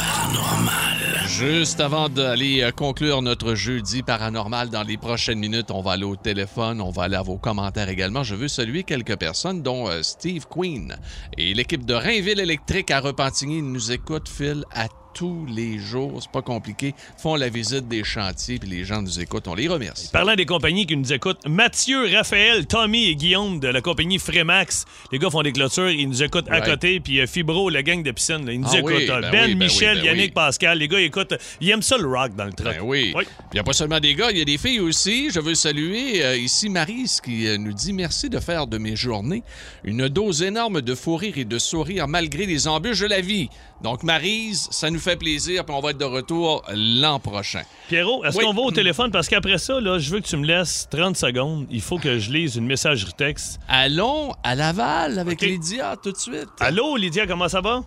Juste 1.37 1.79
avant 1.79 2.09
d'aller 2.09 2.63
euh, 2.63 2.71
conclure 2.71 3.21
notre 3.21 3.53
jeudi 3.53 4.01
paranormal, 4.01 4.69
dans 4.69 4.81
les 4.81 4.97
prochaines 4.97 5.37
minutes, 5.37 5.69
on 5.69 5.81
va 5.81 5.91
aller 5.91 6.03
au 6.03 6.15
téléphone, 6.15 6.81
on 6.81 6.89
va 6.89 7.03
aller 7.03 7.15
à 7.15 7.21
vos 7.21 7.37
commentaires 7.37 7.87
également. 7.87 8.23
Je 8.23 8.33
veux 8.33 8.47
saluer 8.47 8.83
quelques 8.83 9.15
personnes, 9.15 9.61
dont 9.61 9.87
euh, 9.87 10.01
Steve 10.01 10.47
Queen 10.49 10.97
et 11.37 11.53
l'équipe 11.53 11.85
de 11.85 11.93
Rainville 11.93 12.39
Électrique 12.39 12.89
à 12.89 12.99
Repentigny. 12.99 13.61
Nous 13.61 13.91
écoutent, 13.91 14.27
Phil, 14.27 14.65
à 14.71 14.87
tous 15.19 15.45
les 15.53 15.77
jours. 15.79 16.19
C'est 16.21 16.31
pas 16.31 16.41
compliqué. 16.41 16.95
Font 17.17 17.35
la 17.35 17.49
visite 17.49 17.89
des 17.89 18.05
chantiers, 18.05 18.57
puis 18.57 18.69
les 18.69 18.85
gens 18.85 19.01
nous 19.01 19.19
écoutent. 19.19 19.49
On 19.49 19.53
les 19.53 19.67
remercie. 19.67 20.09
Parlant 20.13 20.33
des 20.35 20.45
compagnies 20.45 20.85
qui 20.85 20.95
nous 20.95 21.11
écoutent, 21.11 21.45
Mathieu, 21.45 22.05
Raphaël, 22.15 22.65
Tommy 22.65 23.09
et 23.09 23.17
Guillaume 23.17 23.59
de 23.59 23.67
la 23.67 23.81
compagnie 23.81 24.17
Frémax. 24.17 24.85
Les 25.11 25.19
gars 25.19 25.29
font 25.29 25.41
des 25.41 25.51
clôtures, 25.51 25.89
ils 25.89 26.07
nous 26.07 26.23
écoutent 26.23 26.49
à 26.49 26.61
côté. 26.61 27.01
Puis 27.01 27.19
euh, 27.19 27.27
Fibro, 27.27 27.69
la 27.69 27.83
gang 27.83 28.01
de 28.01 28.11
piscine, 28.11 28.45
là, 28.45 28.53
ils 28.53 28.61
nous 28.61 28.69
Ah 28.71 28.77
écoutent. 28.77 28.93
oui, 28.93 29.07
ben 29.07 29.19
ben, 29.19 29.31
oui, 29.43 29.55
ben 29.55 29.57
Michel, 29.57 29.97
oui, 29.97 30.03
ben 30.03 30.05
Yannick, 30.05 30.25
oui. 30.27 30.31
Pascal, 30.31 30.77
les 30.77 30.87
gars 30.87 31.01
écoutent. 31.01 31.33
Ils 31.59 31.69
aiment 31.69 31.81
ça 31.81 31.97
le 31.97 32.07
rock 32.07 32.33
dans 32.37 32.45
le 32.45 32.53
truck. 32.53 32.75
Ben 32.77 32.81
oui. 32.81 33.13
Il 33.13 33.55
n'y 33.55 33.59
a 33.59 33.63
pas 33.63 33.73
seulement 33.73 33.99
des 33.99 34.15
gars, 34.15 34.31
il 34.31 34.37
y 34.37 34.41
a 34.41 34.45
des 34.45 34.57
filles 34.57 34.79
aussi. 34.79 35.31
Je 35.31 35.41
veux 35.41 35.53
saluer 35.55 36.23
euh, 36.23 36.37
ici 36.37 36.69
Marise 36.69 37.19
qui 37.19 37.45
euh, 37.45 37.57
nous 37.57 37.73
dit 37.73 37.91
merci 37.91 38.29
de 38.29 38.39
faire 38.39 38.67
de 38.67 38.77
mes 38.77 38.95
journées 38.95 39.43
une 39.83 40.07
dose 40.07 40.43
énorme 40.43 40.81
de 40.81 40.95
fou 40.95 41.17
rire 41.17 41.37
et 41.37 41.43
de 41.45 41.59
sourire 41.59 42.07
malgré 42.07 42.45
les 42.45 42.69
embûches 42.69 43.01
de 43.01 43.07
la 43.07 43.19
vie. 43.19 43.49
Donc 43.81 44.03
Marise, 44.03 44.67
ça 44.71 44.89
nous 44.89 44.99
fait 44.99 45.08
plaisir 45.17 45.65
puis 45.65 45.75
on 45.75 45.79
va 45.79 45.91
être 45.91 45.97
de 45.97 46.05
retour 46.05 46.63
l'an 46.73 47.19
prochain. 47.19 47.61
Pierrot, 47.87 48.23
est-ce 48.25 48.37
Oui. 48.37 48.43
qu'on 48.45 48.53
va 48.53 48.61
au 48.61 48.71
téléphone? 48.71 49.11
Parce 49.11 49.27
qu'après 49.27 49.57
ça, 49.57 49.79
là, 49.79 49.97
je 49.99 50.11
veux 50.11 50.19
que 50.19 50.27
tu 50.27 50.37
me 50.37 50.45
laisses 50.45 50.87
30 50.91 51.15
secondes. 51.17 51.65
Il 51.69 51.81
faut 51.81 51.97
que 51.97 52.19
je 52.19 52.31
lise 52.31 52.55
une 52.55 52.65
messagerie 52.65 53.13
texte. 53.13 53.59
Allons 53.67 54.31
à 54.43 54.55
Laval 54.55 55.17
avec 55.19 55.41
Lydia 55.41 55.95
tout 56.01 56.11
de 56.11 56.17
suite. 56.17 56.49
Allô, 56.59 56.95
Lydia, 56.97 57.25
comment 57.27 57.47
ça 57.47 57.61
va? 57.61 57.81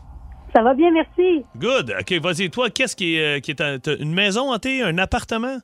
Ça 0.55 0.63
va 0.63 0.75
bien, 0.75 0.91
merci. 0.91 1.45
Good. 1.57 1.95
OK, 1.99 2.13
vas-y. 2.21 2.51
Toi, 2.51 2.69
qu'est-ce 2.71 2.95
qui 2.95 3.17
est, 3.17 3.39
euh, 3.39 3.41
qui 3.41 3.53
est 3.53 3.63
une 4.01 4.13
maison 4.13 4.53
hantée, 4.53 4.83
un 4.83 4.99
appartement? 4.99 5.57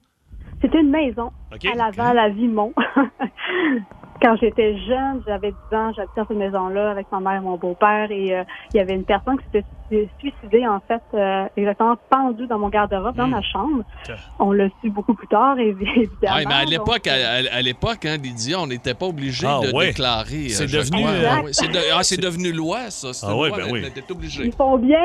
C'était 0.62 0.80
une 0.80 0.90
maison 0.90 1.30
OK. 1.54 1.66
à 1.66 1.74
Laval, 1.76 2.18
à 2.18 2.28
Vimont. 2.30 2.72
Quand 4.20 4.36
j'étais 4.40 4.76
jeune, 4.78 5.22
j'avais 5.26 5.52
10 5.70 5.76
ans, 5.76 5.92
j'habitais 5.94 6.20
dans 6.20 6.26
cette 6.26 6.36
maison-là 6.36 6.90
avec 6.90 7.06
ma 7.12 7.20
mère 7.20 7.34
et 7.40 7.44
mon 7.44 7.56
beau-père 7.56 8.10
et 8.10 8.34
euh, 8.36 8.42
il 8.74 8.78
y 8.78 8.80
avait 8.80 8.94
une 8.94 9.04
personne 9.04 9.36
qui 9.38 9.44
s'était 9.52 9.64
su- 9.90 10.08
suicidée, 10.18 10.66
en 10.66 10.80
fait, 10.80 11.02
euh, 11.14 11.46
exactement 11.56 11.96
pendue 12.10 12.46
dans 12.46 12.58
mon 12.58 12.68
garde-robe, 12.68 13.16
dans 13.16 13.26
ma 13.28 13.42
chambre. 13.42 13.82
On 14.38 14.52
l'a 14.52 14.68
su 14.80 14.90
beaucoup 14.90 15.14
plus 15.14 15.28
tard, 15.28 15.56
évi- 15.56 15.86
évidemment. 15.96 16.36
Ouais, 16.36 16.44
mais 16.46 16.54
à 16.54 16.62
Donc, 16.62 16.70
l'époque, 16.70 17.06
à, 17.06 17.12
à- 17.14 17.56
à 17.58 17.62
l'époque, 17.62 18.04
hein, 18.04 18.16
Lydia, 18.16 18.60
on 18.60 18.66
n'était 18.66 18.94
pas 18.94 19.06
obligé 19.06 19.46
Ah, 19.48 19.60
de 19.62 19.72
ouais. 19.72 19.88
déclarer. 19.88 20.46
euh, 20.46 20.48
C'est 20.48 20.66
devenu, 20.66 21.04
euh, 21.06 21.28
Ah, 21.30 21.40
oui. 21.44 21.50
C'est 21.52 21.68
de- 21.68 21.78
ah, 21.94 22.02
c'est 22.02 22.20
devenu 22.20 22.52
loi, 22.52 22.90
ça. 22.90 23.10
Ah 23.26 23.36
ouais, 23.36 23.48
loi, 23.48 23.58
ben 23.58 23.66
oui. 23.70 23.80
on 23.84 23.86
était 23.88 24.10
obligé. 24.12 24.44
Ils 24.46 24.52
font 24.52 24.76
bien. 24.78 24.98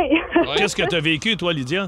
Qu'est-ce 0.57 0.75
que 0.75 0.87
tu 0.87 0.95
as 0.95 0.99
vécu, 1.01 1.37
toi, 1.37 1.53
Lydia? 1.53 1.87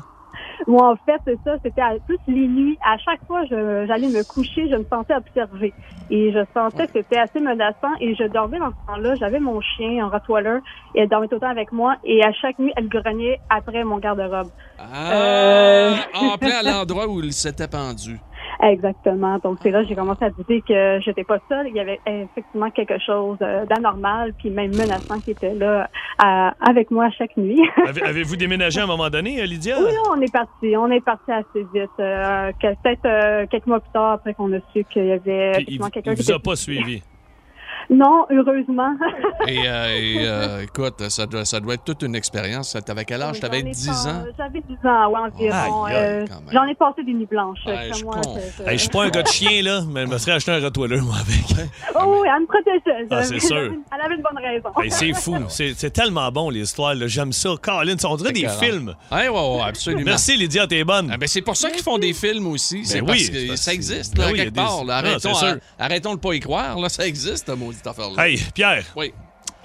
Moi, 0.68 0.92
en 0.92 0.96
fait, 1.06 1.20
c'est 1.26 1.38
ça. 1.44 1.56
C'était 1.64 1.82
à- 1.82 1.96
plus 2.06 2.18
les 2.28 2.48
nuits. 2.48 2.78
À 2.86 2.98
chaque 2.98 3.20
fois, 3.28 3.44
j'allais 3.46 4.08
me 4.10 4.24
coucher, 4.24 4.70
je 4.70 4.76
me 4.76 4.86
sentais 4.86 5.16
observée. 5.16 5.74
Et 6.10 6.32
je 6.32 6.40
sentais 6.54 6.88
que 6.88 6.94
c'était 6.94 7.18
assez 7.18 7.40
menaçant. 7.40 7.94
Et 8.00 8.14
je 8.16 8.24
dormais 8.26 8.60
dans 8.60 8.70
ce 8.72 8.88
temps-là. 8.88 9.16
J'avais 9.16 9.40
mon 9.40 9.60
chien, 9.62 10.06
un 10.06 10.10
Rottweiler, 10.10 10.60
et 10.96 11.02
elle 11.02 11.10
dormait 11.10 11.28
tout 11.28 11.36
le 11.36 11.42
temps 11.42 11.50
avec 11.50 11.72
moi. 11.72 11.96
Et 12.04 12.24
à 12.24 12.32
chaque 12.34 12.60
nuit, 12.60 12.72
elle 12.76 12.88
grognait 12.90 13.40
après 13.50 13.84
mon 13.84 13.98
garde-robe. 13.98 14.50
Ah, 14.80 15.12
Euh. 15.14 15.96
En 16.16 16.38
plein 16.38 16.58
à 16.60 16.64
l'endroit 16.64 17.08
où 17.08 17.20
il 17.22 17.34
s'était 17.34 17.68
pendu. 17.68 18.20
Exactement. 18.62 19.38
Donc, 19.40 19.58
c'est 19.62 19.72
là 19.72 19.84
que 19.84 19.90
j'ai 19.90 19.96
commencé 19.96 20.24
à 20.26 20.30
douter 20.30 20.62
que 20.68 21.00
j'étais 21.02 21.24
pas 21.24 21.40
seule. 21.50 21.68
Il 21.68 21.76
y 21.76 21.80
avait 21.80 22.00
effectivement 22.06 22.70
quelque 22.72 22.98
chose 23.00 23.38
euh, 23.42 23.66
d'anormal, 23.66 24.34
puis 24.38 24.50
même 24.50 24.72
menaçant 24.76 25.20
qui 25.20 25.32
était 25.32 25.54
là 25.54 25.90
à- 26.18 26.54
avec 26.68 26.92
moi 26.92 27.10
chaque 27.18 27.36
nuit. 27.38 27.62
Avez- 27.88 28.04
Avez-vous 28.04 28.36
déménagé 28.36 28.80
à 28.80 28.84
un 28.84 28.88
moment 28.88 29.10
donné, 29.10 29.42
euh, 29.42 29.46
Lydia? 29.46 29.76
Oui, 29.80 29.92
on 30.10 30.22
est 30.22 30.32
parti. 30.32 30.76
On 30.78 30.90
est 30.92 31.02
parti 31.04 31.32
assez 31.32 31.66
vite. 31.74 31.90
Euh, 32.00 32.52
Peut-être 32.62 33.06
euh, 33.06 33.46
quelques 33.50 33.68
mois 33.68 33.80
plus 33.80 33.92
tard, 33.92 34.14
après 34.14 34.34
qu'on 34.34 34.52
a 34.54 34.60
su 34.74 34.84
qu'il 34.86 35.06
y 35.06 35.12
avait 35.12 35.52
il, 35.52 35.56
effectivement 35.56 35.88
il 35.88 35.92
quelqu'un 35.92 36.16
qui 36.16 36.24
vous 36.24 36.32
a 36.32 36.36
était... 36.36 36.44
pas 36.44 36.56
suivi. 36.56 37.04
Non, 37.90 38.26
heureusement. 38.32 38.96
Et, 39.48 39.60
euh, 39.68 39.88
et, 39.96 40.16
euh, 40.22 40.62
écoute, 40.64 41.08
ça 41.10 41.26
doit, 41.28 41.46
ça 41.46 41.60
doit 41.60 41.76
être 41.76 41.84
toute 41.84 42.02
une 42.02 42.16
expérience. 42.16 42.76
T'avais 42.86 43.06
quel 43.06 43.22
âge? 43.22 43.40
T'avais 43.40 43.60
J'en 43.62 43.68
ai 43.68 43.72
10 43.72 43.88
pas- 43.88 44.08
ans? 44.10 44.24
J'avais 44.38 44.62
10 44.62 44.88
ans, 44.88 45.10
ouais, 45.12 45.20
environ. 45.20 45.86
Euh. 45.92 46.26
J'en 46.52 46.64
ai 46.66 46.74
passé 46.76 47.04
des 47.04 47.14
nuits 47.14 47.28
blanches. 47.30 47.60
Ouais, 47.68 47.92
je 47.94 48.04
moi, 48.04 48.20
Hey, 48.66 48.78
je 48.78 48.82
suis 48.84 48.90
pas 48.90 49.04
un 49.04 49.10
gars 49.10 49.22
de 49.22 49.28
chien, 49.28 49.62
là, 49.62 49.82
mais 49.88 50.06
je 50.06 50.12
me 50.12 50.18
serais 50.18 50.32
acheté 50.34 50.52
un 50.52 50.60
Rottweiler, 50.62 51.02
moi, 51.02 51.16
avec. 51.18 51.68
Oh 51.96 52.18
oui, 52.22 52.28
elle 52.34 52.42
me 52.42 52.48
protégeait. 52.48 53.08
Ah, 53.12 53.24
c'est 53.24 53.36
Elle 53.36 53.42
sûr. 53.42 53.56
avait- 53.58 53.66
Elle 53.68 54.02
avait 54.06 54.16
une 54.16 54.22
bonne 54.22 54.44
raison. 54.44 54.70
Hey, 54.82 54.92
c'est 54.92 55.14
fou. 55.14 55.36
C'est 55.50 55.92
tellement 55.92 56.32
bon, 56.32 56.50
l'histoire. 56.50 56.96
J'aime 57.06 57.32
ça. 57.34 57.50
Colin, 57.62 57.96
on 58.04 58.16
dirait 58.16 58.32
des 58.34 58.48
films. 58.48 58.96
Ouais, 59.12 59.28
ouais, 59.30 59.56
ouais, 59.58 59.62
absolument. 59.68 60.04
Merci, 60.06 60.36
Lydia, 60.38 60.66
t'es 60.66 60.84
bonne. 60.84 61.10
Ah, 61.14 61.18
ben, 61.18 61.28
c'est 61.28 61.42
pour 61.42 61.56
ça 61.56 61.70
qu'ils 61.70 61.84
font 61.84 61.98
des 62.00 62.14
films 62.14 62.48
aussi. 62.48 62.84
C'est 62.86 63.02
parce 63.02 63.12
oui, 63.30 63.50
que 63.50 63.56
ça 63.56 63.74
existe, 63.74 64.18
là, 64.18 64.32
quelque 64.34 64.56
part. 64.56 64.84
Non, 64.84 64.92
Arrêtons, 65.78 66.16
de 66.16 66.20
pas 66.20 66.34
y 66.34 66.40
croire. 66.40 66.76
Ça 66.90 67.06
existe, 67.06 67.48
ce 67.48 67.75
affaire-là. 67.86 68.28
Hey, 68.28 68.40
Pierre. 68.54 68.86
Oui. 68.96 69.14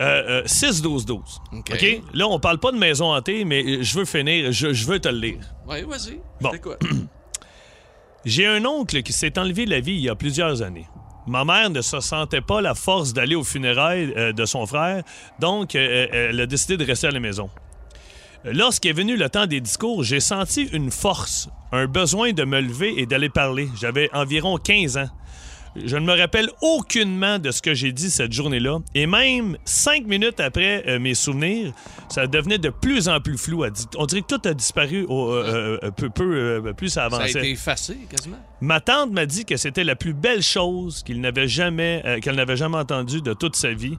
Euh, 0.00 0.42
euh, 0.42 0.44
6-12-12. 0.44 1.18
OK. 1.52 1.70
OK? 1.72 2.00
Là, 2.14 2.26
on 2.26 2.40
parle 2.40 2.58
pas 2.58 2.72
de 2.72 2.78
maison 2.78 3.12
hantée, 3.14 3.44
mais 3.44 3.62
euh, 3.62 3.82
je 3.82 3.98
veux 3.98 4.04
finir. 4.06 4.50
Je, 4.50 4.72
je 4.72 4.86
veux 4.86 4.98
te 4.98 5.08
le 5.08 5.18
lire. 5.18 5.40
Oui, 5.68 5.82
vas-y. 5.82 6.20
Bon. 6.40 6.50
T'écoute. 6.50 6.80
J'ai 8.24 8.46
un 8.46 8.64
oncle 8.64 9.02
qui 9.02 9.12
s'est 9.12 9.38
enlevé 9.38 9.64
la 9.66 9.80
vie 9.80 9.94
il 9.94 10.00
y 10.00 10.08
a 10.08 10.14
plusieurs 10.14 10.62
années. 10.62 10.86
Ma 11.26 11.44
mère 11.44 11.70
ne 11.70 11.80
se 11.80 12.00
sentait 12.00 12.40
pas 12.40 12.60
la 12.60 12.74
force 12.74 13.12
d'aller 13.12 13.34
aux 13.34 13.44
funérailles 13.44 14.12
euh, 14.16 14.32
de 14.32 14.44
son 14.44 14.66
frère, 14.66 15.02
donc 15.38 15.74
euh, 15.74 16.06
elle 16.12 16.40
a 16.40 16.46
décidé 16.46 16.76
de 16.76 16.84
rester 16.84 17.06
à 17.06 17.10
la 17.10 17.20
maison. 17.20 17.50
Lorsqu'est 18.44 18.92
venu 18.92 19.16
le 19.16 19.28
temps 19.28 19.46
des 19.46 19.60
discours, 19.60 20.02
j'ai 20.02 20.20
senti 20.20 20.64
une 20.72 20.90
force, 20.90 21.48
un 21.72 21.86
besoin 21.86 22.32
de 22.32 22.44
me 22.44 22.60
lever 22.60 22.94
et 22.98 23.04
d'aller 23.06 23.28
parler. 23.28 23.68
J'avais 23.78 24.08
environ 24.14 24.56
15 24.56 24.96
ans. 24.96 25.10
Je 25.76 25.96
ne 25.96 26.04
me 26.04 26.18
rappelle 26.18 26.50
aucunement 26.62 27.38
de 27.38 27.50
ce 27.52 27.62
que 27.62 27.74
j'ai 27.74 27.92
dit 27.92 28.10
cette 28.10 28.32
journée-là. 28.32 28.78
Et 28.94 29.06
même 29.06 29.56
cinq 29.64 30.04
minutes 30.06 30.40
après 30.40 30.84
euh, 30.88 30.98
mes 30.98 31.14
souvenirs, 31.14 31.72
ça 32.08 32.26
devenait 32.26 32.58
de 32.58 32.70
plus 32.70 33.08
en 33.08 33.20
plus 33.20 33.38
flou. 33.38 33.64
On 33.96 34.06
dirait 34.06 34.22
que 34.22 34.34
tout 34.34 34.48
a 34.48 34.52
disparu 34.54 35.04
au- 35.08 35.30
euh, 35.32 35.78
euh, 35.84 35.90
peu, 35.92 36.10
peu, 36.10 36.72
plus 36.76 36.88
ça 36.88 37.08
Ça 37.08 37.16
a 37.16 37.18
avançait. 37.20 37.38
été 37.38 37.50
effacé 37.50 37.96
quasiment. 38.10 38.38
Ma 38.60 38.80
tante 38.80 39.12
m'a 39.12 39.26
dit 39.26 39.44
que 39.44 39.56
c'était 39.56 39.84
la 39.84 39.94
plus 39.96 40.12
belle 40.12 40.42
chose 40.42 41.02
n'avait 41.20 41.48
jamais, 41.48 42.02
qu'elle 42.20 42.34
n'avait 42.36 42.56
jamais 42.56 42.76
entendue 42.78 43.22
de 43.22 43.32
toute 43.32 43.54
sa 43.56 43.72
vie 43.72 43.96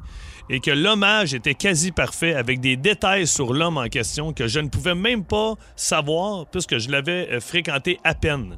et 0.50 0.60
que 0.60 0.72
l'hommage 0.72 1.34
était 1.34 1.56
quasi 1.56 1.92
parfait 1.92 2.36
avec 2.36 2.60
des 2.60 2.76
détails 2.76 3.28
sur 3.28 3.54
l'homme 3.54 3.78
en 3.78 3.88
question 3.88 4.34
que 4.34 4.48
je 4.48 4.60
ne 4.60 4.68
pouvais 4.68 4.94
même 4.96 5.24
pas 5.24 5.56
savoir 5.76 6.46
puisque 6.48 6.78
je 6.78 6.90
l'avais 6.92 7.40
fréquenté 7.40 8.00
à 8.04 8.14
peine. 8.14 8.58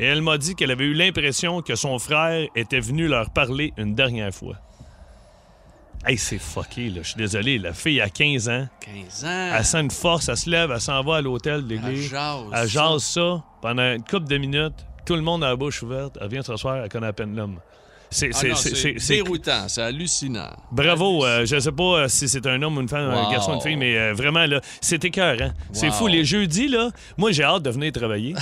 Et 0.00 0.04
elle 0.06 0.22
m'a 0.22 0.38
dit 0.38 0.54
qu'elle 0.54 0.70
avait 0.70 0.86
eu 0.86 0.94
l'impression 0.94 1.60
que 1.60 1.74
son 1.76 1.98
frère 1.98 2.48
était 2.56 2.80
venu 2.80 3.06
leur 3.06 3.28
parler 3.30 3.74
une 3.76 3.94
dernière 3.94 4.32
fois. 4.32 4.56
Hey, 6.06 6.16
c'est 6.16 6.38
fucké, 6.38 6.88
là. 6.88 7.02
Je 7.02 7.08
suis 7.08 7.18
désolé. 7.18 7.58
La 7.58 7.74
fille 7.74 8.00
a 8.00 8.08
15 8.08 8.48
ans. 8.48 8.66
15 8.80 9.24
ans? 9.26 9.52
Elle 9.58 9.64
sent 9.66 9.80
une 9.82 9.90
force, 9.90 10.30
elle 10.30 10.36
se 10.38 10.48
lève, 10.48 10.70
elle 10.70 10.80
s'en 10.80 11.02
va 11.02 11.16
à 11.16 11.20
l'hôtel 11.20 11.64
de 11.64 11.68
l'église. 11.74 12.04
Elle 12.06 12.10
jase 12.10 12.44
Elle 12.52 12.58
ça. 12.58 12.66
jase 12.66 13.02
ça 13.02 13.44
pendant 13.60 13.82
une 13.92 14.02
couple 14.02 14.26
de 14.26 14.38
minutes. 14.38 14.86
Tout 15.04 15.16
le 15.16 15.20
monde 15.20 15.44
a 15.44 15.48
la 15.48 15.56
bouche 15.56 15.82
ouverte. 15.82 16.16
Elle 16.18 16.28
vient 16.28 16.42
s'asseoir, 16.42 16.76
elle 16.76 16.88
connaît 16.88 17.08
à 17.08 17.12
peine 17.12 17.36
l'homme. 17.36 17.60
C'est, 18.12 18.30
Ah 18.34 18.54
c'est- 18.56 19.14
déroutant, 19.14 19.68
c'est 19.68 19.82
hallucinant. 19.82 20.50
Bravo. 20.72 21.24
euh, 21.24 21.46
je 21.46 21.58
sais 21.60 21.70
pas 21.70 21.82
euh, 22.00 22.08
si 22.08 22.28
c'est 22.28 22.44
un 22.46 22.60
homme 22.60 22.76
ou 22.76 22.80
une 22.80 22.88
femme, 22.88 23.08
un 23.08 23.30
garçon 23.30 23.52
ou 23.52 23.54
une 23.54 23.60
fille, 23.60 23.76
mais 23.76 23.96
euh, 23.96 24.12
vraiment, 24.14 24.44
là, 24.46 24.60
c'est 24.80 25.04
écœurant. 25.04 25.52
C'est 25.72 25.86
Wow. 25.88 25.92
fou. 25.92 26.06
Les 26.08 26.24
jeudis, 26.24 26.66
là, 26.68 26.90
moi, 27.16 27.30
j'ai 27.30 27.44
hâte 27.44 27.62
de 27.62 27.70
venir 27.70 27.92
travailler. 27.92 28.34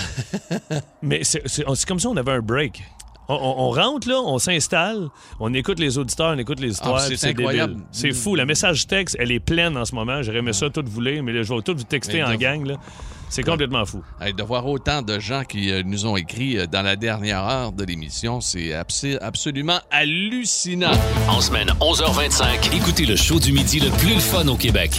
mais 1.02 1.22
c'est 1.22 1.42
comme 1.87 2.00
si 2.00 2.07
on 2.07 2.16
avait 2.16 2.33
un 2.33 2.40
break. 2.40 2.83
On, 3.31 3.35
on- 3.35 3.62
on 3.67 3.71
rentre, 3.71 4.09
là, 4.09 4.21
on 4.25 4.38
s'installe, 4.38 5.09
on 5.38 5.53
écoute 5.53 5.79
les 5.79 5.99
auditeurs, 5.99 6.33
on 6.35 6.38
écoute 6.38 6.61
les 6.61 6.71
histoires. 6.73 6.97
Ah, 6.97 7.01
c'est 7.01 7.09
puis 7.11 7.19
c'est 7.19 7.29
incroyable. 7.31 7.75
débile. 7.75 7.87
C'est 7.93 8.12
fou. 8.12 8.35
La 8.35 8.47
message 8.47 8.87
texte, 8.87 9.17
elle 9.19 9.31
est 9.33 9.41
pleine 9.41 9.77
en 9.77 9.85
ce 9.85 9.95
moment. 9.95 10.23
J'aurais 10.23 10.38
aimé 10.38 10.53
ça 10.55 10.71
tout 10.71 10.83
vous 10.87 11.01
lire, 11.01 11.23
mais 11.23 11.33
là, 11.33 11.43
je 11.43 11.53
vais 11.53 11.61
tout 11.62 11.75
vous 11.77 11.85
texter 11.85 12.23
en 12.25 12.35
gang. 12.37 12.67
là. 12.67 12.75
C'est 13.31 13.43
complètement 13.43 13.85
fou. 13.85 14.03
Hey, 14.23 14.33
de 14.33 14.43
voir 14.43 14.64
autant 14.67 15.03
de 15.03 15.19
gens 15.19 15.43
qui 15.45 15.71
euh, 15.71 15.83
nous 15.85 16.07
ont 16.07 16.17
écrit 16.17 16.57
euh, 16.57 16.67
dans 16.67 16.81
la 16.81 16.97
dernière 16.97 17.45
heure 17.45 17.73
de 17.73 17.85
l'émission, 17.85 18.41
c'est 18.41 18.73
abs- 18.73 19.19
absolument 19.21 19.81
hallucinant. 19.91 20.93
En 21.29 21.43
semaine 21.43 21.69
11h25, 21.79 22.75
écoutez 22.75 23.05
le 23.05 23.17
show 23.17 23.38
du 23.38 23.53
midi 23.53 23.81
le 23.81 23.91
plus 23.91 24.14
le 24.14 24.21
fun 24.21 24.49
au 24.49 24.57
Québec. 24.57 24.93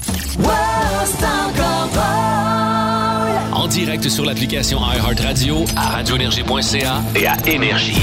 En 3.53 3.67
direct 3.67 4.07
sur 4.09 4.25
l'application 4.25 4.79
iHeartRadio, 4.79 5.65
à 5.75 5.89
radioénergie.ca 5.89 7.01
et 7.15 7.27
à 7.27 7.35
Énergie. 7.47 7.97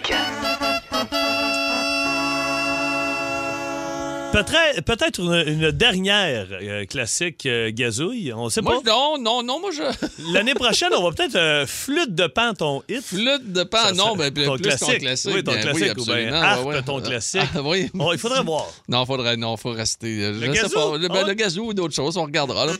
Peut-être, 4.44 5.20
une, 5.20 5.44
une 5.46 5.70
dernière 5.70 6.46
euh, 6.50 6.84
classique 6.86 7.46
euh, 7.46 7.70
gazouille, 7.72 8.32
on 8.32 8.48
sait 8.48 8.60
Moi, 8.62 8.80
pas. 8.82 8.90
non, 8.90 9.16
non, 9.18 9.42
non, 9.42 9.60
moi 9.60 9.70
je. 9.72 9.82
L'année 10.32 10.54
prochaine, 10.54 10.90
on 10.96 11.02
va 11.02 11.10
peut-être 11.12 11.34
euh, 11.36 11.66
flûte 11.66 12.14
de 12.14 12.26
pan 12.26 12.54
ton 12.54 12.82
hit. 12.88 13.02
Flûte 13.02 13.52
de 13.52 13.62
pan, 13.64 13.78
Ça, 13.88 13.92
non, 13.92 14.16
mais 14.16 14.30
plus 14.30 14.44
ton 14.44 14.56
ton 14.56 14.62
classique. 14.62 14.98
classique. 15.00 15.32
Oui, 15.34 15.44
ton 15.44 15.52
ben 15.52 15.60
classique, 15.62 15.98
ou 15.98 16.04
bien 16.04 16.14
absolument, 16.14 16.36
harpe 16.42 16.66
ouais, 16.66 16.74
ouais. 16.76 16.82
ton 16.82 17.00
classique. 17.00 17.40
Ah, 17.54 17.62
oui. 17.62 17.90
Bon, 17.94 18.12
il 18.12 18.18
faudrait 18.18 18.42
voir. 18.42 18.66
Non, 18.88 19.04
faudrait, 19.06 19.36
non, 19.36 19.56
faut 19.56 19.70
rester. 19.70 20.16
Le 20.32 20.34
je 20.34 20.40
sais 20.40 20.62
gazou? 20.62 20.74
pas. 20.74 20.98
Le, 20.98 21.08
ben, 21.08 21.22
Ah. 21.24 21.26
le 21.28 21.34
gazou 21.34 21.66
ou 21.66 21.74
d'autres 21.74 21.94
choses, 21.94 22.16
on 22.16 22.24
regardera. 22.24 22.66
Là. 22.66 22.72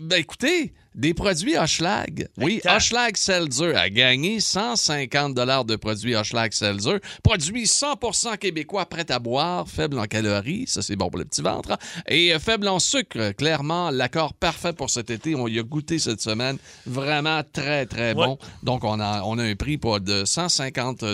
Ben, 0.00 0.16
écoutez, 0.18 0.72
des 0.96 1.12
produits 1.14 1.56
Hochelag. 1.56 2.28
Oui, 2.38 2.60
Hochelag 2.64 3.16
Seltzer 3.16 3.76
a 3.76 3.90
gagné 3.90 4.40
150 4.40 5.34
de 5.34 5.76
produits 5.76 6.16
Hochelag 6.16 6.52
Seltzer. 6.52 6.98
Produit 7.22 7.64
100% 7.64 8.38
québécois 8.38 8.86
prêt 8.86 9.10
à 9.10 9.18
boire, 9.18 9.68
faible 9.68 9.98
en 9.98 10.04
calories, 10.04 10.64
ça 10.66 10.80
c'est 10.80 10.96
bon 10.96 11.10
pour 11.10 11.18
le 11.18 11.26
petit 11.26 11.42
ventre, 11.42 11.72
hein, 11.72 11.78
et 12.08 12.34
euh, 12.34 12.38
faible 12.38 12.66
en 12.68 12.78
sucre. 12.78 13.32
Clairement, 13.32 13.90
l'accord 13.90 14.32
parfait 14.32 14.72
pour 14.72 14.88
cet 14.90 15.10
été. 15.10 15.34
On 15.34 15.46
y 15.46 15.58
a 15.58 15.62
goûté 15.62 15.98
cette 15.98 16.22
semaine. 16.22 16.56
Vraiment 16.86 17.42
très, 17.52 17.84
très 17.86 18.14
bon. 18.14 18.32
Ouais. 18.32 18.48
Donc, 18.62 18.84
on 18.84 18.98
a, 18.98 19.22
on 19.24 19.38
a 19.38 19.44
un 19.44 19.54
prix 19.54 19.76
de 19.76 20.24
150 20.24 21.04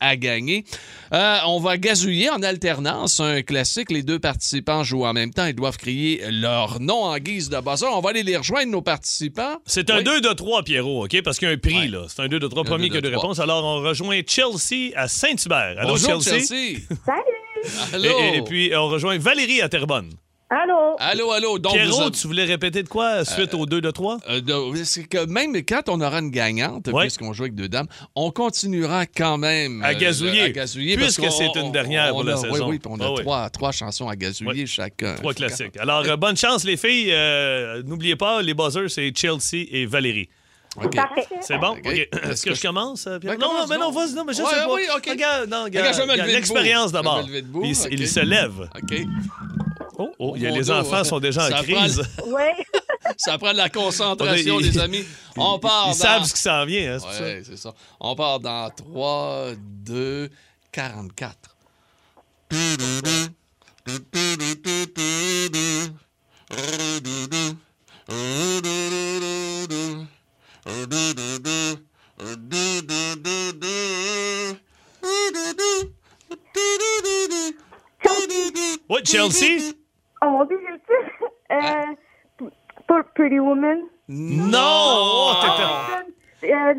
à 0.00 0.16
gagner. 0.16 0.64
Euh, 1.12 1.38
on 1.46 1.60
va 1.60 1.78
gazouiller 1.78 2.28
en 2.30 2.42
alternance 2.42 3.20
un 3.20 3.42
classique. 3.42 3.90
Les 3.90 4.02
deux 4.02 4.18
participants 4.18 4.84
jouent 4.84 5.06
en 5.06 5.12
même 5.12 5.32
temps. 5.32 5.46
Ils 5.46 5.54
doivent 5.54 5.78
crier 5.78 6.22
leur 6.30 6.80
nom 6.80 7.04
en 7.04 7.16
guise 7.18 7.48
de 7.48 7.58
buzzer. 7.60 7.86
On 7.86 8.00
va 8.00 8.10
aller 8.10 8.22
les 8.22 8.36
rejoindre, 8.36 8.70
nos 8.70 8.82
participants. 8.82 9.05
C'est 9.66 9.90
un 9.90 9.98
Oui. 9.98 10.04
2 10.04 10.20
de 10.20 10.32
3, 10.32 10.62
Pierrot, 10.62 11.04
OK? 11.04 11.22
Parce 11.22 11.38
qu'il 11.38 11.48
y 11.48 11.50
a 11.50 11.54
un 11.54 11.58
prix, 11.58 11.88
là. 11.88 12.04
C'est 12.08 12.22
un 12.22 12.28
2 12.28 12.38
de 12.38 12.46
3, 12.48 12.62
Un 12.62 12.64
premier 12.64 12.88
deux 12.88 12.96
que 12.96 13.06
de 13.06 13.08
réponses. 13.14 13.38
Alors, 13.40 13.64
on 13.64 13.80
rejoint 13.82 14.20
Chelsea 14.26 14.92
à 14.96 15.08
Saint-Hubert. 15.08 15.76
Allô, 15.78 15.90
Bonjour, 15.90 16.22
Chelsea? 16.22 16.46
Chelsea. 16.46 16.80
Salut! 17.90 18.08
Allô? 18.08 18.18
Et, 18.20 18.36
et 18.38 18.42
puis, 18.42 18.72
on 18.74 18.88
rejoint 18.88 19.18
Valérie 19.18 19.62
à 19.62 19.68
Terrebonne. 19.68 20.10
Allô? 20.48 20.94
Allô, 21.00 21.32
allô. 21.32 21.58
Donc, 21.58 21.72
vous 21.72 21.78
Pierrot, 21.78 22.02
avez- 22.02 22.10
tu 22.12 22.26
voulais 22.28 22.44
répéter 22.44 22.84
de 22.84 22.88
quoi 22.88 23.24
suite 23.24 23.52
au 23.54 23.66
2 23.66 23.80
de 23.80 23.90
3? 23.90 24.18
Euh, 24.28 24.40
de- 24.40 24.84
c'est 24.84 25.02
que 25.02 25.26
même 25.26 25.52
quand 25.64 25.88
on 25.88 26.00
aura 26.00 26.20
une 26.20 26.30
gagnante, 26.30 26.86
Ouais. 26.86 27.02
puisqu'on 27.02 27.32
joue 27.32 27.42
avec 27.44 27.56
deux 27.56 27.68
dames, 27.68 27.88
on 28.14 28.30
continuera 28.30 29.06
quand 29.06 29.38
même 29.38 29.82
À 29.82 29.88
euh, 29.88 29.94
gazouiller. 29.94 30.42
à 30.42 30.50
gazouiller 30.50 30.96
parce 30.96 31.16
Puisque 31.16 31.32
c'est 31.32 31.56
une 31.60 31.72
dernière 31.72 32.10
pour 32.10 32.18
on 32.18 32.22
la 32.22 32.34
a- 32.34 32.36
saison. 32.36 32.52
Oui, 32.52 32.60
oui, 32.74 32.78
puis 32.78 32.90
on 32.94 33.00
a 33.00 33.06
Ah 33.06 33.12
oui. 33.12 33.22
trois, 33.22 33.50
trois 33.50 33.72
chansons 33.72 34.08
à 34.08 34.14
gazouiller 34.14 34.60
Ouais. 34.62 34.66
chacun. 34.66 35.16
Trois 35.16 35.34
classiques. 35.34 35.76
Alors, 35.78 36.04
euh, 36.06 36.16
bonne 36.16 36.36
chance, 36.36 36.62
les 36.62 36.76
filles. 36.76 37.10
Euh, 37.10 37.82
N'oubliez 37.82 38.14
pas, 38.14 38.40
les 38.40 38.54
buzzers, 38.54 38.88
c'est 38.88 39.12
Chelsea 39.16 39.66
et 39.72 39.84
Valérie. 39.86 40.28
OK. 40.80 40.94
Parfait. 40.94 41.26
C'est 41.40 41.58
bon? 41.58 41.70
OK. 41.70 41.80
OK. 41.86 42.08
Est-ce 42.30 42.44
que 42.44 42.50
que 42.50 42.54
je 42.56 42.62
commence, 42.62 43.06
euh, 43.08 43.18
Pierre? 43.18 43.32
Ben, 43.32 43.40
non, 43.40 43.48
commence 43.48 43.68
mais 43.68 43.78
non, 43.78 43.90
vas-y, 43.90 44.12
non, 44.14 44.24
mais 44.24 44.32
je 44.32 44.42
Ouais, 44.42 44.48
sais 44.50 44.56
pas. 44.56 44.72
oui, 44.74 44.82
OK. 44.96 45.06
Regarde, 45.08 45.50
non, 45.50 45.64
regarde, 45.64 45.74
Regarde, 45.88 45.94
je 45.94 46.00
vais 46.00 46.06
me 46.06 46.12
regarde, 46.12 46.28
lever 46.28 46.38
l'expérience 46.38 46.92
d'abord. 46.92 47.16
Je 47.16 47.22
vais 47.22 47.28
me 47.28 47.28
lever 47.32 47.42
debout, 47.42 47.62
Il, 47.64 48.00
il 48.00 48.08
se 48.08 48.20
lève. 48.20 48.68
OK. 48.80 48.96
Oh, 49.98 50.12
oh, 50.18 50.32
il 50.36 50.42
y 50.42 50.46
a 50.46 50.50
les 50.50 50.60
dos, 50.60 50.70
enfants 50.72 50.98
ouais. 50.98 51.04
sont 51.04 51.20
déjà 51.20 51.46
en 51.46 51.50
Ça 51.50 51.62
crise. 51.62 52.02
Ouais. 52.26 52.52
Ça 53.16 53.38
prend 53.38 53.52
de 53.52 53.56
la 53.56 53.70
concentration, 53.70 54.58
les 54.58 54.78
amis. 54.78 55.04
On 55.36 55.58
part 55.58 55.86
Ils 55.86 55.90
dans... 55.90 55.94
savent 55.94 56.24
ce 56.24 56.34
qui 56.34 56.40
s'en 56.40 56.66
vient, 56.66 56.96
hein, 56.96 56.98
c'est 56.98 57.16
ça. 57.16 57.22
Ouais, 57.22 57.42
c'est 57.44 57.56
ça. 57.56 57.74
On 58.00 58.14
part 58.14 58.40
dans 58.40 58.68
3, 58.70 59.52
2, 59.56 60.28
44. 60.72 61.56
Ouais, 78.88 79.04
Chelsea? 79.04 79.74
Oh 80.26 80.30
mon 80.30 80.44
dieu, 80.44 80.58
j'ai 80.60 80.72
le 80.72 80.78
titre. 80.80 81.24
Euh, 81.52 81.94
P- 82.38 82.44
P- 82.88 83.08
Pretty 83.14 83.38
Woman. 83.38 83.78
Non! 84.08 84.58
Oh, 84.60 85.32
t'étais- 85.40 86.52
Euh, 86.52 86.74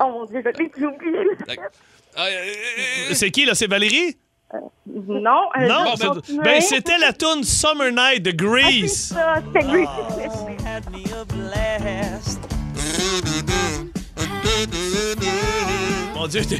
oh 0.00 0.04
mon 0.10 0.24
dieu, 0.26 0.42
je 0.44 0.62
l'ai 0.62 0.68
plus 0.68 0.86
oublié. 0.86 1.18
Ah, 2.16 2.24
euh, 2.26 2.30
euh, 3.10 3.14
C'est 3.14 3.30
qui, 3.30 3.44
là? 3.44 3.54
C'est 3.54 3.66
Valérie? 3.66 4.16
Non. 4.86 5.48
euh, 5.58 5.66
Non? 5.66 5.94
je 5.96 6.02
vais 6.02 6.36
ben-. 6.36 6.42
Ben, 6.44 6.60
c'était 6.60 6.98
la 6.98 7.12
tune 7.12 7.42
Summer 7.42 7.90
Night 7.90 8.22
de 8.22 8.30
Ah, 8.30 8.32
c'est 8.32 8.36
Grease. 8.36 9.08
ça, 9.08 9.34
c'était 9.46 9.66
Grease. 9.66 9.88
Mon 16.14 16.26
Dieu, 16.28 16.42
t'es 16.44 16.58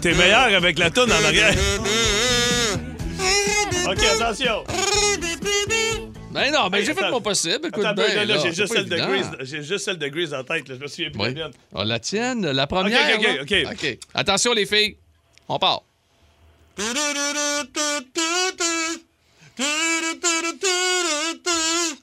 t'es 0.00 0.14
meilleur 0.14 0.54
avec 0.56 0.78
la 0.78 0.90
tune 0.90 1.04
en 1.12 1.24
arrière. 1.26 1.54
OK, 3.90 4.02
attention. 4.04 4.64
Ben 6.30 6.52
non, 6.52 6.68
ben 6.68 6.78
Hey, 6.78 6.84
j'ai 6.84 6.94
fait 6.94 7.10
mon 7.10 7.20
possible. 7.20 7.68
Écoute 7.68 7.82
bien, 7.94 8.14
là, 8.14 8.24
là, 8.24 8.36
j'ai 8.42 8.52
juste, 8.52 8.74
juste 9.64 9.84
celle 9.84 9.98
de 9.98 10.08
Grease 10.08 10.34
en 10.34 10.44
tête. 10.44 10.68
Là. 10.68 10.74
Je 10.76 10.80
me 10.80 10.86
souviens 10.86 11.10
plus 11.10 11.20
Oui. 11.20 11.28
la 11.28 11.34
mienne. 11.34 11.52
Ah, 11.74 11.84
la 11.84 11.98
tienne, 11.98 12.50
la 12.50 12.66
première? 12.66 13.18
OK, 13.18 13.26
OK? 13.42 13.54
OK. 13.72 13.98
Attention, 14.14 14.52
les 14.52 14.66
filles. 14.66 14.98
On 15.48 15.58
part. 15.58 15.82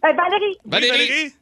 Euh, 0.04 0.12
Valérie. 0.14 0.58
Valérie. 0.66 1.34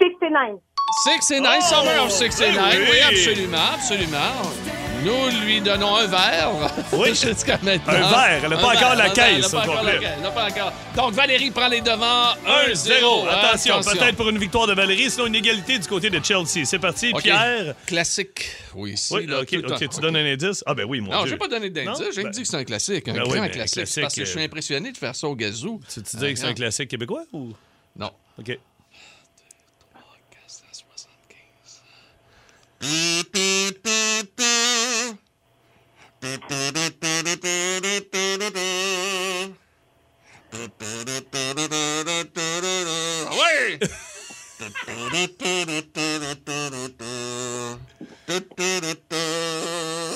69. 0.00 0.58
69, 1.04 1.62
Summer 1.62 2.04
of 2.04 2.10
69. 2.10 2.74
oui. 2.78 2.86
Oui, 2.90 2.98
absolument, 3.00 3.56
absolument. 3.74 4.81
Nous 5.04 5.44
lui 5.44 5.60
donnons 5.60 5.96
un 5.96 6.06
verre. 6.06 6.50
Oui. 6.92 7.08
Jusqu'à 7.14 7.58
maintenant. 7.62 7.92
Un 7.92 8.10
verre. 8.10 8.40
Elle 8.44 8.50
n'a 8.50 8.56
pas 8.56 8.74
encore 8.74 8.94
la 8.94 9.04
un 9.04 9.08
verre, 9.08 9.12
caisse, 9.12 9.26
elle 9.34 9.40
n'a 9.40 9.46
au 9.46 9.50
pas 9.50 9.58
encore 9.62 9.76
complet. 9.78 9.92
la 9.94 9.98
caisse, 10.00 10.10
elle 10.16 10.22
n'a 10.22 10.30
pas 10.30 10.44
encore. 10.48 10.72
Donc, 10.96 11.12
Valérie 11.14 11.50
prend 11.50 11.68
les 11.68 11.80
devants. 11.80 12.32
1-0. 12.46 12.72
1-0. 12.72 13.28
Attention, 13.28 13.80
peut-être 13.80 14.16
pour 14.16 14.28
une 14.28 14.38
victoire 14.38 14.66
de 14.66 14.74
Valérie, 14.74 15.10
sinon 15.10 15.26
une 15.26 15.34
égalité 15.34 15.78
du 15.78 15.88
côté 15.88 16.10
de 16.10 16.22
Chelsea. 16.22 16.64
C'est 16.64 16.78
parti. 16.78 17.12
Pierre. 17.14 17.74
Classique. 17.86 18.50
Oui, 18.74 18.92
ici. 18.92 19.12
Oui, 19.14 19.26
là, 19.26 19.40
OK, 19.40 19.48
tu 19.48 20.00
donnes 20.00 20.16
un 20.16 20.32
indice? 20.32 20.62
Ah, 20.66 20.74
ben 20.74 20.86
oui, 20.88 21.00
mon 21.00 21.10
Non, 21.12 21.18
Dieu. 21.20 21.28
je 21.28 21.32
n'ai 21.32 21.38
pas 21.38 21.48
donné 21.48 21.70
d'indice. 21.70 22.02
J'ai 22.14 22.22
Ben- 22.22 22.30
dit 22.30 22.42
que 22.42 22.48
c'est 22.48 22.56
un 22.56 22.64
classique, 22.64 23.08
un 23.08 23.12
Ben 23.12 23.22
grand 23.22 23.32
oui, 23.32 23.38
ben, 23.38 23.44
un 23.44 23.48
classique. 23.48 23.74
classique, 23.74 24.02
Parce 24.02 24.14
que 24.14 24.24
je 24.24 24.30
suis 24.30 24.40
euh, 24.40 24.44
impressionné 24.44 24.92
de 24.92 24.96
faire 24.96 25.14
ça 25.14 25.26
au 25.28 25.34
gazou. 25.36 25.80
Tu, 25.92 26.00
dis 26.00 26.32
que 26.32 26.38
c'est 26.38 26.46
un 26.46 26.54
classique 26.54 26.88
québécois 26.88 27.22
ou? 27.32 27.52
Non. 27.96 28.10
OK. 28.38 28.58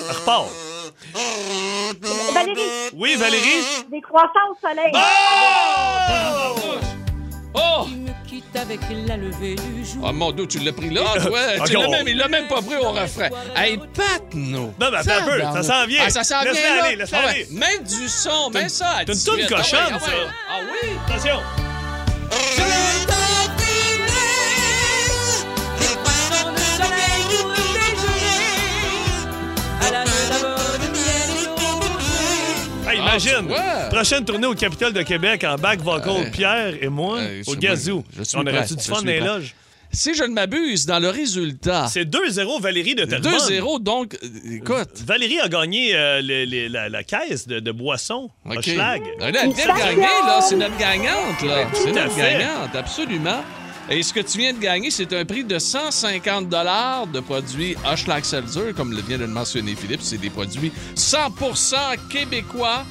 Repart. 0.09 0.51
Valérie, 2.35 2.91
Oui, 2.95 3.17
Valérie? 3.17 3.65
des 3.91 4.01
croissants 4.01 4.51
au 4.51 4.55
soleil. 4.61 4.93
Oh! 7.55 7.87
Il 7.89 8.15
quitte 8.37 8.57
avec 8.57 8.81
la 9.07 9.17
levée 9.17 9.55
du 9.55 9.85
jour. 9.85 10.05
Ah, 10.07 10.13
mon 10.13 10.31
Dieu, 10.33 10.47
tu 10.47 10.59
l'as 10.59 10.73
pris 10.73 10.91
là, 10.91 11.01
toi. 11.27 11.39
Tu 11.67 11.73
l'as 11.75 11.89
on- 11.89 11.91
même, 11.91 12.09
il 12.09 12.17
l'a 12.19 12.29
même 12.29 12.47
pas 12.49 12.61
pris 12.63 12.77
au 12.77 12.91
refrain. 12.91 13.29
Hey, 13.57 13.79
Pat, 13.79 14.23
nous. 14.35 14.73
Non, 14.81 14.91
mais 14.91 14.97
attends 14.99 15.23
un 15.23 15.25
peu, 15.25 15.41
ça 15.41 15.63
s'en 15.63 15.87
vient. 15.87 16.03
Ah, 16.07 16.11
ça 16.11 16.25
s'en 16.25 16.43
vient, 16.43 16.53
Laisse-la 16.53 16.85
aller, 16.85 16.97
laisse-la 16.97 17.19
Ah 17.25 17.29
aller. 17.31 17.47
Mets 17.51 17.79
du 17.89 18.09
son, 18.09 18.51
mets 18.51 18.69
ça 18.69 18.97
T'as 19.07 19.13
une 19.13 19.19
18. 19.19 19.25
toune 19.25 19.41
Ah 19.47 19.57
cochonne, 19.57 19.81
ah 19.95 19.99
ça. 20.01 20.07
ouais. 20.07 20.13
Ah 20.51 20.59
oui? 20.83 20.89
Attention. 21.09 21.41
Imagine. 33.19 33.49
Prochaine 33.91 34.25
tournée 34.25 34.47
au 34.47 34.55
Capitole 34.55 34.93
de 34.93 35.03
Québec 35.03 35.45
en 35.45 35.57
back 35.57 35.81
vocal, 35.81 36.13
Ouais. 36.13 36.31
Pierre 36.31 36.75
et 36.81 36.89
moi, 36.89 37.19
au 37.47 37.55
gazou. 37.57 38.05
On 38.35 38.47
aurait-tu 38.47 38.75
du 38.77 38.85
fun 38.85 39.01
dans 39.01 39.07
les 39.07 39.21
loges? 39.21 39.55
Si 39.93 40.15
je 40.15 40.25
ne 40.25 40.29
m'abuse, 40.35 40.85
dans 40.85 40.99
le 40.99 41.09
résultat, 41.09 41.87
C'est 41.91 42.05
2-0 42.05 42.61
Valérie 42.61 42.95
de 42.97 43.05
Terrebonne. 43.05 43.33
2-0, 43.33 43.81
donc, 43.81 44.19
euh, 44.23 44.57
écoute. 44.57 44.91
Valérie 45.07 45.41
a 45.41 45.49
gagné 45.49 45.93
euh, 45.95 46.21
la, 46.69 46.89
la 46.89 47.05
caisse 47.05 47.47
de, 47.47 47.61
de 47.61 47.73
boissons. 47.73 48.29
OK. 48.45 48.59
Hochelag. 48.59 49.03
Elle 49.21 49.37
a 49.37 49.47
bien 49.47 49.67
gagné, 49.67 50.03
là. 50.03 50.41
C'est 50.43 50.57
notre 50.57 50.77
gagnante, 50.77 51.41
là. 51.47 51.69
C'est 51.73 51.93
notre 51.93 52.11
fait. 52.11 52.33
gagnante, 52.33 52.75
absolument. 52.75 53.43
Et 53.89 54.03
ce 54.03 54.13
que 54.13 54.21
tu 54.21 54.39
viens 54.39 54.53
de 54.53 54.59
gagner, 54.59 54.91
c'est 54.91 55.13
un 55.13 55.25
prix 55.25 55.45
de 55.45 55.59
150 55.59 56.49
de 56.51 57.21
produits 57.21 57.77
Hochelag 57.91 58.25
Seltzer, 58.25 58.75
comme 58.77 58.93
le 58.93 59.01
vient 59.01 59.17
de 59.19 59.23
le 59.23 59.29
mentionner 59.29 59.77
Philippe. 59.77 60.01
C'est 60.03 60.19
des 60.19 60.31
produits 60.31 60.73
100% 60.97 61.77
québécois. 62.11 62.85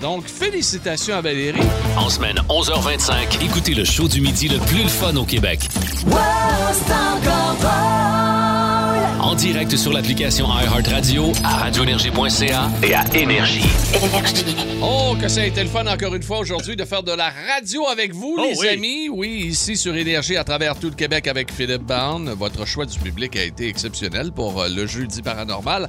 Donc, 0.00 0.26
félicitations 0.26 1.14
à 1.14 1.20
Valérie. 1.20 1.60
En 1.96 2.08
semaine 2.08 2.36
11h25, 2.48 3.44
écoutez 3.44 3.74
le 3.74 3.84
show 3.84 4.08
du 4.08 4.20
midi 4.20 4.48
le 4.48 4.58
plus 4.58 4.82
le 4.82 4.88
fun 4.88 5.14
au 5.16 5.24
Québec. 5.24 5.60
En 9.22 9.34
direct 9.34 9.76
sur 9.76 9.92
l'application 9.92 10.46
iHeartRadio, 10.48 11.32
à 11.44 11.56
radioénergie.ca 11.58 12.70
et 12.82 12.94
à 12.94 13.04
Énergie. 13.14 13.64
Oh, 14.82 15.14
que 15.20 15.28
ça 15.28 15.42
a 15.42 15.44
été 15.44 15.62
le 15.62 15.68
fun 15.68 15.86
encore 15.86 16.14
une 16.14 16.22
fois 16.22 16.38
aujourd'hui 16.38 16.74
de 16.74 16.84
faire 16.84 17.02
de 17.02 17.12
la 17.12 17.30
radio 17.30 17.86
avec 17.86 18.14
vous, 18.14 18.36
Oh 18.38 18.42
les 18.50 18.58
oui. 18.58 18.68
amis. 18.68 19.08
Oui, 19.10 19.28
ici 19.48 19.76
sur 19.76 19.94
Énergie 19.94 20.36
à 20.36 20.44
travers 20.44 20.76
tout 20.78 20.88
le 20.88 20.94
Québec 20.94 21.26
avec 21.28 21.52
Philippe 21.52 21.82
Barne. 21.82 22.30
Votre 22.30 22.66
choix 22.66 22.86
du 22.86 22.98
public 22.98 23.36
a 23.36 23.44
été 23.44 23.68
exceptionnel 23.68 24.32
pour 24.32 24.60
euh, 24.62 24.68
le 24.68 24.86
jeudi 24.86 25.22
paranormal. 25.22 25.88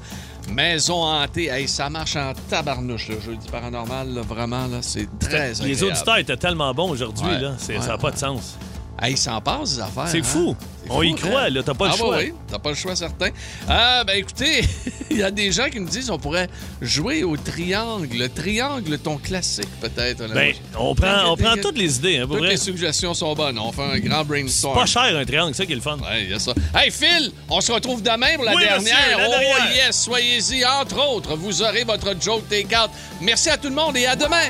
Maison 0.50 1.04
hantée, 1.04 1.48
hey, 1.48 1.68
ça 1.68 1.90
marche 1.90 2.16
en 2.18 2.34
tabarnouche, 2.50 3.08
le 3.10 3.20
jeudi 3.22 3.48
paranormal, 3.50 4.14
là, 4.14 4.22
vraiment, 4.22 4.68
là, 4.68 4.80
c'est 4.82 5.08
très 5.20 5.52
agréable. 5.52 5.68
Les 5.68 5.84
auditeurs 5.84 6.18
étaient 6.18 6.38
tellement 6.38 6.74
bons 6.74 6.90
aujourd'hui, 6.90 7.26
Ouais. 7.28 7.40
là. 7.40 7.54
C'est- 7.58 7.76
Ouais, 7.78 7.82
ça 7.82 7.90
n'a 7.90 7.98
pas 7.98 8.12
de 8.12 8.18
sens. 8.18 8.58
Hey, 9.00 9.14
il 9.14 9.18
s'en 9.18 9.42
passe, 9.42 9.76
des 9.76 9.82
affaires. 9.82 10.08
C'est 10.08 10.20
hein? 10.20 10.24
fou. 10.24 10.56
C'est 10.84 10.92
On 10.92 10.96
fou, 10.96 11.04
y 11.04 11.12
hein? 11.12 11.16
croit, 11.16 11.50
là. 11.50 11.64
T'as 11.64 11.74
pas 11.74 11.88
le 11.88 11.92
ah, 11.94 11.98
choix. 11.98 12.18
Oui, 12.18 12.34
t'as 12.48 12.60
pas 12.60 12.70
le 12.70 12.76
choix 12.76 12.96
certain. 12.96 13.30
Ah, 13.68 14.04
ben 14.06 14.18
écoutez, 14.18 14.62
il 15.10 15.18
y 15.18 15.24
a 15.24 15.32
des 15.32 15.52
gens 15.52 15.70
qui 15.70 15.80
me 15.80 15.88
disent 15.88 16.10
on 16.12 16.20
pourrait 16.20 16.48
jouer 16.82 17.24
au 17.24 17.36
triangle. 17.36 18.08
Le 18.16 18.30
triangle, 18.30 19.00
ton 19.00 19.18
classique, 19.18 19.70
peut-être. 19.80 20.28
Ben, 20.34 20.54
on 20.78 20.94
prend, 20.94 21.32
on 21.32 21.36
prend 21.36 21.56
toutes 21.60 21.78
les 21.78 21.98
idées, 21.98 22.18
hein, 22.20 22.28
pour 22.28 22.36
Toutes 22.36 22.46
vrai. 22.46 22.52
les 22.52 22.58
suggestions 22.58 23.14
sont 23.16 23.34
bonnes. 23.34 23.58
On 23.58 23.72
fait 23.72 23.82
un 23.82 24.00
grand 24.00 24.24
brainstorm. 24.24 24.76
Pas 24.78 24.86
cher, 24.86 25.16
un 25.18 25.26
triangle, 25.26 25.54
c'est 25.56 25.64
ça 25.64 25.66
qui 25.66 25.72
est 25.72 25.76
le 25.76 25.82
fun. 25.82 25.98
Ouais, 25.98 26.24
il 26.24 26.30
y 26.30 26.34
a 26.34 26.39
ça. 26.39 26.54
Hey, 26.76 26.92
Phil, 26.92 27.32
on 27.50 27.60
se 27.62 27.72
retrouve 27.72 28.04
demain 28.04 28.36
pour 28.36 28.46
la 28.46 28.54
Oui, 28.56 28.62
dernière. 28.64 28.82
monsieur, 28.82 29.18
la 29.18 29.28
oh, 29.28 29.32
dernière. 29.32 29.76
yes, 29.88 30.00
soyez-y. 30.00 30.64
Entre 30.66 31.00
autres, 31.08 31.36
vous 31.36 31.62
aurez 31.64 31.84
votre 31.84 32.14
joke 32.22 32.48
take-out. 32.50 32.92
Merci 33.20 33.50
à 33.50 33.58
tout 33.58 33.70
le 33.70 33.76
monde 33.76 33.98
et 33.98 34.06
à 34.06 34.16
demain. 34.16 34.50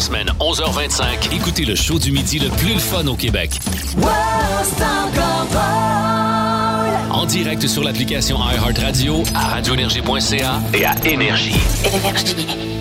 En 0.00 0.02
semaine 0.02 0.30
11h25, 0.40 1.34
écoutez 1.34 1.66
le 1.66 1.74
show 1.74 1.98
du 1.98 2.10
midi 2.10 2.38
le 2.38 2.48
plus 2.48 2.72
le 2.72 2.78
fun 2.78 3.06
au 3.06 3.16
Québec. 3.16 3.50
En 7.10 7.26
direct 7.26 7.66
sur 7.66 7.84
l'application 7.84 8.38
iHeartRadio, 8.38 9.22
à 9.34 9.48
radioénergie.ca 9.48 10.62
et 10.72 10.86
à 10.86 10.94
Énergie. 11.04 11.52
Énergie. 11.84 12.79